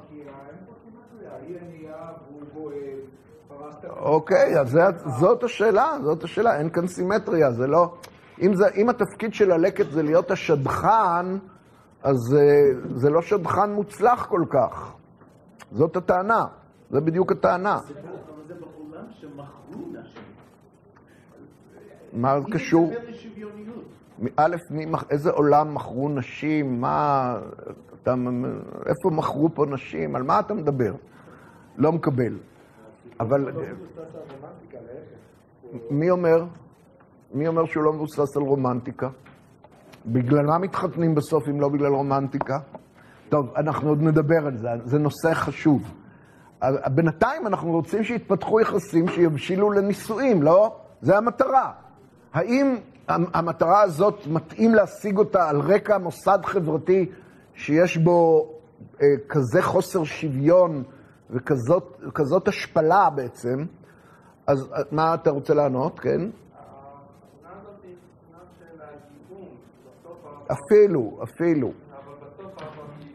אוקיי, 3.96 4.60
אז 4.60 4.70
זה, 4.70 4.80
זאת 5.20 5.44
השאלה, 5.44 5.96
זאת 6.02 6.24
השאלה, 6.24 6.58
אין 6.58 6.70
כאן 6.70 6.86
סימטריה, 6.86 7.52
זה 7.52 7.66
לא... 7.66 7.94
אם, 8.40 8.54
זה, 8.54 8.64
אם 8.76 8.88
התפקיד 8.88 9.34
של 9.34 9.52
הלקט 9.52 9.90
זה 9.90 10.02
להיות 10.02 10.30
השדכן, 10.30 11.26
אז 12.02 12.16
זה, 12.30 12.44
זה 12.94 13.10
לא 13.10 13.22
שדכן 13.22 13.72
מוצלח 13.72 14.26
כל 14.26 14.44
כך. 14.50 14.94
זאת 15.72 15.96
הטענה, 15.96 16.44
זה 16.90 17.00
בדיוק 17.00 17.32
הטענה. 17.32 17.78
מה 22.12 22.40
זה 22.40 22.46
קשור? 22.52 22.92
א', 24.36 24.56
איזה 25.10 25.30
עולם 25.30 25.74
מכרו 25.74 26.08
נשים? 26.08 26.80
מה... 26.80 27.36
אתה, 28.02 28.14
איפה 28.86 29.10
מכרו 29.10 29.54
פה 29.54 29.66
נשים? 29.66 30.16
על 30.16 30.22
מה 30.22 30.40
אתה 30.40 30.54
מדבר? 30.54 30.92
לא 31.76 31.92
מקבל. 31.92 32.38
אבל... 33.20 33.52
מי 35.90 36.10
אומר? 36.10 36.44
מי 37.34 37.48
אומר 37.48 37.64
שהוא 37.64 37.84
לא 37.84 37.92
מבוסס 37.92 38.36
על 38.36 38.42
רומנטיקה? 38.42 39.08
בגלל 40.06 40.46
מה 40.46 40.58
מתחתנים 40.58 41.14
בסוף 41.14 41.48
אם 41.48 41.60
לא 41.60 41.68
בגלל 41.68 41.92
רומנטיקה? 41.92 42.58
טוב, 43.28 43.52
אנחנו 43.56 43.88
עוד 43.88 44.02
נדבר 44.02 44.46
על 44.46 44.56
זה, 44.56 44.68
זה 44.84 44.98
נושא 44.98 45.34
חשוב. 45.34 45.82
בינתיים 46.86 47.46
אנחנו 47.46 47.72
רוצים 47.72 48.04
שיתפתחו 48.04 48.60
יחסים 48.60 49.08
שיבשילו 49.08 49.70
לנישואים, 49.70 50.42
לא? 50.42 50.76
זה 51.02 51.16
המטרה. 51.16 51.72
האם 52.32 52.76
המטרה 53.08 53.82
הזאת 53.82 54.26
מתאים 54.26 54.74
להשיג 54.74 55.18
אותה 55.18 55.48
על 55.48 55.60
רקע 55.60 55.98
מוסד 55.98 56.38
חברתי 56.44 57.10
שיש 57.54 57.96
בו 57.96 58.48
אה, 59.02 59.06
כזה 59.28 59.62
חוסר 59.62 60.04
שוויון 60.04 60.82
וכזאת 61.30 62.48
השפלה 62.48 63.10
בעצם? 63.10 63.64
אז 64.46 64.72
אה, 64.72 64.78
מה 64.92 65.14
אתה 65.14 65.30
רוצה 65.30 65.54
לענות, 65.54 66.00
כן? 66.00 66.20
אפילו, 70.52 71.20
אפילו. 71.22 71.72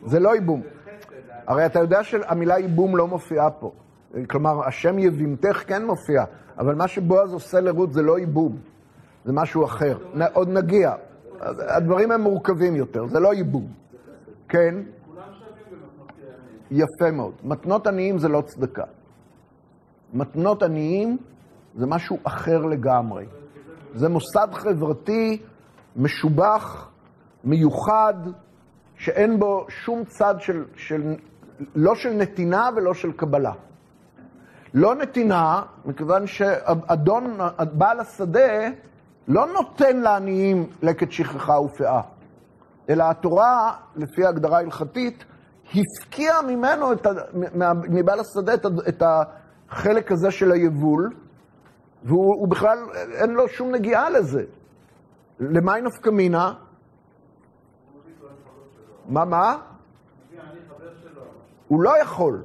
זה 0.05 0.19
לא 0.19 0.35
ייבום. 0.35 0.61
הרי 1.47 1.65
אתה 1.65 1.79
יודע 1.79 2.03
שהמילה 2.03 2.57
ייבום 2.57 2.97
לא 2.97 3.07
מופיעה 3.07 3.51
פה. 3.51 3.71
כלומר, 4.29 4.67
השם 4.67 4.99
יבימתך 4.99 5.63
כן 5.67 5.85
מופיע, 5.85 6.23
אבל 6.57 6.75
מה 6.75 6.87
שבועז 6.87 7.33
עושה 7.33 7.59
לרות 7.59 7.93
זה 7.93 8.01
לא 8.01 8.19
ייבום, 8.19 8.57
זה 9.25 9.33
משהו 9.33 9.65
אחר. 9.65 9.97
עוד 10.33 10.49
נגיע. 10.49 10.93
הדברים 11.41 12.11
הם 12.11 12.21
מורכבים 12.21 12.75
יותר, 12.75 13.07
זה 13.07 13.19
לא 13.19 13.33
ייבום. 13.33 13.67
כן? 14.49 14.75
כולם 15.05 15.23
שווים 15.33 15.63
במתנות 15.71 16.11
ימים. 16.19 16.54
יפה 16.71 17.11
מאוד. 17.11 17.33
מתנות 17.43 17.87
עניים 17.87 18.17
זה 18.17 18.27
לא 18.27 18.41
צדקה. 18.41 18.83
מתנות 20.13 20.63
עניים 20.63 21.17
זה 21.75 21.85
משהו 21.85 22.17
אחר 22.23 22.65
לגמרי. 22.65 23.25
זה 23.93 24.09
מוסד 24.09 24.47
חברתי 24.53 25.41
משובח, 25.95 26.89
מיוחד, 27.43 28.13
שאין 28.97 29.39
בו 29.39 29.65
שום 29.69 30.03
צד 30.05 30.35
של, 30.39 30.65
של, 30.75 31.15
לא 31.75 31.95
של 31.95 32.13
נתינה 32.13 32.69
ולא 32.75 32.93
של 32.93 33.11
קבלה. 33.11 33.51
לא 34.73 34.95
נתינה, 34.95 35.61
מכיוון 35.85 36.27
שאדון, 36.27 37.37
בעל 37.73 37.99
השדה, 37.99 38.69
לא 39.27 39.47
נותן 39.53 39.97
לעניים 39.97 40.69
לקט 40.81 41.11
שכחה 41.11 41.59
ופאה, 41.59 42.01
אלא 42.89 43.03
התורה, 43.03 43.73
לפי 43.95 44.25
ההגדרה 44.25 44.57
ההלכתית, 44.57 45.25
הפקיעה 45.73 46.41
ממנו, 46.41 46.91
את 46.93 47.05
ה, 47.05 47.09
מבעל 47.89 48.19
השדה, 48.19 48.53
את, 48.53 48.65
ה- 48.65 48.89
את 48.89 49.03
החלק 49.69 50.11
הזה 50.11 50.31
של 50.31 50.51
היבול, 50.51 51.09
והוא 52.03 52.35
הוא 52.35 52.47
בכלל, 52.47 52.77
אין 53.11 53.29
לו 53.29 53.47
שום 53.47 53.71
נגיעה 53.71 54.09
לזה. 54.09 54.43
למאי 55.39 55.81
נפקא 55.81 56.09
מינה? 56.09 56.53
מה, 59.09 59.25
מה? 59.25 59.57
הוא 61.67 61.81
לא 61.81 62.01
יכול. 62.01 62.41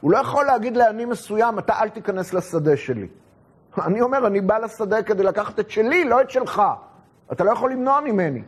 הוא 0.00 0.10
לא 0.12 0.18
יכול 0.18 0.44
להגיד 0.44 0.76
לעני 0.76 1.04
מסוים, 1.04 1.58
אתה 1.58 1.72
אל 1.82 1.88
תיכנס 1.88 2.34
לשדה 2.34 2.76
שלי. 2.76 3.08
אני 3.78 4.00
אומר, 4.00 4.26
אני 4.26 4.40
בא 4.40 4.58
לשדה 4.58 5.02
כדי 5.02 5.22
לקחת 5.22 5.60
את 5.60 5.70
שלי, 5.70 6.04
לא 6.04 6.20
את 6.20 6.30
שלך. 6.30 6.62
אתה 7.32 7.44
לא 7.44 7.50
יכול 7.50 7.72
למנוע 7.72 8.00
ממני. 8.00 8.42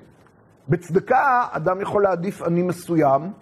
בצדקה, 0.68 1.46
אדם 1.50 1.80
יכול 1.80 2.02
להעדיף 2.02 2.42
עני 2.42 2.62
מסוים, 2.62 3.32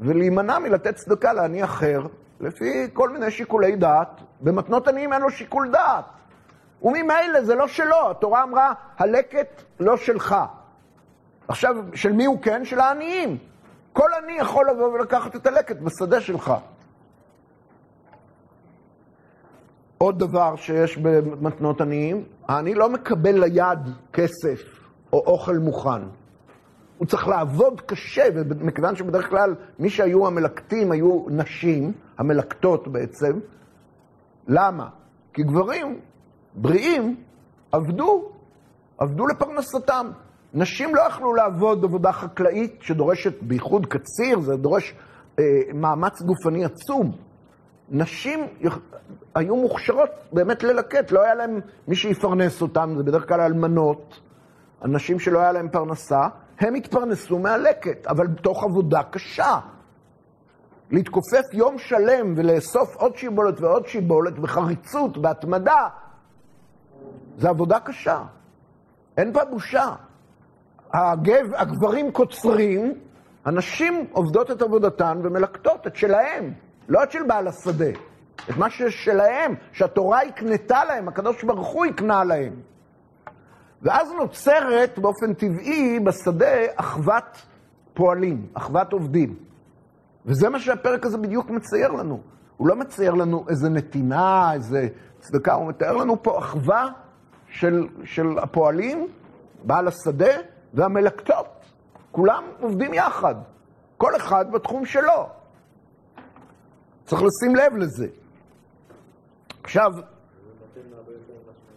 ולהימנע 0.00 0.58
מלתת 0.58 0.96
צדקה 0.96 1.32
לעני 1.32 1.64
אחר, 1.64 2.06
לפי 2.40 2.88
כל 2.92 3.10
מיני 3.10 3.30
שיקולי 3.30 3.76
דעת. 3.76 4.20
במתנות 4.40 4.88
עניים 4.88 5.12
אין 5.12 5.22
לו 5.22 5.30
שיקול 5.30 5.70
דעת. 5.70 6.04
וממילא 6.82 7.42
זה 7.42 7.54
לא 7.54 7.68
שלו, 7.68 8.10
התורה 8.10 8.42
אמרה, 8.42 8.72
הלקט 8.98 9.62
לא 9.80 9.96
שלך. 9.96 10.36
עכשיו, 11.48 11.76
של 11.94 12.12
מי 12.12 12.24
הוא 12.24 12.42
כן? 12.42 12.64
של 12.64 12.80
העניים. 12.80 13.38
כל 13.92 14.08
עני 14.22 14.32
יכול 14.32 14.70
לבוא 14.70 14.92
ולקחת 14.92 15.36
את 15.36 15.46
הלקט 15.46 15.76
בשדה 15.76 16.20
שלך. 16.20 16.52
עוד 19.98 20.18
דבר 20.18 20.56
שיש 20.56 20.96
במתנות 20.96 21.80
עניים, 21.80 22.24
העני 22.48 22.74
לא 22.74 22.88
מקבל 22.88 23.44
ליד 23.44 23.78
כסף 24.12 24.62
או 25.12 25.18
אוכל 25.26 25.58
מוכן. 25.58 26.02
הוא 27.00 27.06
צריך 27.06 27.28
לעבוד 27.28 27.80
קשה, 27.80 28.22
ומכיוון 28.34 28.96
שבדרך 28.96 29.30
כלל 29.30 29.54
מי 29.78 29.90
שהיו 29.90 30.26
המלקטים 30.26 30.92
היו 30.92 31.24
נשים, 31.28 31.92
המלקטות 32.18 32.88
בעצם, 32.88 33.38
למה? 34.48 34.88
כי 35.32 35.42
גברים 35.42 36.00
בריאים 36.54 37.16
עבדו, 37.72 38.30
עבדו 38.98 39.26
לפרנסתם. 39.26 40.10
נשים 40.54 40.94
לא 40.94 41.00
יכלו 41.00 41.34
לעבוד 41.34 41.84
עבודה 41.84 42.12
חקלאית 42.12 42.78
שדורשת, 42.80 43.42
בייחוד 43.42 43.86
קציר, 43.86 44.40
זה 44.40 44.56
דורש 44.56 44.94
אה, 45.38 45.44
מאמץ 45.74 46.22
גופני 46.22 46.64
עצום. 46.64 47.12
נשים 47.88 48.40
היו 49.34 49.56
מוכשרות 49.56 50.10
באמת 50.32 50.62
ללקט, 50.62 51.10
לא 51.10 51.22
היה 51.22 51.34
להם 51.34 51.60
מי 51.88 51.96
שיפרנס 51.96 52.62
אותם, 52.62 52.94
זה 52.96 53.02
בדרך 53.02 53.28
כלל 53.28 53.40
אלמנות, 53.40 54.20
אנשים 54.84 55.18
שלא 55.18 55.38
היה 55.38 55.52
להם 55.52 55.68
פרנסה, 55.68 56.28
הם 56.60 56.74
התפרנסו 56.74 57.38
מהלקט, 57.38 58.06
אבל 58.06 58.26
בתוך 58.26 58.64
עבודה 58.64 59.02
קשה. 59.02 59.58
להתכופף 60.90 61.52
יום 61.52 61.78
שלם 61.78 62.34
ולאסוף 62.36 62.96
עוד 62.96 63.16
שיבולת 63.16 63.60
ועוד 63.60 63.86
שיבולת 63.86 64.38
בחריצות, 64.38 65.18
בהתמדה, 65.18 65.88
זה 67.38 67.48
עבודה 67.48 67.80
קשה. 67.80 68.22
אין 69.16 69.32
בה 69.32 69.44
בושה. 69.44 69.94
הגב, 70.92 71.54
הגברים 71.54 72.12
קוצרים, 72.12 72.94
הנשים 73.44 74.06
עובדות 74.12 74.50
את 74.50 74.62
עבודתן 74.62 75.20
ומלקטות 75.22 75.86
את 75.86 75.96
שלהם, 75.96 76.52
לא 76.88 77.02
את 77.02 77.12
של 77.12 77.22
בעל 77.22 77.48
השדה, 77.48 77.90
את 78.50 78.56
מה 78.56 78.70
ששלהם, 78.70 79.54
שהתורה 79.72 80.22
הקנתה 80.22 80.84
להם, 80.84 81.08
הקדוש 81.08 81.44
ברוך 81.44 81.68
הוא 81.68 81.86
הקנה 81.86 82.24
להם. 82.24 82.52
ואז 83.82 84.12
נוצרת 84.12 84.98
באופן 84.98 85.34
טבעי 85.34 86.00
בשדה 86.00 86.56
אחוות 86.76 87.42
פועלים, 87.94 88.46
אחוות 88.54 88.92
עובדים. 88.92 89.36
וזה 90.26 90.48
מה 90.48 90.60
שהפרק 90.60 91.06
הזה 91.06 91.18
בדיוק 91.18 91.50
מצייר 91.50 91.92
לנו. 91.92 92.20
הוא 92.56 92.68
לא 92.68 92.76
מצייר 92.76 93.14
לנו 93.14 93.44
איזה 93.48 93.68
נתינה, 93.68 94.52
איזה 94.52 94.88
צדקה, 95.20 95.54
הוא 95.54 95.68
מתאר 95.68 95.96
לנו 95.96 96.22
פה 96.22 96.38
אחווה 96.38 96.88
של, 97.48 97.86
של 98.04 98.38
הפועלים, 98.38 99.08
בעל 99.64 99.88
השדה 99.88 100.32
והמלקטות. 100.74 101.46
כולם 102.12 102.44
עובדים 102.60 102.94
יחד, 102.94 103.34
כל 103.96 104.16
אחד 104.16 104.52
בתחום 104.52 104.84
שלו. 104.86 105.28
צריך 107.04 107.22
לשים 107.22 107.56
לב 107.56 107.76
לזה. 107.76 108.06
עכשיו, 109.62 109.92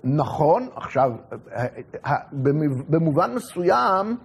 נכון, 0.04 0.68
עכשיו, 0.76 1.12
במובן 2.90 3.36
מסוים 3.36 4.18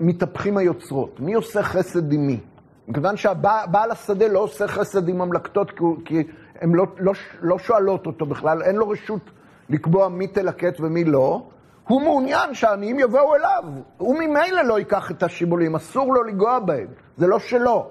מתהפכים 0.00 0.56
היוצרות. 0.56 1.20
מי 1.20 1.34
עושה 1.34 1.62
חסד 1.62 2.12
עם 2.12 2.26
מי? 2.26 2.40
מכיוון 2.88 3.16
שהבעל 3.16 3.90
השדה 3.90 4.28
לא 4.28 4.38
עושה 4.38 4.68
חסד 4.68 5.08
עם 5.08 5.18
ממלכתות, 5.18 5.70
כי, 6.04 6.22
הן 6.60 6.72
לא, 6.72 6.86
לא, 6.98 7.12
לא 7.40 7.58
שואלות 7.58 8.06
אותו 8.06 8.26
בכלל, 8.26 8.62
אין 8.62 8.76
לו 8.76 8.88
רשות 8.88 9.30
לקבוע 9.68 10.08
מי 10.08 10.26
תלקט 10.26 10.80
ומי 10.80 11.04
לא. 11.04 11.46
הוא 11.88 12.02
מעוניין 12.02 12.54
שהעניים 12.54 12.98
יבואו 12.98 13.34
אליו. 13.34 13.64
הוא 13.98 14.14
ממילא 14.14 14.62
לא 14.62 14.78
ייקח 14.78 15.10
את 15.10 15.22
השיבולים, 15.22 15.74
אסור 15.74 16.14
לו 16.14 16.22
לנגוע 16.22 16.58
בהם, 16.58 16.88
זה 17.16 17.26
לא 17.26 17.38
שלו. 17.38 17.90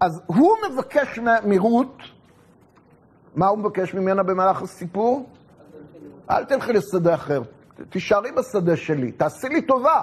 אז 0.00 0.22
הוא 0.26 0.50
מבקש 0.70 1.18
מרות, 1.46 1.96
מה 3.34 3.46
הוא 3.46 3.58
מבקש 3.58 3.94
ממנה 3.94 4.22
במהלך 4.22 4.62
הסיפור? 4.62 5.26
אל 6.30 6.44
תלכי 6.44 6.72
לשדה 6.72 7.14
אחר, 7.14 7.42
תישארי 7.90 8.32
בשדה 8.32 8.76
שלי, 8.76 9.12
תעשי 9.12 9.48
לי 9.48 9.62
טובה. 9.62 10.02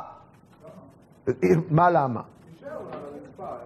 מה 1.69 1.89
למה? 1.89 2.21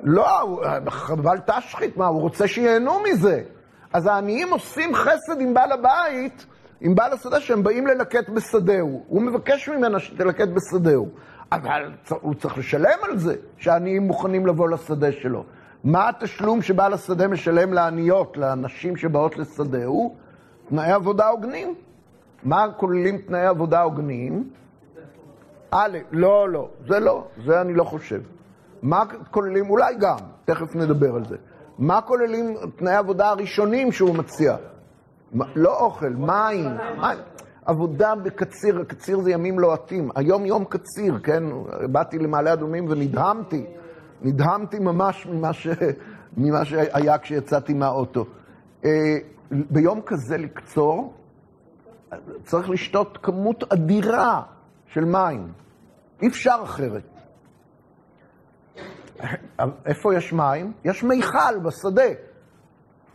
לא, 0.04 0.60
חבל 0.90 1.38
תשחית, 1.46 1.98
מה, 1.98 2.08
הוא 2.08 2.22
רוצה 2.22 2.48
שייהנו 2.48 3.00
מזה. 3.00 3.44
אז 3.94 4.06
העניים 4.06 4.52
עושים 4.52 4.96
חסד 4.96 5.42
עם 5.42 5.54
בעל 5.54 5.72
הבית, 5.72 6.46
עם 6.82 6.96
בעל 6.96 7.14
השדה, 7.14 7.40
שהם 7.40 7.64
באים 7.64 7.88
ללקט 7.88 8.30
בשדהו. 8.30 9.04
הוא 9.08 9.22
מבקש 9.22 9.70
ממנה 9.70 10.00
שתלקט 10.00 10.48
בשדהו. 10.48 11.10
אבל 11.52 11.92
הוא 12.10 12.36
צריך 12.36 12.58
לשלם 12.58 13.00
על 13.04 13.18
זה, 13.18 13.36
שהעניים 13.58 14.04
מוכנים 14.04 14.48
לבוא 14.48 14.70
לשדה 14.70 15.12
שלו. 15.12 15.44
מה 15.84 16.10
התשלום 16.10 16.62
שבעל 16.62 16.94
השדה 16.94 17.28
משלם 17.28 17.74
לעניות, 17.74 18.38
לנשים 18.38 18.98
שבאות 18.98 19.38
לשדהו? 19.38 20.16
תנאי 20.70 20.92
עבודה 20.92 21.28
הוגנים. 21.28 21.76
מה 22.44 22.66
כוללים 22.78 23.18
תנאי 23.18 23.46
עבודה 23.46 23.82
הוגנים? 23.82 24.50
א', 25.72 25.98
לא, 26.12 26.50
לא, 26.50 26.70
זה 26.88 27.00
לא, 27.00 27.28
זה 27.46 27.62
אני 27.62 27.74
לא 27.74 27.84
חושב. 27.84 28.22
מה 28.82 29.04
כוללים, 29.32 29.70
אולי 29.70 29.96
גם, 29.96 30.18
תכף 30.46 30.76
נדבר 30.76 31.16
על 31.16 31.26
זה. 31.26 31.36
מה 31.80 32.02
כוללים 32.02 32.56
תנאי 32.76 32.94
העבודה 32.94 33.30
הראשונים 33.30 33.92
שהוא 33.92 34.16
מציע? 34.16 34.56
לא 35.56 35.80
אוכל, 35.80 36.10
מים, 36.10 36.70
מים. 37.02 37.18
עבודה 37.66 38.16
בקציר, 38.16 38.84
קציר 38.84 39.22
זה 39.22 39.32
ימים 39.32 39.60
לוהטים. 39.60 40.10
היום 40.16 40.46
יום 40.46 40.66
קציר, 40.66 41.20
כן? 41.24 41.44
באתי 41.92 42.20
למעלה 42.20 42.54
אדומים 42.54 42.86
ונדהמתי. 42.90 43.66
נדהמתי 44.22 44.80
ממש 44.80 45.26
ממה, 45.26 45.54
ש... 45.54 45.68
ממה 46.38 46.66
שהיה 46.66 47.18
כשיצאתי 47.18 47.74
מהאוטו. 47.74 48.26
אה, 48.86 49.18
ביום 49.52 50.02
כזה 50.02 50.38
לקצור, 50.38 51.14
צריך 52.44 52.70
לשתות 52.70 53.18
כמות 53.24 53.74
אדירה 53.74 54.42
של 54.88 55.06
מים. 55.06 55.52
אי 56.22 56.28
אפשר 56.28 56.56
אחרת. 56.64 57.04
איפה 59.86 60.16
יש 60.16 60.34
מים? 60.34 60.74
יש 60.86 61.04
מיכל 61.04 61.60
בשדה. 61.64 62.12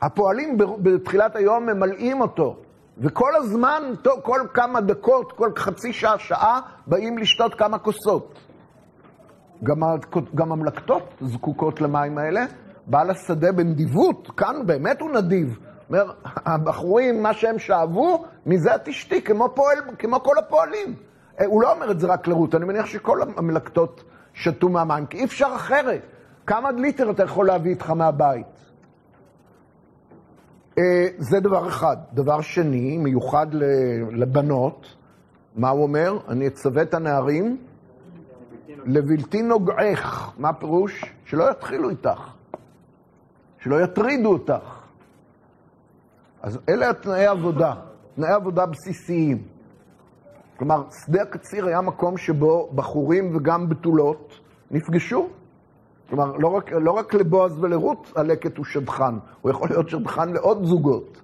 הפועלים 0.02 0.56
בתחילת 0.82 1.36
היום 1.36 1.66
ממלאים 1.66 2.20
אותו, 2.20 2.56
וכל 2.98 3.36
הזמן, 3.36 3.82
כל 4.22 4.40
כמה 4.54 4.80
דקות, 4.80 5.32
כל 5.32 5.50
חצי 5.56 5.92
שעה, 5.92 6.18
שעה, 6.18 6.60
באים 6.86 7.18
לשתות 7.18 7.54
כמה 7.54 7.78
כוסות. 7.78 8.38
גם, 9.62 9.76
גם 10.34 10.52
המלקטות 10.52 11.14
זקוקות 11.20 11.80
למים 11.80 12.18
האלה. 12.18 12.44
בעל 12.86 13.10
השדה 13.10 13.52
בנדיבות, 13.52 14.30
כאן 14.36 14.66
באמת 14.66 15.00
הוא 15.00 15.10
נדיב. 15.10 15.58
אומר, 15.88 16.12
הבחורים, 16.24 17.22
מה 17.22 17.34
שהם 17.34 17.58
שאבו, 17.58 18.24
מזה 18.46 18.70
תשתי, 18.84 19.22
כמו, 19.22 19.48
פועל, 19.54 19.78
כמו 19.98 20.22
כל 20.22 20.38
הפועלים. 20.38 20.94
אה, 21.40 21.46
הוא 21.46 21.62
לא 21.62 21.72
אומר 21.72 21.90
את 21.90 22.00
זה 22.00 22.06
רק 22.06 22.28
לרות, 22.28 22.54
אני 22.54 22.64
מניח 22.64 22.86
שכל 22.86 23.22
המלקטות 23.36 24.04
שתו 24.34 24.68
מהמים, 24.68 25.06
כי 25.06 25.18
אי 25.18 25.24
אפשר 25.24 25.48
אחרת. 25.56 26.02
כמה 26.46 26.70
ליטר 26.70 27.10
אתה 27.10 27.22
יכול 27.22 27.46
להביא 27.46 27.70
איתך 27.70 27.90
מהבית? 27.90 28.46
אה, 30.78 31.06
זה 31.18 31.40
דבר 31.40 31.68
אחד. 31.68 31.96
דבר 32.12 32.40
שני, 32.40 32.98
מיוחד 32.98 33.46
לבנות, 34.10 34.86
מה 35.56 35.68
הוא 35.68 35.82
אומר? 35.82 36.18
אני 36.28 36.46
אצווה 36.46 36.82
את 36.82 36.94
הנערים 36.94 37.56
לבלתי 38.84 39.42
נוגעך. 39.42 40.32
מה 40.38 40.48
הפירוש? 40.48 41.04
שלא 41.24 41.50
יתחילו 41.50 41.90
איתך, 41.90 42.32
שלא 43.58 43.80
יטרידו 43.84 44.32
אותך. 44.32 44.83
אז 46.44 46.58
אלה 46.68 46.90
התנאי 46.90 47.26
עבודה, 47.26 47.74
תנאי 48.16 48.30
עבודה 48.30 48.66
בסיסיים. 48.66 49.42
כלומר, 50.58 50.82
שדה 51.04 51.22
הקציר 51.22 51.66
היה 51.66 51.80
מקום 51.80 52.16
שבו 52.16 52.70
בחורים 52.74 53.36
וגם 53.36 53.68
בתולות 53.68 54.40
נפגשו. 54.70 55.28
כלומר, 56.08 56.36
לא 56.36 56.48
רק, 56.48 56.72
לא 56.72 56.90
רק 56.90 57.14
לבועז 57.14 57.58
ולרות 57.58 58.12
הלקט 58.16 58.56
הוא 58.56 58.64
שדכן, 58.64 59.14
הוא 59.42 59.50
יכול 59.50 59.68
להיות 59.68 59.88
שדכן 59.88 60.28
לעוד 60.28 60.64
זוגות. 60.64 61.22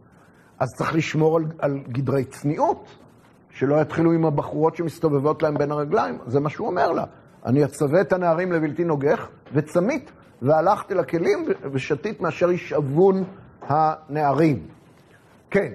אז 0.58 0.68
צריך 0.78 0.94
לשמור 0.94 1.36
על, 1.36 1.44
על 1.58 1.78
גדרי 1.88 2.24
צניעות, 2.24 2.96
שלא 3.50 3.80
יתחילו 3.80 4.12
עם 4.12 4.24
הבחורות 4.24 4.76
שמסתובבות 4.76 5.42
להם 5.42 5.58
בין 5.58 5.70
הרגליים. 5.70 6.18
זה 6.26 6.40
מה 6.40 6.50
שהוא 6.50 6.66
אומר 6.66 6.92
לה. 6.92 7.04
אני 7.46 7.64
אצווה 7.64 8.00
את 8.00 8.12
הנערים 8.12 8.52
לבלתי 8.52 8.84
נוגח 8.84 9.28
וצמית, 9.52 10.12
והלכתי 10.42 10.94
לכלים 10.94 11.38
ושתית 11.72 12.20
מאשר 12.20 12.50
ישאבון 12.50 13.24
הנערים. 13.68 14.79
כן. 15.50 15.72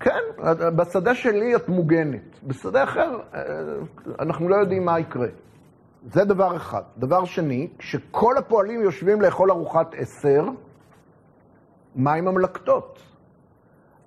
כן, 0.00 0.20
בשדה 0.76 1.14
שלי 1.14 1.56
את 1.56 1.68
מוגנת. 1.68 2.40
בשדה 2.44 2.84
אחר, 2.84 3.18
אה, 3.34 3.40
אנחנו 4.18 4.48
לא 4.48 4.56
יודעים 4.56 4.84
מה 4.84 5.00
יקרה. 5.00 5.26
זה 6.12 6.24
דבר 6.24 6.56
אחד. 6.56 6.82
דבר 6.98 7.24
שני, 7.24 7.68
כשכל 7.78 8.38
הפועלים 8.38 8.82
יושבים 8.82 9.20
לאכול 9.20 9.50
ארוחת 9.50 9.94
עשר, 9.96 10.44
מה 11.94 12.12
עם 12.12 12.28
המלקטות? 12.28 12.98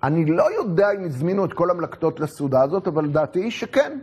אני 0.03 0.25
לא 0.25 0.53
יודע 0.55 0.91
אם 0.91 1.03
הזמינו 1.05 1.45
את 1.45 1.53
כל 1.53 1.69
המלקטות 1.69 2.19
לסעודה 2.19 2.61
הזאת, 2.63 2.87
אבל 2.87 3.09
דעתי 3.09 3.39
היא 3.39 3.51
שכן. 3.51 3.99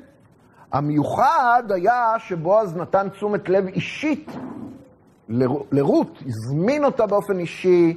המיוחד 0.73 1.63
היה 1.71 2.15
שבועז 2.19 2.77
נתן 2.77 3.09
תשומת 3.09 3.49
לב 3.49 3.67
אישית 3.67 4.31
לרות, 5.73 6.23
הזמין 6.27 6.85
אותה 6.85 7.07
באופן 7.07 7.39
אישי 7.39 7.97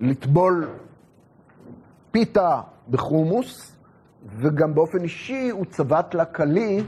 לטבול 0.00 0.68
פיתה 2.10 2.60
בחומוס, 2.90 3.76
וגם 4.36 4.74
באופן 4.74 5.02
אישי 5.02 5.50
הוא 5.50 5.64
צבט 5.64 6.14
לה 6.14 6.24
כלי, 6.24 6.84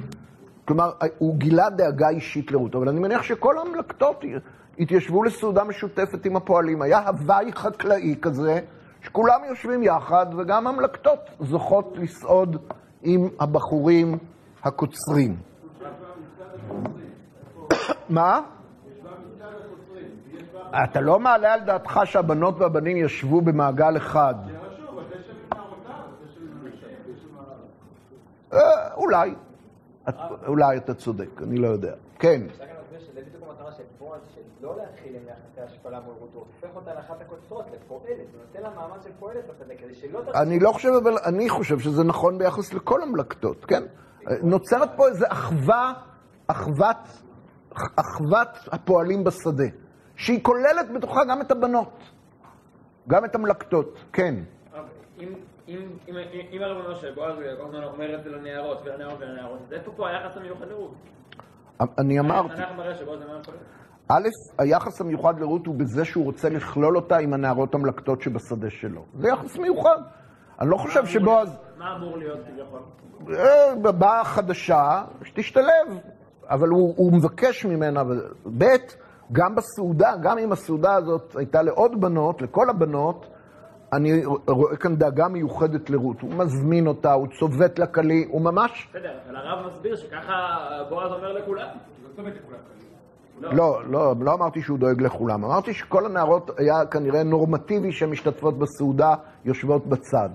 כלומר, 0.64 0.90
הוא 1.18 1.36
גילה 1.36 1.70
דאגה 1.70 2.08
אישית 2.08 2.52
לרות. 2.52 2.74
אבל 2.74 2.88
אני 2.88 3.00
מניח 3.00 3.22
שכל 3.22 3.58
המלקטות 3.58 4.24
התיישבו 4.78 5.22
לסעודה 5.22 5.64
משותפת 5.64 6.26
עם 6.26 6.36
הפועלים. 6.36 6.82
היה 6.82 7.08
הוואי 7.08 7.52
חקלאי 7.52 8.14
כזה, 8.22 8.60
שכולם 9.02 9.40
יושבים 9.48 9.82
יחד, 9.82 10.26
וגם 10.38 10.66
המלקטות 10.66 11.30
זוכות 11.40 11.94
לסעוד 11.96 12.56
עם 13.02 13.28
הבחורים 13.40 14.18
הקוצרים. 14.62 15.36
מה? 18.08 18.40
אתה 20.74 21.00
לא 21.00 21.20
מעלה 21.20 21.54
על 21.54 21.60
דעתך 21.60 22.00
שהבנות 22.04 22.54
והבנים 22.58 22.96
ישבו 22.96 23.40
במעגל 23.40 23.96
אחד. 23.96 24.34
אה, 28.52 28.94
אולי. 28.94 29.34
אולי 30.46 30.76
אתה 30.76 30.94
צודק, 30.94 31.42
אני 31.42 31.56
לא 31.56 31.68
יודע. 31.68 31.94
כן. 32.18 32.40
בדיוק 33.14 33.42
המטרה 33.48 33.72
של 33.72 33.82
לא 34.62 34.76
להתחיל 34.76 35.16
עם 35.16 35.22
יחסי 35.22 35.60
השפלה 35.60 36.00
מול 36.00 36.14
רות, 36.18 36.30
הוא 36.34 36.44
הופך 36.62 36.76
אותה 36.76 36.94
לאחת 36.94 37.20
הקוצרות, 37.20 37.64
לפועלת, 37.74 38.06
הוא 38.06 38.40
נותן 38.46 38.62
לה 38.62 38.70
מעמד 38.76 39.02
של 39.02 39.10
פועלת 39.18 39.44
בשדה, 39.48 39.74
כדי 39.74 39.94
שלא 39.94 40.20
תרגיש... 40.20 40.34
אני 40.34 40.58
לא 40.60 40.72
חושב, 40.72 40.88
אבל 41.02 41.14
אני 41.26 41.48
חושב 41.48 41.78
שזה 41.78 42.04
נכון 42.04 42.38
ביחס 42.38 42.74
לכל 42.74 43.02
המלקטות, 43.02 43.64
כן? 43.64 43.82
נוצרת 44.42 44.88
פה 44.96 45.08
איזו 45.08 45.26
אחווה, 45.28 45.92
אחוות, 46.46 46.96
אחוות 47.96 48.48
הפועלים 48.72 49.24
בשדה, 49.24 49.64
שהיא 50.20 50.40
כוללת 50.42 50.90
בתוכה 50.94 51.20
גם 51.24 51.40
את 51.40 51.50
הבנות, 51.50 51.98
גם 53.08 53.24
את 53.24 53.34
המלקטות, 53.34 53.98
כן. 54.12 54.34
אם- 55.18 55.34
אם- 55.68 55.76
אם- 56.08 56.16
אם- 56.16 56.46
אם 56.52 56.62
הרב 56.62 56.84
אומר 56.84 56.94
שבועז 56.94 57.34
אומר 57.84 58.14
את 58.18 58.24
זה 58.24 58.30
לנערות 58.30 58.78
ולנערות 58.84 59.18
ולנערות, 59.20 59.58
אז 59.66 59.72
איפה 59.72 59.92
פה 59.96 60.08
היחס 60.08 60.36
המיוחד 60.36 60.68
לרות? 60.68 60.94
אני 61.98 62.20
אמרתי, 62.20 62.62
א', 64.08 64.28
היחס 64.58 65.00
המיוחד 65.00 65.40
לרות 65.40 65.66
הוא 65.66 65.74
בזה 65.74 66.04
שהוא 66.04 66.24
רוצה 66.24 66.48
לכלול 66.48 66.96
אותה 66.96 67.16
עם 67.16 67.32
הנערות 67.32 67.74
המלקטות 67.74 68.22
שבשדה 68.22 68.70
שלו. 68.70 69.04
זה 69.14 69.28
יחס 69.28 69.56
מיוחד. 69.58 69.98
אני 70.60 70.70
לא 70.70 70.76
חושב 70.76 71.06
שבועז... 71.06 71.58
מה 71.78 71.96
אמור 71.96 72.18
להיות 72.18 72.38
כביכול? 72.46 72.80
אה, 73.36 73.92
באה 73.92 74.24
חדשה, 74.24 75.04
שתשתלב. 75.24 76.00
אבל 76.48 76.68
הוא, 76.68 77.12
מבקש 77.12 77.64
ממנה, 77.64 78.02
ב', 78.58 78.64
גם 79.32 79.54
בסעודה, 79.54 80.12
גם 80.22 80.38
אם 80.38 80.52
הסעודה 80.52 80.94
הזאת 80.94 81.36
הייתה 81.36 81.62
לעוד 81.62 82.00
בנות, 82.00 82.42
לכל 82.42 82.70
הבנות, 82.70 83.26
אני 83.92 84.24
רואה 84.48 84.76
כאן 84.76 84.96
דאגה 84.96 85.28
מיוחדת 85.28 85.90
לרות. 85.90 86.20
הוא 86.20 86.30
מזמין 86.34 86.86
אותה, 86.86 87.12
הוא 87.12 87.26
צובט 87.38 87.78
לה 87.78 87.86
כלי, 87.86 88.26
הוא 88.28 88.40
ממש... 88.42 88.88
בסדר, 88.90 89.12
אבל 89.26 89.36
הרב 89.36 89.66
מסביר 89.66 89.96
שככה 89.96 90.56
בועז 90.88 91.12
אומר 91.12 91.32
לכולם. 91.32 91.68
לא 92.18 92.24
לכולם. 92.24 92.60
לא, 93.56 93.80
לא, 93.86 94.14
לא 94.20 94.34
אמרתי 94.34 94.62
שהוא 94.62 94.78
דואג 94.78 95.02
לכולם. 95.02 95.44
אמרתי 95.44 95.74
שכל 95.74 96.06
הנערות 96.06 96.50
היה 96.58 96.86
כנראה 96.86 97.22
נורמטיבי 97.22 97.92
שהן 97.92 98.10
משתתפות 98.10 98.58
בסעודה, 98.58 99.14
יושבות 99.44 99.86
בצד. 99.86 100.28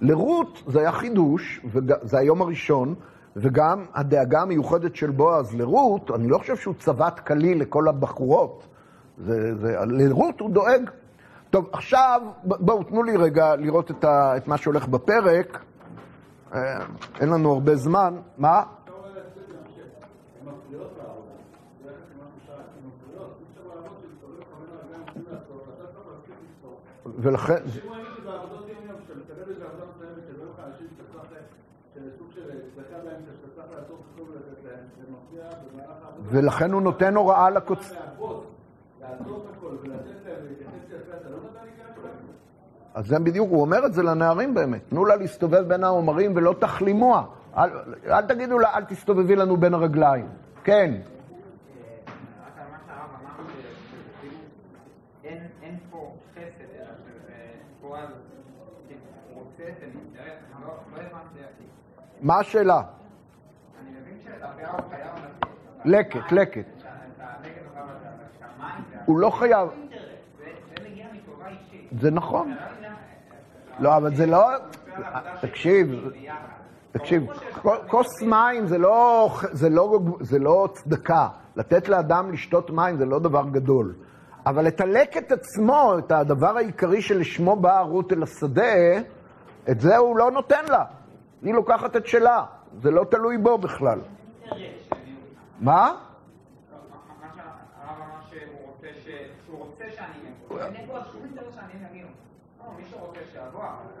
לרות 0.00 0.62
זה 0.66 0.80
היה 0.80 0.92
חידוש, 0.92 1.60
וזה 1.64 2.18
היום 2.18 2.42
הראשון, 2.42 2.94
וגם 3.36 3.84
הדאגה 3.94 4.40
המיוחדת 4.42 4.96
של 4.96 5.10
בועז 5.10 5.54
לרות, 5.54 6.10
אני 6.10 6.28
לא 6.28 6.38
חושב 6.38 6.56
שהוא 6.56 6.74
צבט 6.74 7.20
כלי 7.20 7.54
לכל 7.54 7.88
הבחורות. 7.88 8.66
זה, 9.18 9.54
זה, 9.54 9.76
לרות 9.86 10.40
הוא 10.40 10.50
דואג. 10.50 10.90
טוב, 11.50 11.68
עכשיו, 11.72 12.22
בואו, 12.44 12.82
תנו 12.82 13.02
לי 13.02 13.16
רגע 13.16 13.56
לראות 13.56 13.90
את, 13.90 14.04
ה, 14.04 14.36
את 14.36 14.48
מה 14.48 14.56
שהולך 14.56 14.88
בפרק. 14.88 15.58
אה, 16.54 16.78
אין 17.20 17.28
לנו 17.28 17.52
הרבה 17.52 17.76
זמן. 17.76 18.14
מה? 18.38 18.62
ולכן... 27.18 27.54
אם 27.54 27.88
הוא 27.88 27.96
יגיד 27.96 28.08
שבעבודות 28.16 28.68
יום-יום, 28.68 28.96
כשאתה 29.04 29.18
מקבל 29.18 29.50
איזה 29.50 29.64
עבודה 29.64 29.84
מסוימת, 29.94 30.22
שבא 30.28 30.44
לך 30.44 30.58
אנשים 30.66 30.86
שאתה 30.96 31.02
צריך, 31.12 31.42
סוג 32.18 32.28
של 32.34 32.40
צדקה 32.40 32.46
באמצע, 32.46 32.62
שאתה 32.62 32.62
צריך 32.62 32.62
לעשות 32.62 32.62
כתוב 32.62 32.62
ולתת 32.62 32.62
להם, 32.62 32.62
זה 32.62 32.62
מפריע 32.62 32.64
במהלך 32.64 32.64
העבודה. 32.64 32.65
ולכן 36.30 36.72
הוא 36.72 36.82
נותן 36.82 37.16
הוראה 37.16 37.50
לקוצ... 37.50 37.92
אז 42.94 43.06
זה 43.06 43.18
בדיוק, 43.18 43.50
הוא 43.50 43.60
אומר 43.60 43.86
את 43.86 43.94
זה 43.94 44.02
לנערים 44.02 44.54
באמת. 44.54 44.80
תנו 44.88 45.04
לה 45.04 45.16
להסתובב 45.16 45.68
בין 45.68 45.84
העומרים 45.84 46.32
ולא 46.36 46.54
תחלימוה. 46.58 47.24
אל, 47.56 47.70
אל 48.06 48.26
תגידו 48.26 48.58
לה, 48.58 48.76
אל 48.76 48.84
תסתובבי 48.84 49.36
לנו 49.36 49.56
בין 49.56 49.74
הרגליים. 49.74 50.28
כן. 50.64 50.94
רק 50.94 52.52
על 52.58 52.64
מה 52.70 52.78
שהרב 52.86 53.10
אמר, 53.22 53.50
שכאילו 53.52 54.38
אין 55.24 55.38
אין 55.62 55.76
פה 55.90 56.12
חסד, 56.34 56.64
אלא 56.76 56.88
שבועז 57.78 58.08
רוצה 59.34 59.62
את 59.62 59.82
האינטרס, 59.82 60.38
אני 60.56 60.64
לא 60.64 60.72
לא 60.92 60.96
הבנתי 60.96 61.38
איך 61.38 61.48
היא. 61.58 61.66
מה 62.20 62.38
השאלה? 62.38 62.82
לקט, 65.84 66.32
לקט. 66.32 66.66
הוא 69.04 69.18
לא 69.18 69.30
חייב... 69.30 69.68
זה 72.00 72.10
נכון. 72.10 72.50
לא 72.50 72.56
לא, 73.78 73.96
אבל 73.96 74.16
זה 74.16 74.26
לא... 74.26 74.48
שלי 74.96 75.04
תקשיב. 75.40 76.10
תקשיב, 76.92 77.26
כוס 77.88 78.22
מים 78.22 78.66
לא, 78.78 79.30
לא, 79.70 79.98
זה 80.20 80.38
לא 80.38 80.68
צדקה. 80.72 81.28
לתת 81.56 81.88
לאדם 81.88 82.32
לשתות 82.32 82.70
מים 82.70 82.96
זה 82.96 83.04
לא 83.04 83.18
דבר 83.18 83.44
גדול. 83.52 83.94
אבל 84.46 84.68
את 84.68 84.80
הלקט 84.80 85.32
עצמו, 85.32 85.94
את 85.98 86.12
הדבר 86.12 86.56
העיקרי 86.56 87.02
שלשמו 87.02 87.56
באה 87.56 87.80
רות 87.80 88.12
אל 88.12 88.22
השדה, 88.22 88.98
את 89.70 89.80
זה 89.80 89.96
הוא 89.96 90.16
לא 90.16 90.30
נותן 90.30 90.64
לה. 90.68 90.84
היא 91.46 91.54
לוקחת 91.54 91.96
את 91.96 92.06
שלה. 92.06 92.44
זה 92.82 92.90
לא 92.90 93.04
תלוי 93.10 93.38
בו 93.38 93.58
בכלל. 93.58 94.00
מה? 95.60 95.92
לא, 96.70 96.78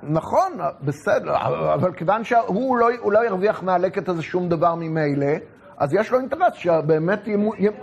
נכון, 0.02 0.52
בסדר, 0.82 1.36
אבל 1.74 1.92
כיוון 1.92 2.24
שהוא 2.24 2.78
לא, 2.78 2.88
לא 3.12 3.26
ירוויח 3.26 3.62
מהלקט 3.62 4.08
הזה 4.08 4.22
שום 4.22 4.48
דבר 4.48 4.74
ממילא, 4.74 5.32
אז 5.78 5.94
יש 5.94 6.12
לו 6.12 6.18
אינטרס 6.18 6.54
שבאמת 6.54 7.20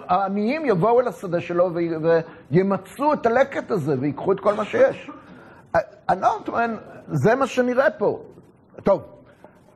העניים 0.09 0.65
יבואו 0.65 1.01
אל 1.01 1.07
השדה 1.07 1.41
שלו 1.41 1.69
וימצו 2.51 3.13
את 3.13 3.25
הלקט 3.25 3.71
הזה 3.71 3.93
ויקחו 4.01 4.31
את 4.31 4.39
כל 4.39 4.53
מה 4.53 4.65
שיש. 4.65 5.11
אני 6.09 6.21
לא 6.21 6.39
טוען, 6.45 6.75
זה 7.07 7.35
מה 7.35 7.47
שנראה 7.47 7.91
פה. 7.91 8.19
טוב, 8.83 9.12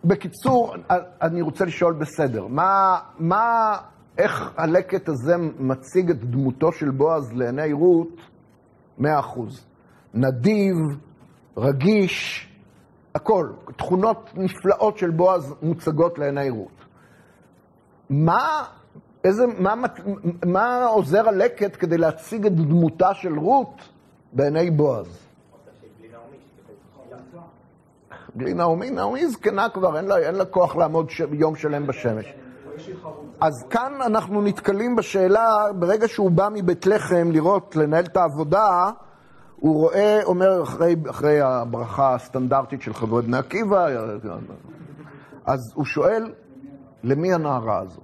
בקיצור, 0.07 0.75
אני 1.21 1.41
רוצה 1.41 1.65
לשאול 1.65 1.93
בסדר, 1.93 2.47
מה, 2.47 2.99
מה, 3.19 3.77
איך 4.17 4.53
הלקט 4.57 5.09
הזה 5.09 5.37
מציג 5.59 6.09
את 6.09 6.23
דמותו 6.23 6.71
של 6.71 6.89
בועז 6.89 7.33
לעיני 7.33 7.73
רות? 7.73 8.21
מאה 8.97 9.19
אחוז. 9.19 9.65
נדיב, 10.13 10.75
רגיש, 11.57 12.47
הכל. 13.15 13.47
תכונות 13.77 14.29
נפלאות 14.35 14.97
של 14.97 15.09
בועז 15.09 15.55
מוצגות 15.61 16.19
לעיני 16.19 16.49
רות. 16.49 16.85
מה, 18.09 18.63
איזה, 19.23 19.43
מה, 19.59 19.73
מה 20.45 20.85
עוזר 20.85 21.29
הלקט 21.29 21.77
כדי 21.79 21.97
להציג 21.97 22.45
את 22.45 22.55
דמותה 22.55 23.13
של 23.13 23.39
רות 23.39 23.89
בעיני 24.33 24.71
בועז? 24.71 25.26
בלי 28.37 28.53
נעמי, 28.53 28.89
נעמי 28.89 29.27
זקנה 29.27 29.69
כבר, 29.69 29.97
אין 29.97 30.05
לה, 30.05 30.17
אין 30.17 30.35
לה 30.35 30.45
כוח 30.45 30.75
לעמוד 30.75 31.09
ש... 31.09 31.21
יום 31.31 31.55
שלם 31.55 31.87
בשמש. 31.87 32.33
אז 33.39 33.65
כאן 33.69 33.93
אנחנו 34.05 34.41
נתקלים 34.41 34.95
בשאלה, 34.95 35.47
ברגע 35.79 36.07
שהוא 36.07 36.31
בא 36.31 36.49
מבית 36.53 36.85
לחם 36.85 37.31
לראות, 37.31 37.75
לנהל 37.75 38.05
את 38.05 38.17
העבודה, 38.17 38.89
הוא 39.55 39.75
רואה, 39.75 40.23
אומר 40.23 40.63
אחרי, 40.63 40.95
אחרי 41.09 41.41
הברכה 41.41 42.15
הסטנדרטית 42.15 42.81
של 42.81 42.93
חברי 42.93 43.21
בני 43.21 43.37
עקיבא, 43.37 43.87
אז 45.45 45.59
הוא 45.73 45.85
שואל, 45.85 46.33
למי 47.03 47.33
הנערה 47.33 47.79
הזאת? 47.79 48.03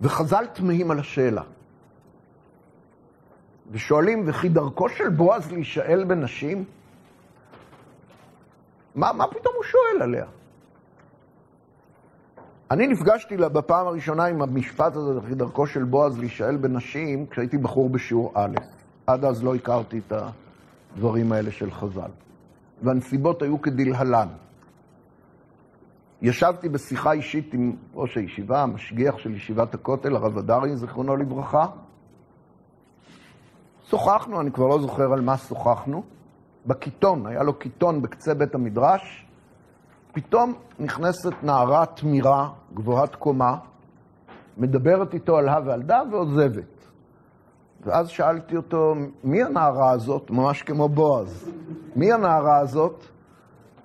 וחז"ל 0.00 0.46
תמהים 0.46 0.90
על 0.90 0.98
השאלה. 0.98 1.42
ושואלים, 3.70 4.22
וכי 4.26 4.48
דרכו 4.48 4.88
של 4.88 5.08
בועז 5.08 5.52
להישאל 5.52 6.04
בנשים? 6.04 6.64
מה, 8.96 9.12
מה 9.12 9.26
פתאום 9.26 9.54
הוא 9.56 9.64
שואל 9.64 10.02
עליה? 10.02 10.26
אני 12.70 12.86
נפגשתי 12.86 13.36
לה 13.36 13.48
בפעם 13.48 13.86
הראשונה 13.86 14.24
עם 14.24 14.42
המשפט 14.42 14.96
הזה, 14.96 15.34
דרכו 15.34 15.66
של 15.66 15.84
בועז 15.84 16.18
להישאל 16.18 16.56
בנשים, 16.56 17.26
כשהייתי 17.26 17.58
בחור 17.58 17.90
בשיעור 17.90 18.32
א'. 18.34 18.56
עד 19.06 19.24
אז 19.24 19.44
לא 19.44 19.54
הכרתי 19.54 19.98
את 19.98 20.12
הדברים 20.92 21.32
האלה 21.32 21.50
של 21.50 21.70
חז"ל. 21.70 22.10
והנסיבות 22.82 23.42
היו 23.42 23.62
כדלהלן. 23.62 24.28
ישבתי 26.22 26.68
בשיחה 26.68 27.12
אישית 27.12 27.54
עם 27.54 27.76
ראש 27.94 28.16
הישיבה, 28.16 28.62
המשגיח 28.62 29.18
של 29.18 29.34
ישיבת 29.34 29.74
הכותל, 29.74 30.16
הרב 30.16 30.38
הדרי, 30.38 30.76
זיכרונו 30.76 31.16
לברכה. 31.16 31.66
שוחחנו, 33.90 34.40
אני 34.40 34.52
כבר 34.52 34.66
לא 34.66 34.80
זוכר 34.80 35.12
על 35.12 35.20
מה 35.20 35.36
שוחחנו. 35.36 36.15
בקיטון, 36.66 37.26
היה 37.26 37.42
לו 37.42 37.54
קיטון 37.54 38.02
בקצה 38.02 38.34
בית 38.34 38.54
המדרש. 38.54 39.26
פתאום 40.12 40.54
נכנסת 40.78 41.32
נערה 41.42 41.86
תמירה, 41.86 42.48
גבוהת 42.74 43.14
קומה, 43.14 43.56
מדברת 44.56 45.14
איתו 45.14 45.36
על 45.36 45.48
הא 45.48 45.60
ועל 45.64 45.82
דא 45.82 46.02
ועוזבת. 46.10 46.76
ואז 47.84 48.08
שאלתי 48.08 48.56
אותו, 48.56 48.94
מי 49.24 49.42
הנערה 49.42 49.90
הזאת? 49.90 50.30
ממש 50.30 50.62
כמו 50.62 50.88
בועז. 50.88 51.50
מי 51.96 52.12
הנערה 52.12 52.58
הזאת? 52.58 53.04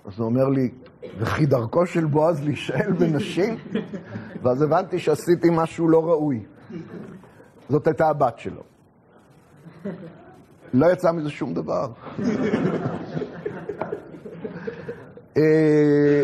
אז 0.05 0.19
הוא 0.19 0.25
אומר 0.25 0.49
לי, 0.49 0.71
וכי 1.19 1.45
דרכו 1.45 1.86
של 1.86 2.05
בועז 2.05 2.43
להישאל 2.43 2.91
בנשים? 2.91 3.55
ואז 4.43 4.61
הבנתי 4.61 4.99
שעשיתי 4.99 5.47
משהו 5.51 5.89
לא 5.89 6.05
ראוי. 6.05 6.45
זאת 7.69 7.88
הייתה 7.88 8.07
הבת 8.07 8.39
שלו. 8.39 8.63
לא 10.74 10.91
יצא 10.91 11.11
מזה 11.11 11.30
שום 11.30 11.53
דבר. 11.53 11.88
אה, 15.38 16.24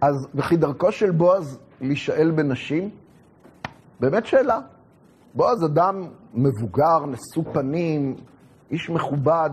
אז 0.00 0.28
וכי 0.34 0.56
דרכו 0.56 0.92
של 0.92 1.10
בועז 1.10 1.58
להישאל 1.80 2.30
בנשים? 2.30 2.90
באמת 4.00 4.26
שאלה. 4.26 4.60
בועז 5.34 5.64
אדם 5.64 6.08
מבוגר, 6.34 7.06
נשוא 7.06 7.44
פנים, 7.52 8.16
איש 8.70 8.90
מכובד. 8.90 9.50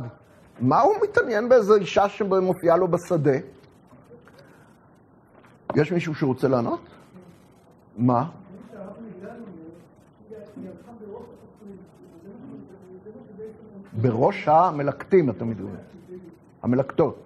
מה 0.59 0.81
הוא 0.81 0.93
מתעניין 1.03 1.49
באיזו 1.49 1.75
אישה 1.75 2.09
שמופיעה 2.09 2.77
לו 2.77 2.87
בשדה? 2.87 3.37
יש 5.75 5.91
מישהו 5.91 6.15
שרוצה 6.15 6.47
לענות? 6.47 6.79
מה? 7.97 8.29
בראש 14.01 14.47
המלקטים, 14.47 15.29
אתה 15.29 15.45
מתכוון. 15.45 15.75
המלקטות. 16.63 17.23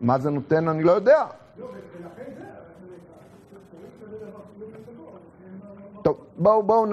מה 0.00 0.18
זה 0.18 0.30
נותן, 0.30 0.68
אני 0.68 0.82
לא 0.82 0.92
יודע. 0.92 1.24
טוב, 6.02 6.16
בואו, 6.38 6.62
בואו 6.62 6.86
נ... 6.86 6.92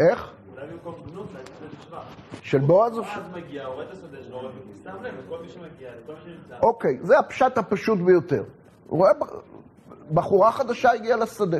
איך? 0.00 0.32
אולי 0.52 0.66
במקום 0.66 0.94
להגיד. 1.34 1.48
של 2.42 2.58
בועז 2.58 2.98
או 2.98 3.02
מגיע, 3.34 3.64
הוא 3.64 3.74
רואה 3.74 3.84
את 3.84 3.90
השדה 3.92 4.22
שלו, 4.22 4.40
ושם 4.72 5.02
לב 5.02 5.14
לכל 5.26 5.42
מי 5.42 5.48
שמגיע, 5.48 5.90
לכל 6.02 6.12
מי 6.12 6.18
שנמצא. 6.24 6.58
אוקיי, 6.62 6.98
זה 7.02 7.18
הפשט 7.18 7.58
הפשוט 7.58 7.98
ביותר. 7.98 8.44
הוא 8.86 8.98
רואה 8.98 9.10
בחורה 10.14 10.52
חדשה 10.52 10.90
הגיעה 10.92 11.16
לשדה. 11.16 11.58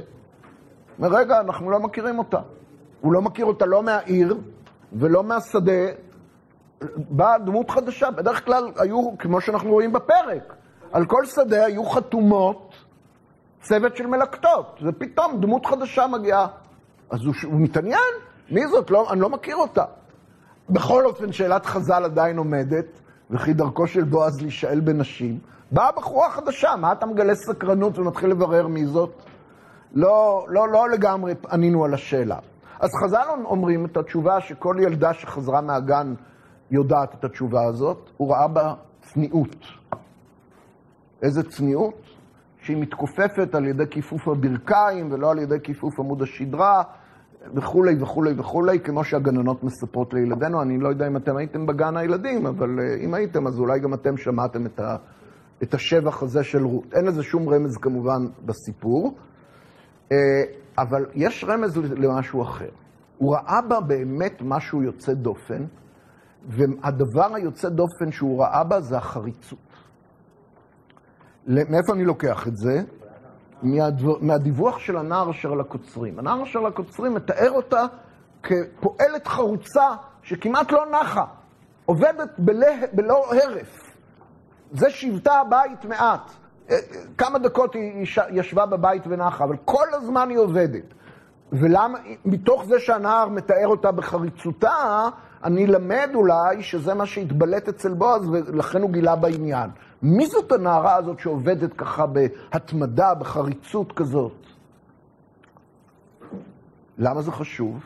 רגע, 1.00 1.40
אנחנו 1.40 1.70
לא 1.70 1.80
מכירים 1.80 2.18
אותה. 2.18 2.40
הוא 3.00 3.12
לא 3.12 3.22
מכיר 3.22 3.46
אותה 3.46 3.66
לא 3.66 3.82
מהעיר 3.82 4.36
ולא 4.92 5.24
מהשדה. 5.24 5.82
באה 6.96 7.38
דמות 7.38 7.70
חדשה. 7.70 8.10
בדרך 8.10 8.44
כלל 8.44 8.70
היו, 8.76 9.18
כמו 9.18 9.40
שאנחנו 9.40 9.70
רואים 9.70 9.92
בפרק, 9.92 10.54
על 10.92 11.06
כל 11.06 11.24
שדה 11.26 11.64
היו 11.64 11.84
חתומות 11.84 12.74
צוות 13.60 13.96
של 13.96 14.06
מלקטות. 14.06 14.80
ופתאום 14.82 15.40
דמות 15.40 15.66
חדשה 15.66 16.06
מגיעה. 16.06 16.46
אז 17.10 17.24
הוא, 17.24 17.34
הוא 17.44 17.60
מתעניין, 17.60 18.12
מי 18.50 18.66
זאת? 18.66 18.90
לא, 18.90 19.12
אני 19.12 19.20
לא 19.20 19.28
מכיר 19.28 19.56
אותה. 19.56 19.84
בכל 20.70 21.06
אופן, 21.06 21.32
שאלת 21.32 21.66
חז"ל 21.66 22.04
עדיין 22.04 22.38
עומדת, 22.38 23.00
וכי 23.30 23.52
דרכו 23.52 23.86
של 23.86 24.04
בועז 24.04 24.40
להישאל 24.40 24.80
בנשים. 24.80 25.38
באה 25.72 25.92
בחורה 25.92 26.30
חדשה, 26.30 26.76
מה 26.76 26.92
אתה 26.92 27.06
מגלה 27.06 27.34
סקרנות 27.34 27.98
ומתחיל 27.98 28.30
לברר 28.30 28.66
מי 28.66 28.86
זאת? 28.86 29.22
לא, 29.92 30.46
לא, 30.48 30.68
לא 30.68 30.88
לגמרי 30.88 31.32
ענינו 31.52 31.84
על 31.84 31.94
השאלה. 31.94 32.38
אז 32.80 32.90
חז"ל 33.04 33.44
אומרים 33.44 33.86
את 33.86 33.96
התשובה 33.96 34.40
שכל 34.40 34.76
ילדה 34.80 35.14
שחזרה 35.14 35.60
מהגן 35.60 36.14
יודעת 36.70 37.14
את 37.14 37.24
התשובה 37.24 37.64
הזאת, 37.64 38.10
הוא 38.16 38.32
ראה 38.32 38.48
בה 38.48 38.74
צניעות. 39.00 39.56
איזה 41.22 41.42
צניעות? 41.42 42.18
שהיא 42.62 42.76
מתכופפת 42.76 43.54
על 43.54 43.66
ידי 43.66 43.84
כיפוף 43.90 44.28
הברכיים 44.28 45.12
ולא 45.12 45.30
על 45.30 45.38
ידי 45.38 45.60
כיפוף 45.62 46.00
עמוד 46.00 46.22
השדרה 46.22 46.82
וכולי 47.54 48.02
וכולי 48.02 48.34
וכולי, 48.36 48.80
כמו 48.80 49.04
שהגננות 49.04 49.64
מספרות 49.64 50.14
לילדינו. 50.14 50.62
אני 50.62 50.78
לא 50.78 50.88
יודע 50.88 51.06
אם 51.06 51.16
אתם 51.16 51.36
הייתם 51.36 51.66
בגן 51.66 51.96
הילדים, 51.96 52.46
אבל 52.46 52.80
אה, 52.80 53.04
אם 53.04 53.14
הייתם, 53.14 53.46
אז 53.46 53.58
אולי 53.58 53.80
גם 53.80 53.94
אתם 53.94 54.16
שמעתם 54.16 54.66
את, 54.66 54.80
ה, 54.80 54.96
את 55.62 55.74
השבח 55.74 56.22
הזה 56.22 56.44
של 56.44 56.64
רות. 56.64 56.94
אין 56.94 57.04
לזה 57.04 57.22
שום 57.22 57.48
רמז 57.48 57.76
כמובן 57.76 58.26
בסיפור, 58.44 59.14
אבל 60.78 61.06
יש 61.14 61.44
רמז 61.48 61.76
למשהו 61.76 62.42
אחר. 62.42 62.68
הוא 63.18 63.34
ראה 63.36 63.60
בה 63.62 63.80
באמת 63.80 64.42
משהו 64.42 64.82
יוצא 64.82 65.12
דופן, 65.14 65.64
והדבר 66.48 67.34
היוצא 67.34 67.68
דופן 67.68 68.12
שהוא 68.12 68.42
ראה 68.42 68.64
בה 68.64 68.80
זה 68.80 68.96
החריצות. 68.96 69.58
מאיפה 71.46 71.92
אני 71.92 72.04
לוקח 72.04 72.48
את 72.48 72.56
זה? 72.56 72.82
מהדיווח 74.20 74.78
של 74.78 74.96
הנער 74.96 75.30
אשר 75.30 75.54
לקוצרים. 75.54 76.18
הנער 76.18 76.42
אשר 76.42 76.60
לקוצרים 76.60 77.14
מתאר 77.14 77.50
אותה 77.50 77.82
כפועלת 78.42 79.26
חרוצה 79.26 79.88
שכמעט 80.22 80.72
לא 80.72 80.86
נחה, 80.90 81.24
עובדת 81.86 82.38
בלא 82.92 83.34
הרף. 83.34 83.94
זה 84.72 84.90
שיבטה 84.90 85.32
הבית 85.32 85.84
מעט. 85.84 86.30
כמה 87.18 87.38
דקות 87.38 87.74
היא 87.74 88.06
ישבה 88.30 88.66
בבית 88.66 89.02
ונחה, 89.06 89.44
אבל 89.44 89.56
כל 89.64 89.86
הזמן 89.92 90.28
היא 90.30 90.38
עובדת. 90.38 90.94
ולמה, 91.52 91.98
מתוך 92.24 92.64
זה 92.64 92.80
שהנער 92.80 93.28
מתאר 93.28 93.66
אותה 93.66 93.92
בחריצותה, 93.92 95.08
אני 95.44 95.66
למד 95.66 96.10
אולי 96.14 96.62
שזה 96.62 96.94
מה 96.94 97.06
שהתבלט 97.06 97.68
אצל 97.68 97.94
בועז, 97.94 98.28
ולכן 98.28 98.82
הוא 98.82 98.90
גילה 98.90 99.16
בעניין. 99.16 99.70
מי 100.02 100.26
זאת 100.26 100.52
הנערה 100.52 100.96
הזאת 100.96 101.18
שעובדת 101.18 101.72
ככה 101.72 102.06
בהתמדה, 102.06 103.14
בחריצות 103.14 103.92
כזאת? 103.92 104.46
למה 106.98 107.22
זה 107.22 107.32
חשוב? 107.32 107.84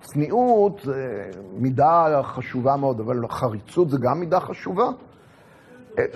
צניעות 0.00 0.80
זה 0.84 1.30
מידה 1.56 2.20
חשובה 2.22 2.76
מאוד, 2.76 3.00
אבל 3.00 3.28
חריצות 3.28 3.90
זה 3.90 3.98
גם 3.98 4.20
מידה 4.20 4.40
חשובה. 4.40 4.88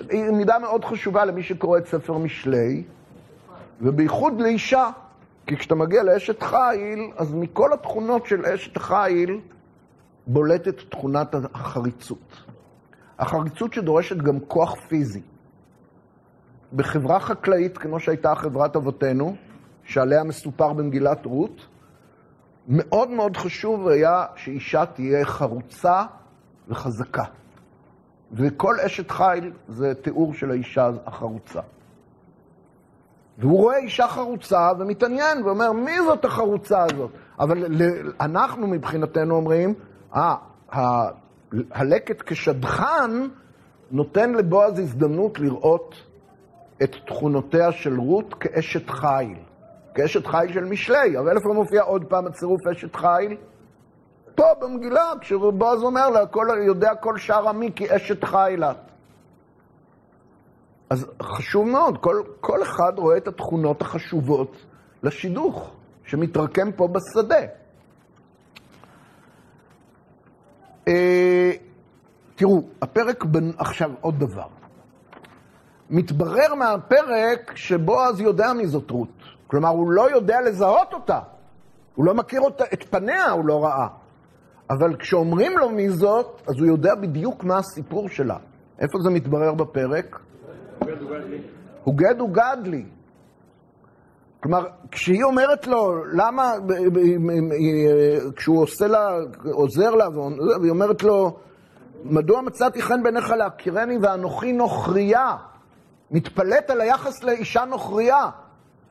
היא 0.09 0.31
מידה 0.31 0.59
מאוד 0.59 0.85
חשובה 0.85 1.25
למי 1.25 1.43
שקורא 1.43 1.77
את 1.77 1.87
ספר 1.87 2.17
משלי, 2.17 2.83
ובייחוד 3.81 4.41
לאישה. 4.41 4.89
כי 5.47 5.57
כשאתה 5.57 5.75
מגיע 5.75 6.03
לאשת 6.03 6.43
חיל, 6.43 7.11
אז 7.17 7.33
מכל 7.33 7.73
התכונות 7.73 8.25
של 8.25 8.45
אשת 8.45 8.77
חיל 8.77 9.39
בולטת 10.27 10.77
תכונת 10.89 11.35
החריצות. 11.53 12.43
החריצות 13.19 13.73
שדורשת 13.73 14.17
גם 14.17 14.39
כוח 14.39 14.75
פיזי. 14.75 15.21
בחברה 16.73 17.19
חקלאית, 17.19 17.77
כמו 17.77 17.99
שהייתה 17.99 18.35
חברת 18.35 18.75
אבותינו, 18.75 19.35
שעליה 19.83 20.23
מסופר 20.23 20.73
במגילת 20.73 21.25
רות, 21.25 21.61
מאוד 22.67 23.09
מאוד 23.09 23.37
חשוב 23.37 23.87
היה 23.87 24.25
שאישה 24.35 24.85
תהיה 24.85 25.25
חרוצה 25.25 26.03
וחזקה. 26.67 27.23
וכל 28.33 28.79
אשת 28.79 29.11
חיל 29.11 29.51
זה 29.67 29.93
תיאור 29.95 30.33
של 30.33 30.51
האישה 30.51 30.89
החרוצה. 31.05 31.59
והוא 33.37 33.57
רואה 33.57 33.77
אישה 33.77 34.07
חרוצה 34.07 34.71
ומתעניין 34.79 35.43
ואומר, 35.43 35.71
מי 35.71 36.01
זאת 36.05 36.25
החרוצה 36.25 36.83
הזאת? 36.83 37.11
אבל 37.39 37.65
אנחנו 38.21 38.67
מבחינתנו 38.67 39.35
אומרים, 39.35 39.73
אה, 40.15 40.35
הלקט 41.71 42.21
כשדכן 42.25 43.11
נותן 43.91 44.33
לבועז 44.33 44.79
הזדמנות 44.79 45.39
לראות 45.39 45.95
את 46.83 46.95
תכונותיה 47.07 47.71
של 47.71 47.99
רות 47.99 48.33
כאשת 48.33 48.89
חיל. 48.89 49.37
כאשת 49.93 50.27
חיל 50.27 50.53
של 50.53 50.65
משלי. 50.65 51.19
אבל 51.19 51.37
איפה 51.37 51.53
מופיע 51.53 51.81
עוד 51.81 52.05
פעם 52.05 52.27
הצירוף 52.27 52.67
אשת 52.67 52.95
חיל? 52.95 53.37
פה 54.39 54.53
במגילה, 54.59 55.11
כשבועז 55.21 55.83
אומר 55.83 56.09
לה, 56.09 56.25
כל, 56.25 56.47
יודע 56.65 56.95
כל 56.95 57.17
שאר 57.17 57.49
עמי 57.49 57.71
כי 57.75 57.95
אשת 57.95 58.23
חיל 58.23 58.63
את. 58.63 58.77
אז 60.89 61.05
חשוב 61.21 61.67
מאוד, 61.67 61.97
כל, 61.97 62.23
כל 62.39 62.63
אחד 62.63 62.93
רואה 62.97 63.17
את 63.17 63.27
התכונות 63.27 63.81
החשובות 63.81 64.55
לשידוך 65.03 65.71
שמתרקם 66.03 66.71
פה 66.71 66.87
בשדה. 66.87 67.45
אה, 70.87 71.51
תראו, 72.35 72.61
הפרק, 72.81 73.23
בנ... 73.23 73.51
עכשיו 73.57 73.91
עוד 74.01 74.19
דבר. 74.19 74.47
מתברר 75.89 76.55
מהפרק 76.55 77.51
שבועז 77.55 78.19
יודע 78.19 78.53
מי 78.53 78.67
זאת 78.67 78.91
רות. 78.91 79.23
כלומר, 79.47 79.69
הוא 79.69 79.91
לא 79.91 80.11
יודע 80.11 80.41
לזהות 80.41 80.93
אותה. 80.93 81.19
הוא 81.95 82.05
לא 82.05 82.13
מכיר 82.13 82.41
אותה, 82.41 82.63
את 82.73 82.83
פניה 82.83 83.31
הוא 83.31 83.45
לא 83.45 83.65
ראה. 83.65 83.87
אבל 84.69 84.95
כשאומרים 84.99 85.57
לו 85.57 85.69
מי 85.69 85.89
זאת, 85.89 86.41
אז 86.47 86.55
הוא 86.59 86.67
יודע 86.67 86.95
בדיוק 86.95 87.43
מה 87.43 87.57
הסיפור 87.57 88.09
שלה. 88.09 88.37
איפה 88.79 88.97
זה 89.03 89.09
מתברר 89.09 89.53
בפרק? 89.53 90.19
הוא 91.83 91.95
גד 91.95 92.21
וגד 92.21 92.57
לי. 92.63 92.85
כלומר, 94.43 94.65
כשהיא 94.91 95.23
אומרת 95.23 95.67
לו, 95.67 96.03
למה, 96.13 96.53
כשהוא 98.35 98.61
עושה 98.61 98.87
לה, 98.87 99.09
עוזר 99.51 99.95
לה, 99.95 100.05
והיא 100.61 100.71
אומרת 100.71 101.03
לו, 101.03 101.37
מדוע 102.03 102.41
מצאתי 102.41 102.81
חן 102.81 103.03
בעיניך 103.03 103.29
להכירני 103.29 103.97
ואנוכי 104.01 104.53
נוכריה? 104.53 105.35
מתפלאת 106.11 106.69
על 106.69 106.81
היחס 106.81 107.23
לאישה 107.23 107.65
נוכריה. 107.65 108.29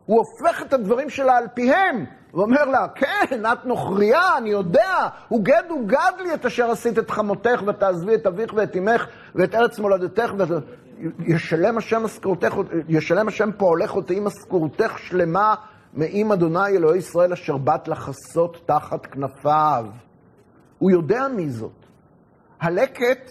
הוא 0.09 0.19
הופך 0.19 0.63
את 0.63 0.73
הדברים 0.73 1.11
שלה 1.11 1.37
על 1.37 1.45
פיהם, 1.55 2.05
ואומר 2.35 2.65
לה, 2.65 2.87
כן, 2.95 3.47
את 3.53 3.65
נוכריה, 3.65 4.37
אני 4.39 4.51
יודע, 4.51 5.09
הוא 5.29 5.45
גד 5.45 5.71
וגד 5.71 6.13
לי 6.19 6.35
את 6.35 6.47
אשר 6.47 6.71
עשית 6.71 6.99
את 6.99 7.11
חמותך, 7.11 7.63
ותעזבי 7.67 8.15
את 8.15 8.27
אביך 8.27 8.53
ואת 8.57 8.77
אמך 8.77 9.07
ואת 9.35 9.55
ארץ 9.55 9.79
מולדתך, 9.79 10.33
ואת... 10.39 10.49
ישלם 11.27 11.79
השם 11.79 12.03
משכורתך, 12.03 12.55
ישלם 12.89 13.29
השם 13.29 13.51
פועלך 13.57 13.97
ותהי 13.97 14.21
משכורתך 14.21 14.99
שלמה 14.99 15.55
מעם 15.95 16.33
אדוני 16.33 16.69
אלוהי 16.69 16.99
ישראל 16.99 17.33
אשר 17.33 17.57
באת 17.57 17.89
לחסות 17.89 18.63
תחת 18.67 19.07
כנפיו. 19.07 19.87
הוא 20.79 20.91
יודע 20.91 21.29
מי 21.37 21.51
זאת. 21.51 21.87
הלקט 22.61 23.31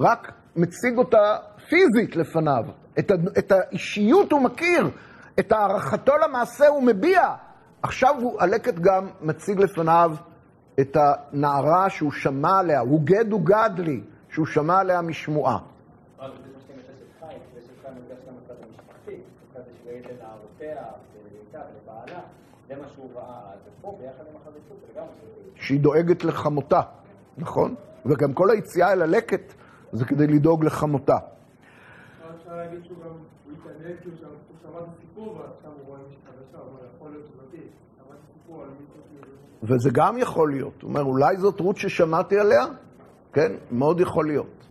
רק 0.00 0.32
מציג 0.56 0.98
אותה 0.98 1.36
פיזית 1.68 2.16
לפניו. 2.16 2.64
את, 2.98 3.12
את 3.38 3.52
האישיות 3.52 4.32
הוא 4.32 4.42
מכיר, 4.42 4.90
את 5.40 5.52
הערכתו 5.52 6.12
למעשה 6.28 6.68
הוא 6.68 6.82
מביע. 6.82 7.34
עכשיו 7.82 8.14
הוא, 8.20 8.40
הלקט 8.40 8.74
גם 8.74 9.08
מציג 9.20 9.60
לפניו 9.60 10.12
את 10.80 10.96
הנערה 10.96 11.90
שהוא 11.90 12.12
שמע 12.12 12.58
עליה, 12.58 12.80
הוא 12.80 13.00
גד 13.04 13.32
וגד 13.32 13.70
לי, 13.78 14.00
שהוא 14.30 14.46
שמע 14.46 14.78
עליה 14.78 15.02
משמועה. 15.02 15.58
שהיא 25.64 25.80
דואגת 25.80 26.24
לחמותה, 26.24 26.80
נכון? 27.38 27.74
וגם 28.06 28.32
כל 28.32 28.50
היציאה 28.50 28.92
אל 28.92 29.02
הלקט 29.02 29.54
זה 29.92 30.04
כדי 30.04 30.26
לדאוג 30.26 30.64
לחמותה. 30.64 31.16
אפשר 32.36 32.56
להגיד 32.56 32.84
שהוא 32.84 32.98
גם, 33.04 33.10
התעניין, 33.84 34.00
כאילו 34.00 34.16
שהוא 34.16 34.28
הוא 34.28 34.56
שמע 34.62 34.80
את 34.80 34.86
הסיפור 34.96 35.36
ועכשיו 35.36 35.70
הוא 35.70 35.86
רואה 35.86 35.98
מישהו 36.08 36.20
חדשה, 36.26 36.58
אומר, 36.58 36.80
יכול 36.96 37.10
להיות 37.10 37.26
שזאתי, 37.26 37.66
שמע 37.96 38.14
את 38.14 38.20
הסיפור 38.30 38.62
על 38.62 38.68
מישהו 38.80 38.94
כאילו... 39.10 39.76
וזה 39.76 39.90
גם 39.92 40.18
יכול 40.18 40.50
להיות. 40.50 40.82
הוא 40.82 40.88
אומר, 40.88 41.02
אולי 41.02 41.36
זאת 41.36 41.60
רות 41.60 41.76
ששמעתי 41.76 42.38
עליה? 42.38 42.64
כן, 43.32 43.52
מאוד 43.70 44.00
יכול 44.00 44.26
להיות. 44.26 44.66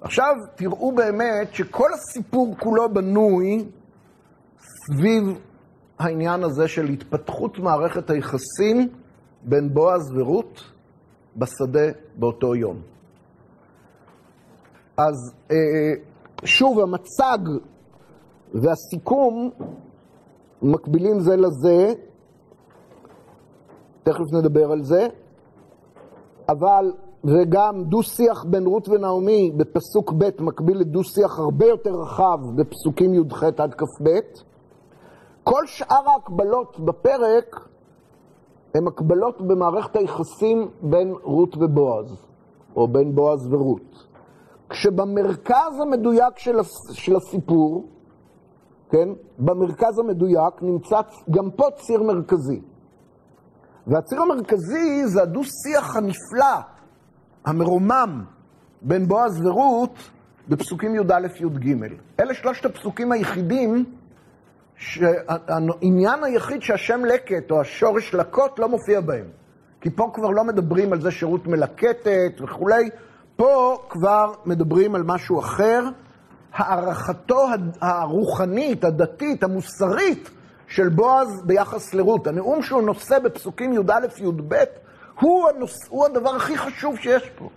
עכשיו, 0.00 0.34
תראו 0.54 0.92
באמת 0.92 1.54
שכל 1.54 1.88
הסיפור 1.92 2.56
כולו 2.58 2.94
בנוי 2.94 3.64
סביב 4.58 5.38
העניין 5.98 6.44
הזה 6.44 6.68
של 6.68 6.84
התפתחות 6.84 7.58
מערכת 7.58 8.10
היחסים 8.10 8.88
בין 9.42 9.74
בועז 9.74 10.12
ורות 10.16 10.72
בשדה 11.36 11.88
באותו 12.16 12.54
יום. 12.54 12.80
אז 14.96 15.34
אה, 15.50 15.56
שוב, 16.44 16.80
המצג 16.80 17.38
והסיכום 18.54 19.50
מקבילים 20.62 21.20
זה 21.20 21.36
לזה, 21.36 21.92
תכף 24.02 24.32
נדבר 24.32 24.72
על 24.72 24.82
זה, 24.82 25.08
אבל, 26.48 26.92
וגם 27.24 27.84
דו-שיח 27.84 28.44
בין 28.44 28.66
רות 28.66 28.88
ונעמי 28.88 29.50
בפסוק 29.56 30.12
ב' 30.18 30.42
מקביל 30.42 30.78
לדו-שיח 30.78 31.38
הרבה 31.38 31.66
יותר 31.66 31.90
רחב 31.90 32.38
בפסוקים 32.56 33.14
י"ח 33.14 33.42
עד 33.42 33.74
כ"ב. 33.74 34.08
כל 35.44 35.66
שאר 35.66 36.10
ההקבלות 36.10 36.80
בפרק 36.80 37.68
הן 38.74 38.86
הקבלות 38.86 39.42
במערכת 39.42 39.96
היחסים 39.96 40.68
בין 40.82 41.14
רות 41.22 41.56
ובועז, 41.56 42.26
או 42.76 42.88
בין 42.88 43.14
בועז 43.14 43.52
ורות. 43.52 44.06
כשבמרכז 44.68 45.80
המדויק 45.82 46.38
של, 46.38 46.56
של 46.92 47.16
הסיפור, 47.16 47.84
כן, 48.96 49.08
במרכז 49.38 49.98
המדויק 49.98 50.62
נמצא 50.62 51.00
גם 51.30 51.50
פה 51.50 51.64
ציר 51.76 52.02
מרכזי. 52.02 52.60
והציר 53.86 54.22
המרכזי 54.22 55.06
זה 55.06 55.22
הדו-שיח 55.22 55.96
הנפלא, 55.96 56.56
המרומם, 57.44 58.24
בין 58.82 59.08
בועז 59.08 59.46
ורות 59.46 60.10
בפסוקים 60.48 60.94
י"א-י"ג. 60.94 61.74
אלה 62.20 62.34
שלושת 62.34 62.64
הפסוקים 62.64 63.12
היחידים 63.12 63.84
שהעניין 64.76 66.24
היחיד 66.24 66.62
שהשם 66.62 67.04
לקט 67.04 67.50
או 67.50 67.60
השורש 67.60 68.14
לקות 68.14 68.58
לא 68.58 68.68
מופיע 68.68 69.00
בהם. 69.00 69.26
כי 69.80 69.90
פה 69.90 70.10
כבר 70.14 70.30
לא 70.30 70.44
מדברים 70.44 70.92
על 70.92 71.00
זה 71.00 71.10
שרות 71.10 71.46
מלקטת 71.46 72.40
וכולי, 72.40 72.90
פה 73.36 73.78
כבר 73.88 74.32
מדברים 74.46 74.94
על 74.94 75.02
משהו 75.02 75.40
אחר. 75.40 75.88
הערכתו 76.56 77.46
הרוחנית, 77.80 78.84
הדתית, 78.84 79.42
המוסרית 79.42 80.30
של 80.68 80.88
בועז 80.88 81.42
ביחס 81.44 81.94
לרות. 81.94 82.26
הנאום 82.26 82.62
שהוא 82.62 82.82
נושא 82.82 83.18
בפסוקים 83.18 83.72
י"א-י"ב 83.72 84.54
הוא, 85.20 85.48
הנוס... 85.48 85.78
הוא 85.88 86.06
הדבר 86.06 86.30
הכי 86.30 86.58
חשוב 86.58 86.96
שיש 86.96 87.30
פה. 87.38 87.48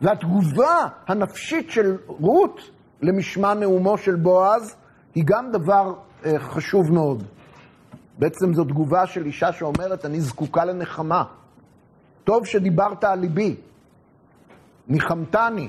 והתגובה 0.00 0.86
הנפשית 1.06 1.70
של 1.70 1.96
רות 2.06 2.60
למשמע 3.02 3.54
נאומו 3.54 3.98
של 3.98 4.14
בועז 4.14 4.76
היא 5.14 5.24
גם 5.26 5.52
דבר 5.52 5.94
אה, 6.24 6.38
חשוב 6.38 6.92
מאוד. 6.92 7.22
בעצם 8.18 8.54
זו 8.54 8.64
תגובה 8.64 9.06
של 9.06 9.26
אישה 9.26 9.52
שאומרת, 9.52 10.04
אני 10.04 10.20
זקוקה 10.20 10.64
לנחמה. 10.64 11.24
טוב 12.24 12.46
שדיברת 12.46 13.04
על 13.04 13.18
ליבי, 13.18 13.56
ניחמתני. 14.88 15.68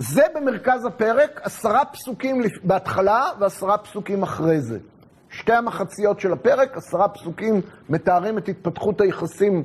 זה 0.00 0.22
במרכז 0.34 0.84
הפרק, 0.84 1.40
עשרה 1.42 1.84
פסוקים 1.84 2.42
בהתחלה 2.64 3.24
ועשרה 3.40 3.78
פסוקים 3.78 4.22
אחרי 4.22 4.60
זה. 4.60 4.78
שתי 5.30 5.52
המחציות 5.52 6.20
של 6.20 6.32
הפרק, 6.32 6.76
עשרה 6.76 7.08
פסוקים 7.08 7.60
מתארים 7.88 8.38
את 8.38 8.48
התפתחות 8.48 9.00
היחסים 9.00 9.62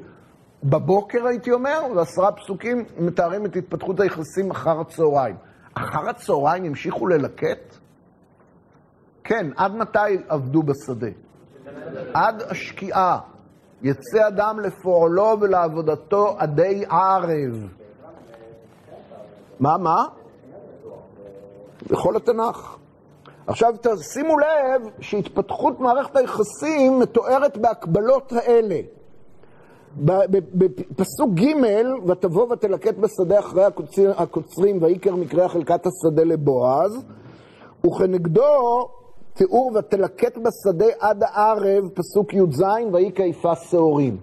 בבוקר, 0.63 1.27
הייתי 1.27 1.51
אומר, 1.51 1.81
ועשרה 1.95 2.31
פסוקים 2.31 2.85
מתארים 2.97 3.45
את 3.45 3.55
התפתחות 3.55 3.99
היחסים 3.99 4.51
אחר 4.51 4.79
הצהריים. 4.79 5.35
אחר 5.73 6.09
הצהריים 6.09 6.63
המשיכו 6.63 7.07
ללקט? 7.07 7.75
כן, 9.23 9.47
עד 9.57 9.75
מתי 9.75 10.17
עבדו 10.27 10.63
בשדה? 10.63 11.07
עד 12.13 12.41
השקיעה. 12.49 13.19
יצא 13.81 14.27
אדם 14.27 14.59
לפועלו 14.59 15.37
ולעבודתו 15.41 16.35
עדי 16.39 16.85
ערב. 16.89 17.67
מה, 19.59 19.77
מה? 19.77 20.05
בכל 21.89 22.15
התנ"ך. 22.15 22.77
עכשיו 23.47 23.73
תשימו 23.81 24.39
לב 24.39 24.89
שהתפתחות 24.99 25.79
מערכת 25.79 26.15
היחסים 26.15 26.99
מתוארת 26.99 27.57
בהקבלות 27.57 28.33
האלה. 28.33 28.79
בפסוק 29.97 31.29
ג' 31.33 31.55
ותבוא 32.07 32.53
ותלקט 32.53 32.95
בשדה 32.97 33.39
אחרי 33.39 33.63
הקוצר, 33.63 34.11
הקוצרים 34.17 34.83
ויקר 34.83 35.15
מקרה 35.15 35.49
חלקת 35.49 35.81
השדה 35.85 36.23
לבועז 36.23 37.05
וכנגדו 37.85 38.87
תיאור 39.33 39.71
ותלקט 39.75 40.37
בשדה 40.37 40.85
עד 40.99 41.23
הערב 41.23 41.89
פסוק 41.93 42.33
י"ז 42.33 42.63
ויהי 42.93 43.11
כיפה 43.15 43.55
שעורים. 43.55 44.17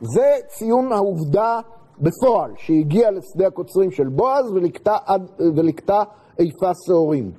זה 0.00 0.26
ציון 0.46 0.92
העובדה 0.92 1.60
בפועל 2.00 2.50
שהגיע 2.56 3.10
לשדה 3.10 3.46
הקוצרים 3.46 3.90
של 3.90 4.08
בועז 4.08 4.50
ולקטה, 4.50 4.96
עד, 5.06 5.30
ולקטה 5.56 6.02
איפה 6.38 6.70
שעורים. 6.86 7.30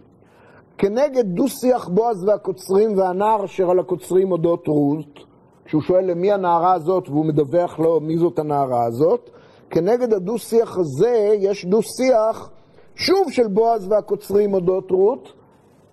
כנגד 0.78 1.26
דו-שיח 1.26 1.88
בועז 1.88 2.24
והקוצרים 2.28 2.98
והנער 2.98 3.46
אשר 3.46 3.70
על 3.72 3.80
הקוצרים 3.80 4.32
אודות 4.32 4.68
רות, 4.68 5.20
כשהוא 5.66 5.82
שואל 5.82 6.06
למי 6.06 6.32
הנערה 6.32 6.74
הזאת 6.74 7.10
והוא 7.10 7.26
מדווח 7.26 7.80
לו 7.80 8.00
מי 8.00 8.18
זאת 8.18 8.40
הנערה 8.40 8.86
הזאת, 8.86 9.30
כנגד 9.70 10.14
הדו-שיח 10.14 10.78
הזה 10.78 11.36
יש 11.40 11.66
דו-שיח 11.66 12.50
שוב 12.96 13.32
של 13.32 13.48
בועז 13.48 13.88
והקוצרים 13.92 14.54
אודות 14.54 14.92
רות, 14.92 15.34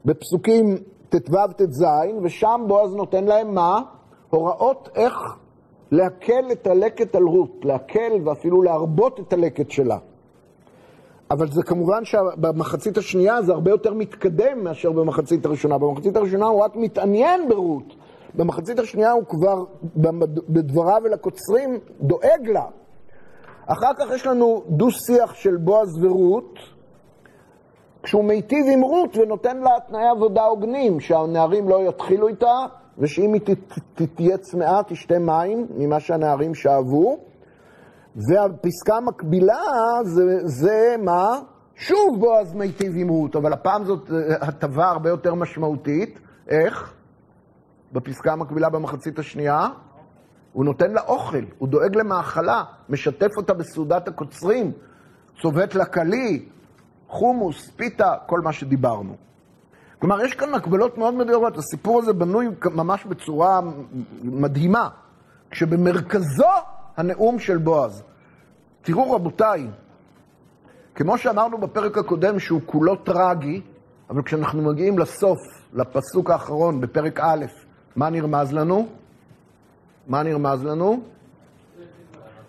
בפסוקים 0.05 0.77
ט"ו 1.09 1.37
ט"ז, 1.57 1.85
ושם 2.23 2.65
בועז 2.69 2.95
נותן 2.95 3.25
להם 3.25 3.55
מה? 3.55 3.81
הוראות 4.31 4.89
איך 4.95 5.15
להקל 5.91 6.53
את 6.53 6.67
הלקט 6.67 7.15
על 7.15 7.23
רות, 7.23 7.65
להקל 7.65 8.13
ואפילו 8.25 8.63
להרבות 8.63 9.21
את 9.21 9.33
הלקט 9.33 9.71
שלה. 9.71 9.99
אבל 11.31 11.51
זה 11.51 11.63
כמובן 11.63 12.05
שבמחצית 12.05 12.99
השנייה 12.99 13.43
זה 13.43 13.53
הרבה 13.53 13.71
יותר 13.71 13.95
מתקדם 13.95 14.65
מאשר 14.65 14.93
במחצית 14.93 15.47
הראשונה. 15.47 15.79
במחצית 15.79 16.17
הראשונה 16.17 16.47
הוא 16.47 16.61
רק 16.61 16.77
מתעניין 16.77 17.49
ברות. 17.49 17.95
במחצית 18.35 18.79
השנייה 18.79 19.13
הוא 19.13 19.25
כבר, 19.25 19.65
בדבריו 20.49 21.07
אל 21.07 21.13
הקוצרים, 21.13 21.79
דואג 22.01 22.49
לה. 22.49 22.65
אחר 23.67 23.95
כך 23.99 24.11
יש 24.15 24.27
לנו 24.27 24.63
דו-שיח 24.69 25.35
של 25.35 25.57
בועז 25.57 26.05
ורות, 26.05 26.59
כשהוא 28.03 28.25
מיטיב 28.25 28.67
עם 28.73 28.81
רות 28.81 29.17
ונותן 29.17 29.57
לה 29.59 29.71
תנאי 29.89 30.09
עבודה 30.09 30.45
הוגנים, 30.45 31.01
שהנערים 31.01 31.69
לא 31.69 31.89
יתחילו 31.89 32.29
איתה, 32.29 32.67
ושאם 32.99 33.33
היא 33.33 33.41
תהיה 34.15 34.39
צמאה 34.39 34.81
תשתה 34.87 35.19
מים 35.19 35.67
ממה 35.77 36.01
שהנערים 36.01 36.55
שאבו. 36.55 37.30
והפסקה 38.17 38.97
המקבילה 38.97 39.63
זה, 40.05 40.23
זה 40.45 40.97
מה? 41.03 41.39
שוב 41.77 42.21
בועז 42.21 42.55
מיטיב 42.55 42.93
עם 42.97 43.09
רות, 43.09 43.37
אבל 43.37 43.53
הפעם 43.53 43.85
זאת 43.85 44.11
הטבה 44.41 44.89
הרבה 44.89 45.09
יותר 45.09 45.35
משמעותית. 45.35 46.21
איך? 46.49 46.93
בפסקה 47.93 48.33
המקבילה 48.33 48.69
במחצית 48.69 49.19
השנייה, 49.19 49.69
הוא 50.53 50.65
נותן 50.65 50.91
לה 50.91 51.01
אוכל, 51.01 51.45
הוא 51.59 51.69
דואג 51.69 51.97
למאכלה, 51.97 52.65
משתף 52.89 53.37
אותה 53.37 53.55
בסעודת 53.55 54.09
הקוצרים, 54.09 54.73
צובט 55.43 55.75
לה 55.75 55.85
כלי, 55.85 56.49
חומוס, 57.09 57.71
פיתה, 57.77 58.15
כל 58.27 58.41
מה 58.41 58.53
שדיברנו. 58.53 59.17
כלומר, 59.99 60.25
יש 60.25 60.35
כאן 60.35 60.51
מקבלות 60.51 60.99
מאוד 60.99 61.15
מדויקות, 61.15 61.57
הסיפור 61.59 61.99
הזה 61.99 62.13
בנוי 62.13 62.49
ממש 62.65 63.05
בצורה 63.05 63.61
מדהימה, 64.23 64.89
כשבמרכזו 65.51 66.51
הנאום 66.97 67.39
של 67.39 67.59
בועז. 67.59 68.03
תראו 68.83 69.13
רבותיי, 69.13 69.67
כמו 70.95 71.19
שאמרנו 71.19 71.59
בפרק 71.59 71.99
הקודם 71.99 72.39
שהוא 72.39 72.61
כולו 72.67 72.97
טרגי, 72.97 73.61
אבל 74.11 74.23
כשאנחנו 74.23 74.63
מגיעים 74.63 74.99
לסוף, 74.99 75.39
לפסוק 75.73 76.31
האחרון 76.31 76.81
בפרק 76.81 77.21
א', 77.21 77.45
מה 77.97 78.11
נרמז 78.11 78.53
לנו? 78.53 78.89
מה 80.07 80.23
נרמז 80.23 80.65
לנו? 80.65 81.01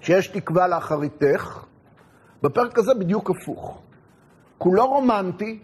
שיש 0.02 0.28
תקווה 0.28 0.68
לאחריתך. 0.68 1.66
בפרק 2.44 2.78
הזה 2.78 2.94
בדיוק 2.94 3.30
הפוך. 3.30 3.82
כולו 4.58 4.88
רומנטי, 4.88 5.60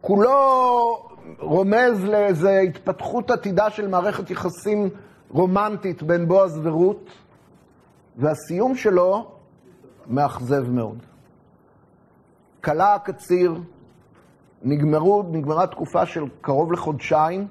כולו 0.00 1.08
רומז 1.38 2.04
לאיזו 2.04 2.48
התפתחות 2.48 3.30
עתידה 3.30 3.70
של 3.70 3.88
מערכת 3.88 4.30
יחסים 4.30 4.88
רומנטית 5.30 6.02
בין 6.02 6.28
בועז 6.28 6.60
ורות, 6.62 7.10
והסיום 8.16 8.74
שלו 8.74 9.30
מאכזב 10.06 10.70
מאוד. 10.70 10.98
כלה 12.64 12.94
הקציר, 12.94 13.60
נגמרו, 14.62 15.22
נגמרה 15.32 15.66
תקופה 15.66 16.06
של 16.06 16.24
קרוב 16.40 16.72
לחודשיים, 16.72 17.48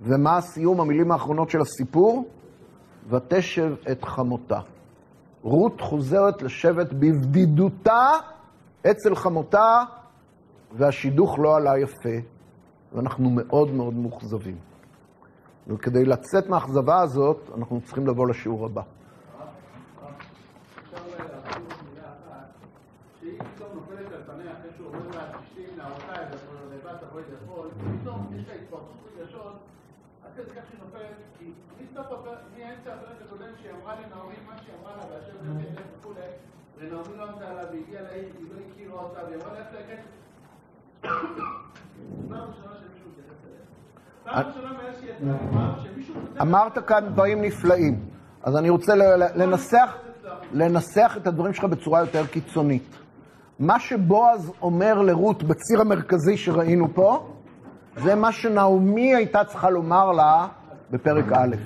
ומה 0.00 0.36
הסיום, 0.36 0.80
המילים 0.80 1.12
האחרונות 1.12 1.50
של 1.50 1.60
הסיפור? 1.60 2.28
ותשב 3.08 3.74
את 3.92 4.04
חמותה. 4.04 4.60
רות 5.42 5.80
חוזרת 5.80 6.42
לשבת 6.42 6.92
בבדידותה 6.92 8.10
אצל 8.90 9.14
חמותה, 9.14 9.82
והשידוך 10.72 11.38
לא 11.38 11.56
עלה 11.56 11.78
יפה, 11.78 12.16
ואנחנו 12.92 13.30
מאוד 13.30 13.70
מאוד 13.70 13.94
מאוכזבים. 13.94 14.56
וכדי 15.66 16.04
לצאת 16.04 16.48
מהאכזבה 16.48 17.00
הזאת, 17.00 17.50
אנחנו 17.56 17.80
צריכים 17.84 18.06
לבוא 18.06 18.28
לשיעור 18.28 18.66
הבא. 18.66 18.82
אפשר 18.82 20.96
להרחיב 21.18 21.62
מילה 21.90 22.06
אחת, 22.06 22.46
שהיא 23.20 23.38
פתאום 23.38 23.68
נופלת 23.74 24.12
על 24.12 24.22
פניה 24.26 24.52
אחרי 24.52 24.70
שהוא 24.76 24.86
אומר 24.86 25.16
לה, 25.16 25.22
תשתי 25.40 25.62
נערותיי, 25.76 26.24
לבד 26.72 26.96
תבואי 27.00 27.22
לאכול, 27.32 27.68
פתאום 28.00 28.26
יש 28.36 28.48
לה 28.48 28.54
התפרצות 28.54 29.08
רגשות, 29.18 29.56
עד 30.38 30.44
כדי 30.44 30.60
כך 30.60 30.66
שהיא 30.68 30.80
נופלת, 30.84 31.16
כי 31.38 31.44
מסוף 31.82 32.06
הפרק, 32.06 32.38
מאמצע 32.58 32.94
הפרק 32.94 33.16
הקודם 33.26 33.50
שהיא 33.60 33.72
אמרה 33.82 33.94
לנעמי 33.94 34.34
מה 34.46 34.56
שהיא 34.62 34.74
אמרה 34.82 34.96
לה, 34.96 35.02
באשר 35.02 35.32
זה 35.42 35.64
כסף 35.64 35.82
וכולי, 35.98 36.20
ונעמי 36.78 37.16
לא 37.18 37.24
עמדה 37.24 37.52
לה 37.52 37.62
והגיעה 37.72 38.02
לעיר, 38.02 38.24
היא 38.38 38.46
לא 38.54 38.60
הכירה 38.72 38.94
אותה, 38.94 39.20
והיא 39.24 39.36
אמרה 39.36 39.52
לה 39.52 39.58
איך 39.58 40.00
מפעם, 45.20 45.72
שמישהו 45.82 46.14
כותב... 46.14 46.40
אמרת 46.40 46.78
כאן 46.86 47.08
דברים 47.12 47.42
נפלאים, 47.42 48.00
אז 48.42 48.56
אני 48.56 48.70
רוצה 48.70 48.92
לנסח 50.54 51.16
את 51.16 51.26
הדברים 51.26 51.52
שלך 51.52 51.64
בצורה 51.64 52.00
יותר 52.00 52.26
קיצונית. 52.26 52.98
מה 53.58 53.80
שבועז 53.80 54.52
אומר 54.62 55.02
לרות 55.02 55.42
בציר 55.42 55.80
המרכזי 55.80 56.36
שראינו 56.36 56.94
פה, 56.94 57.37
זה 58.02 58.14
מה 58.14 58.32
שנעמי 58.32 59.14
הייתה 59.14 59.44
צריכה 59.44 59.70
לומר 59.70 60.12
לה 60.12 60.46
בפרק 60.90 61.32
א'. 61.32 61.56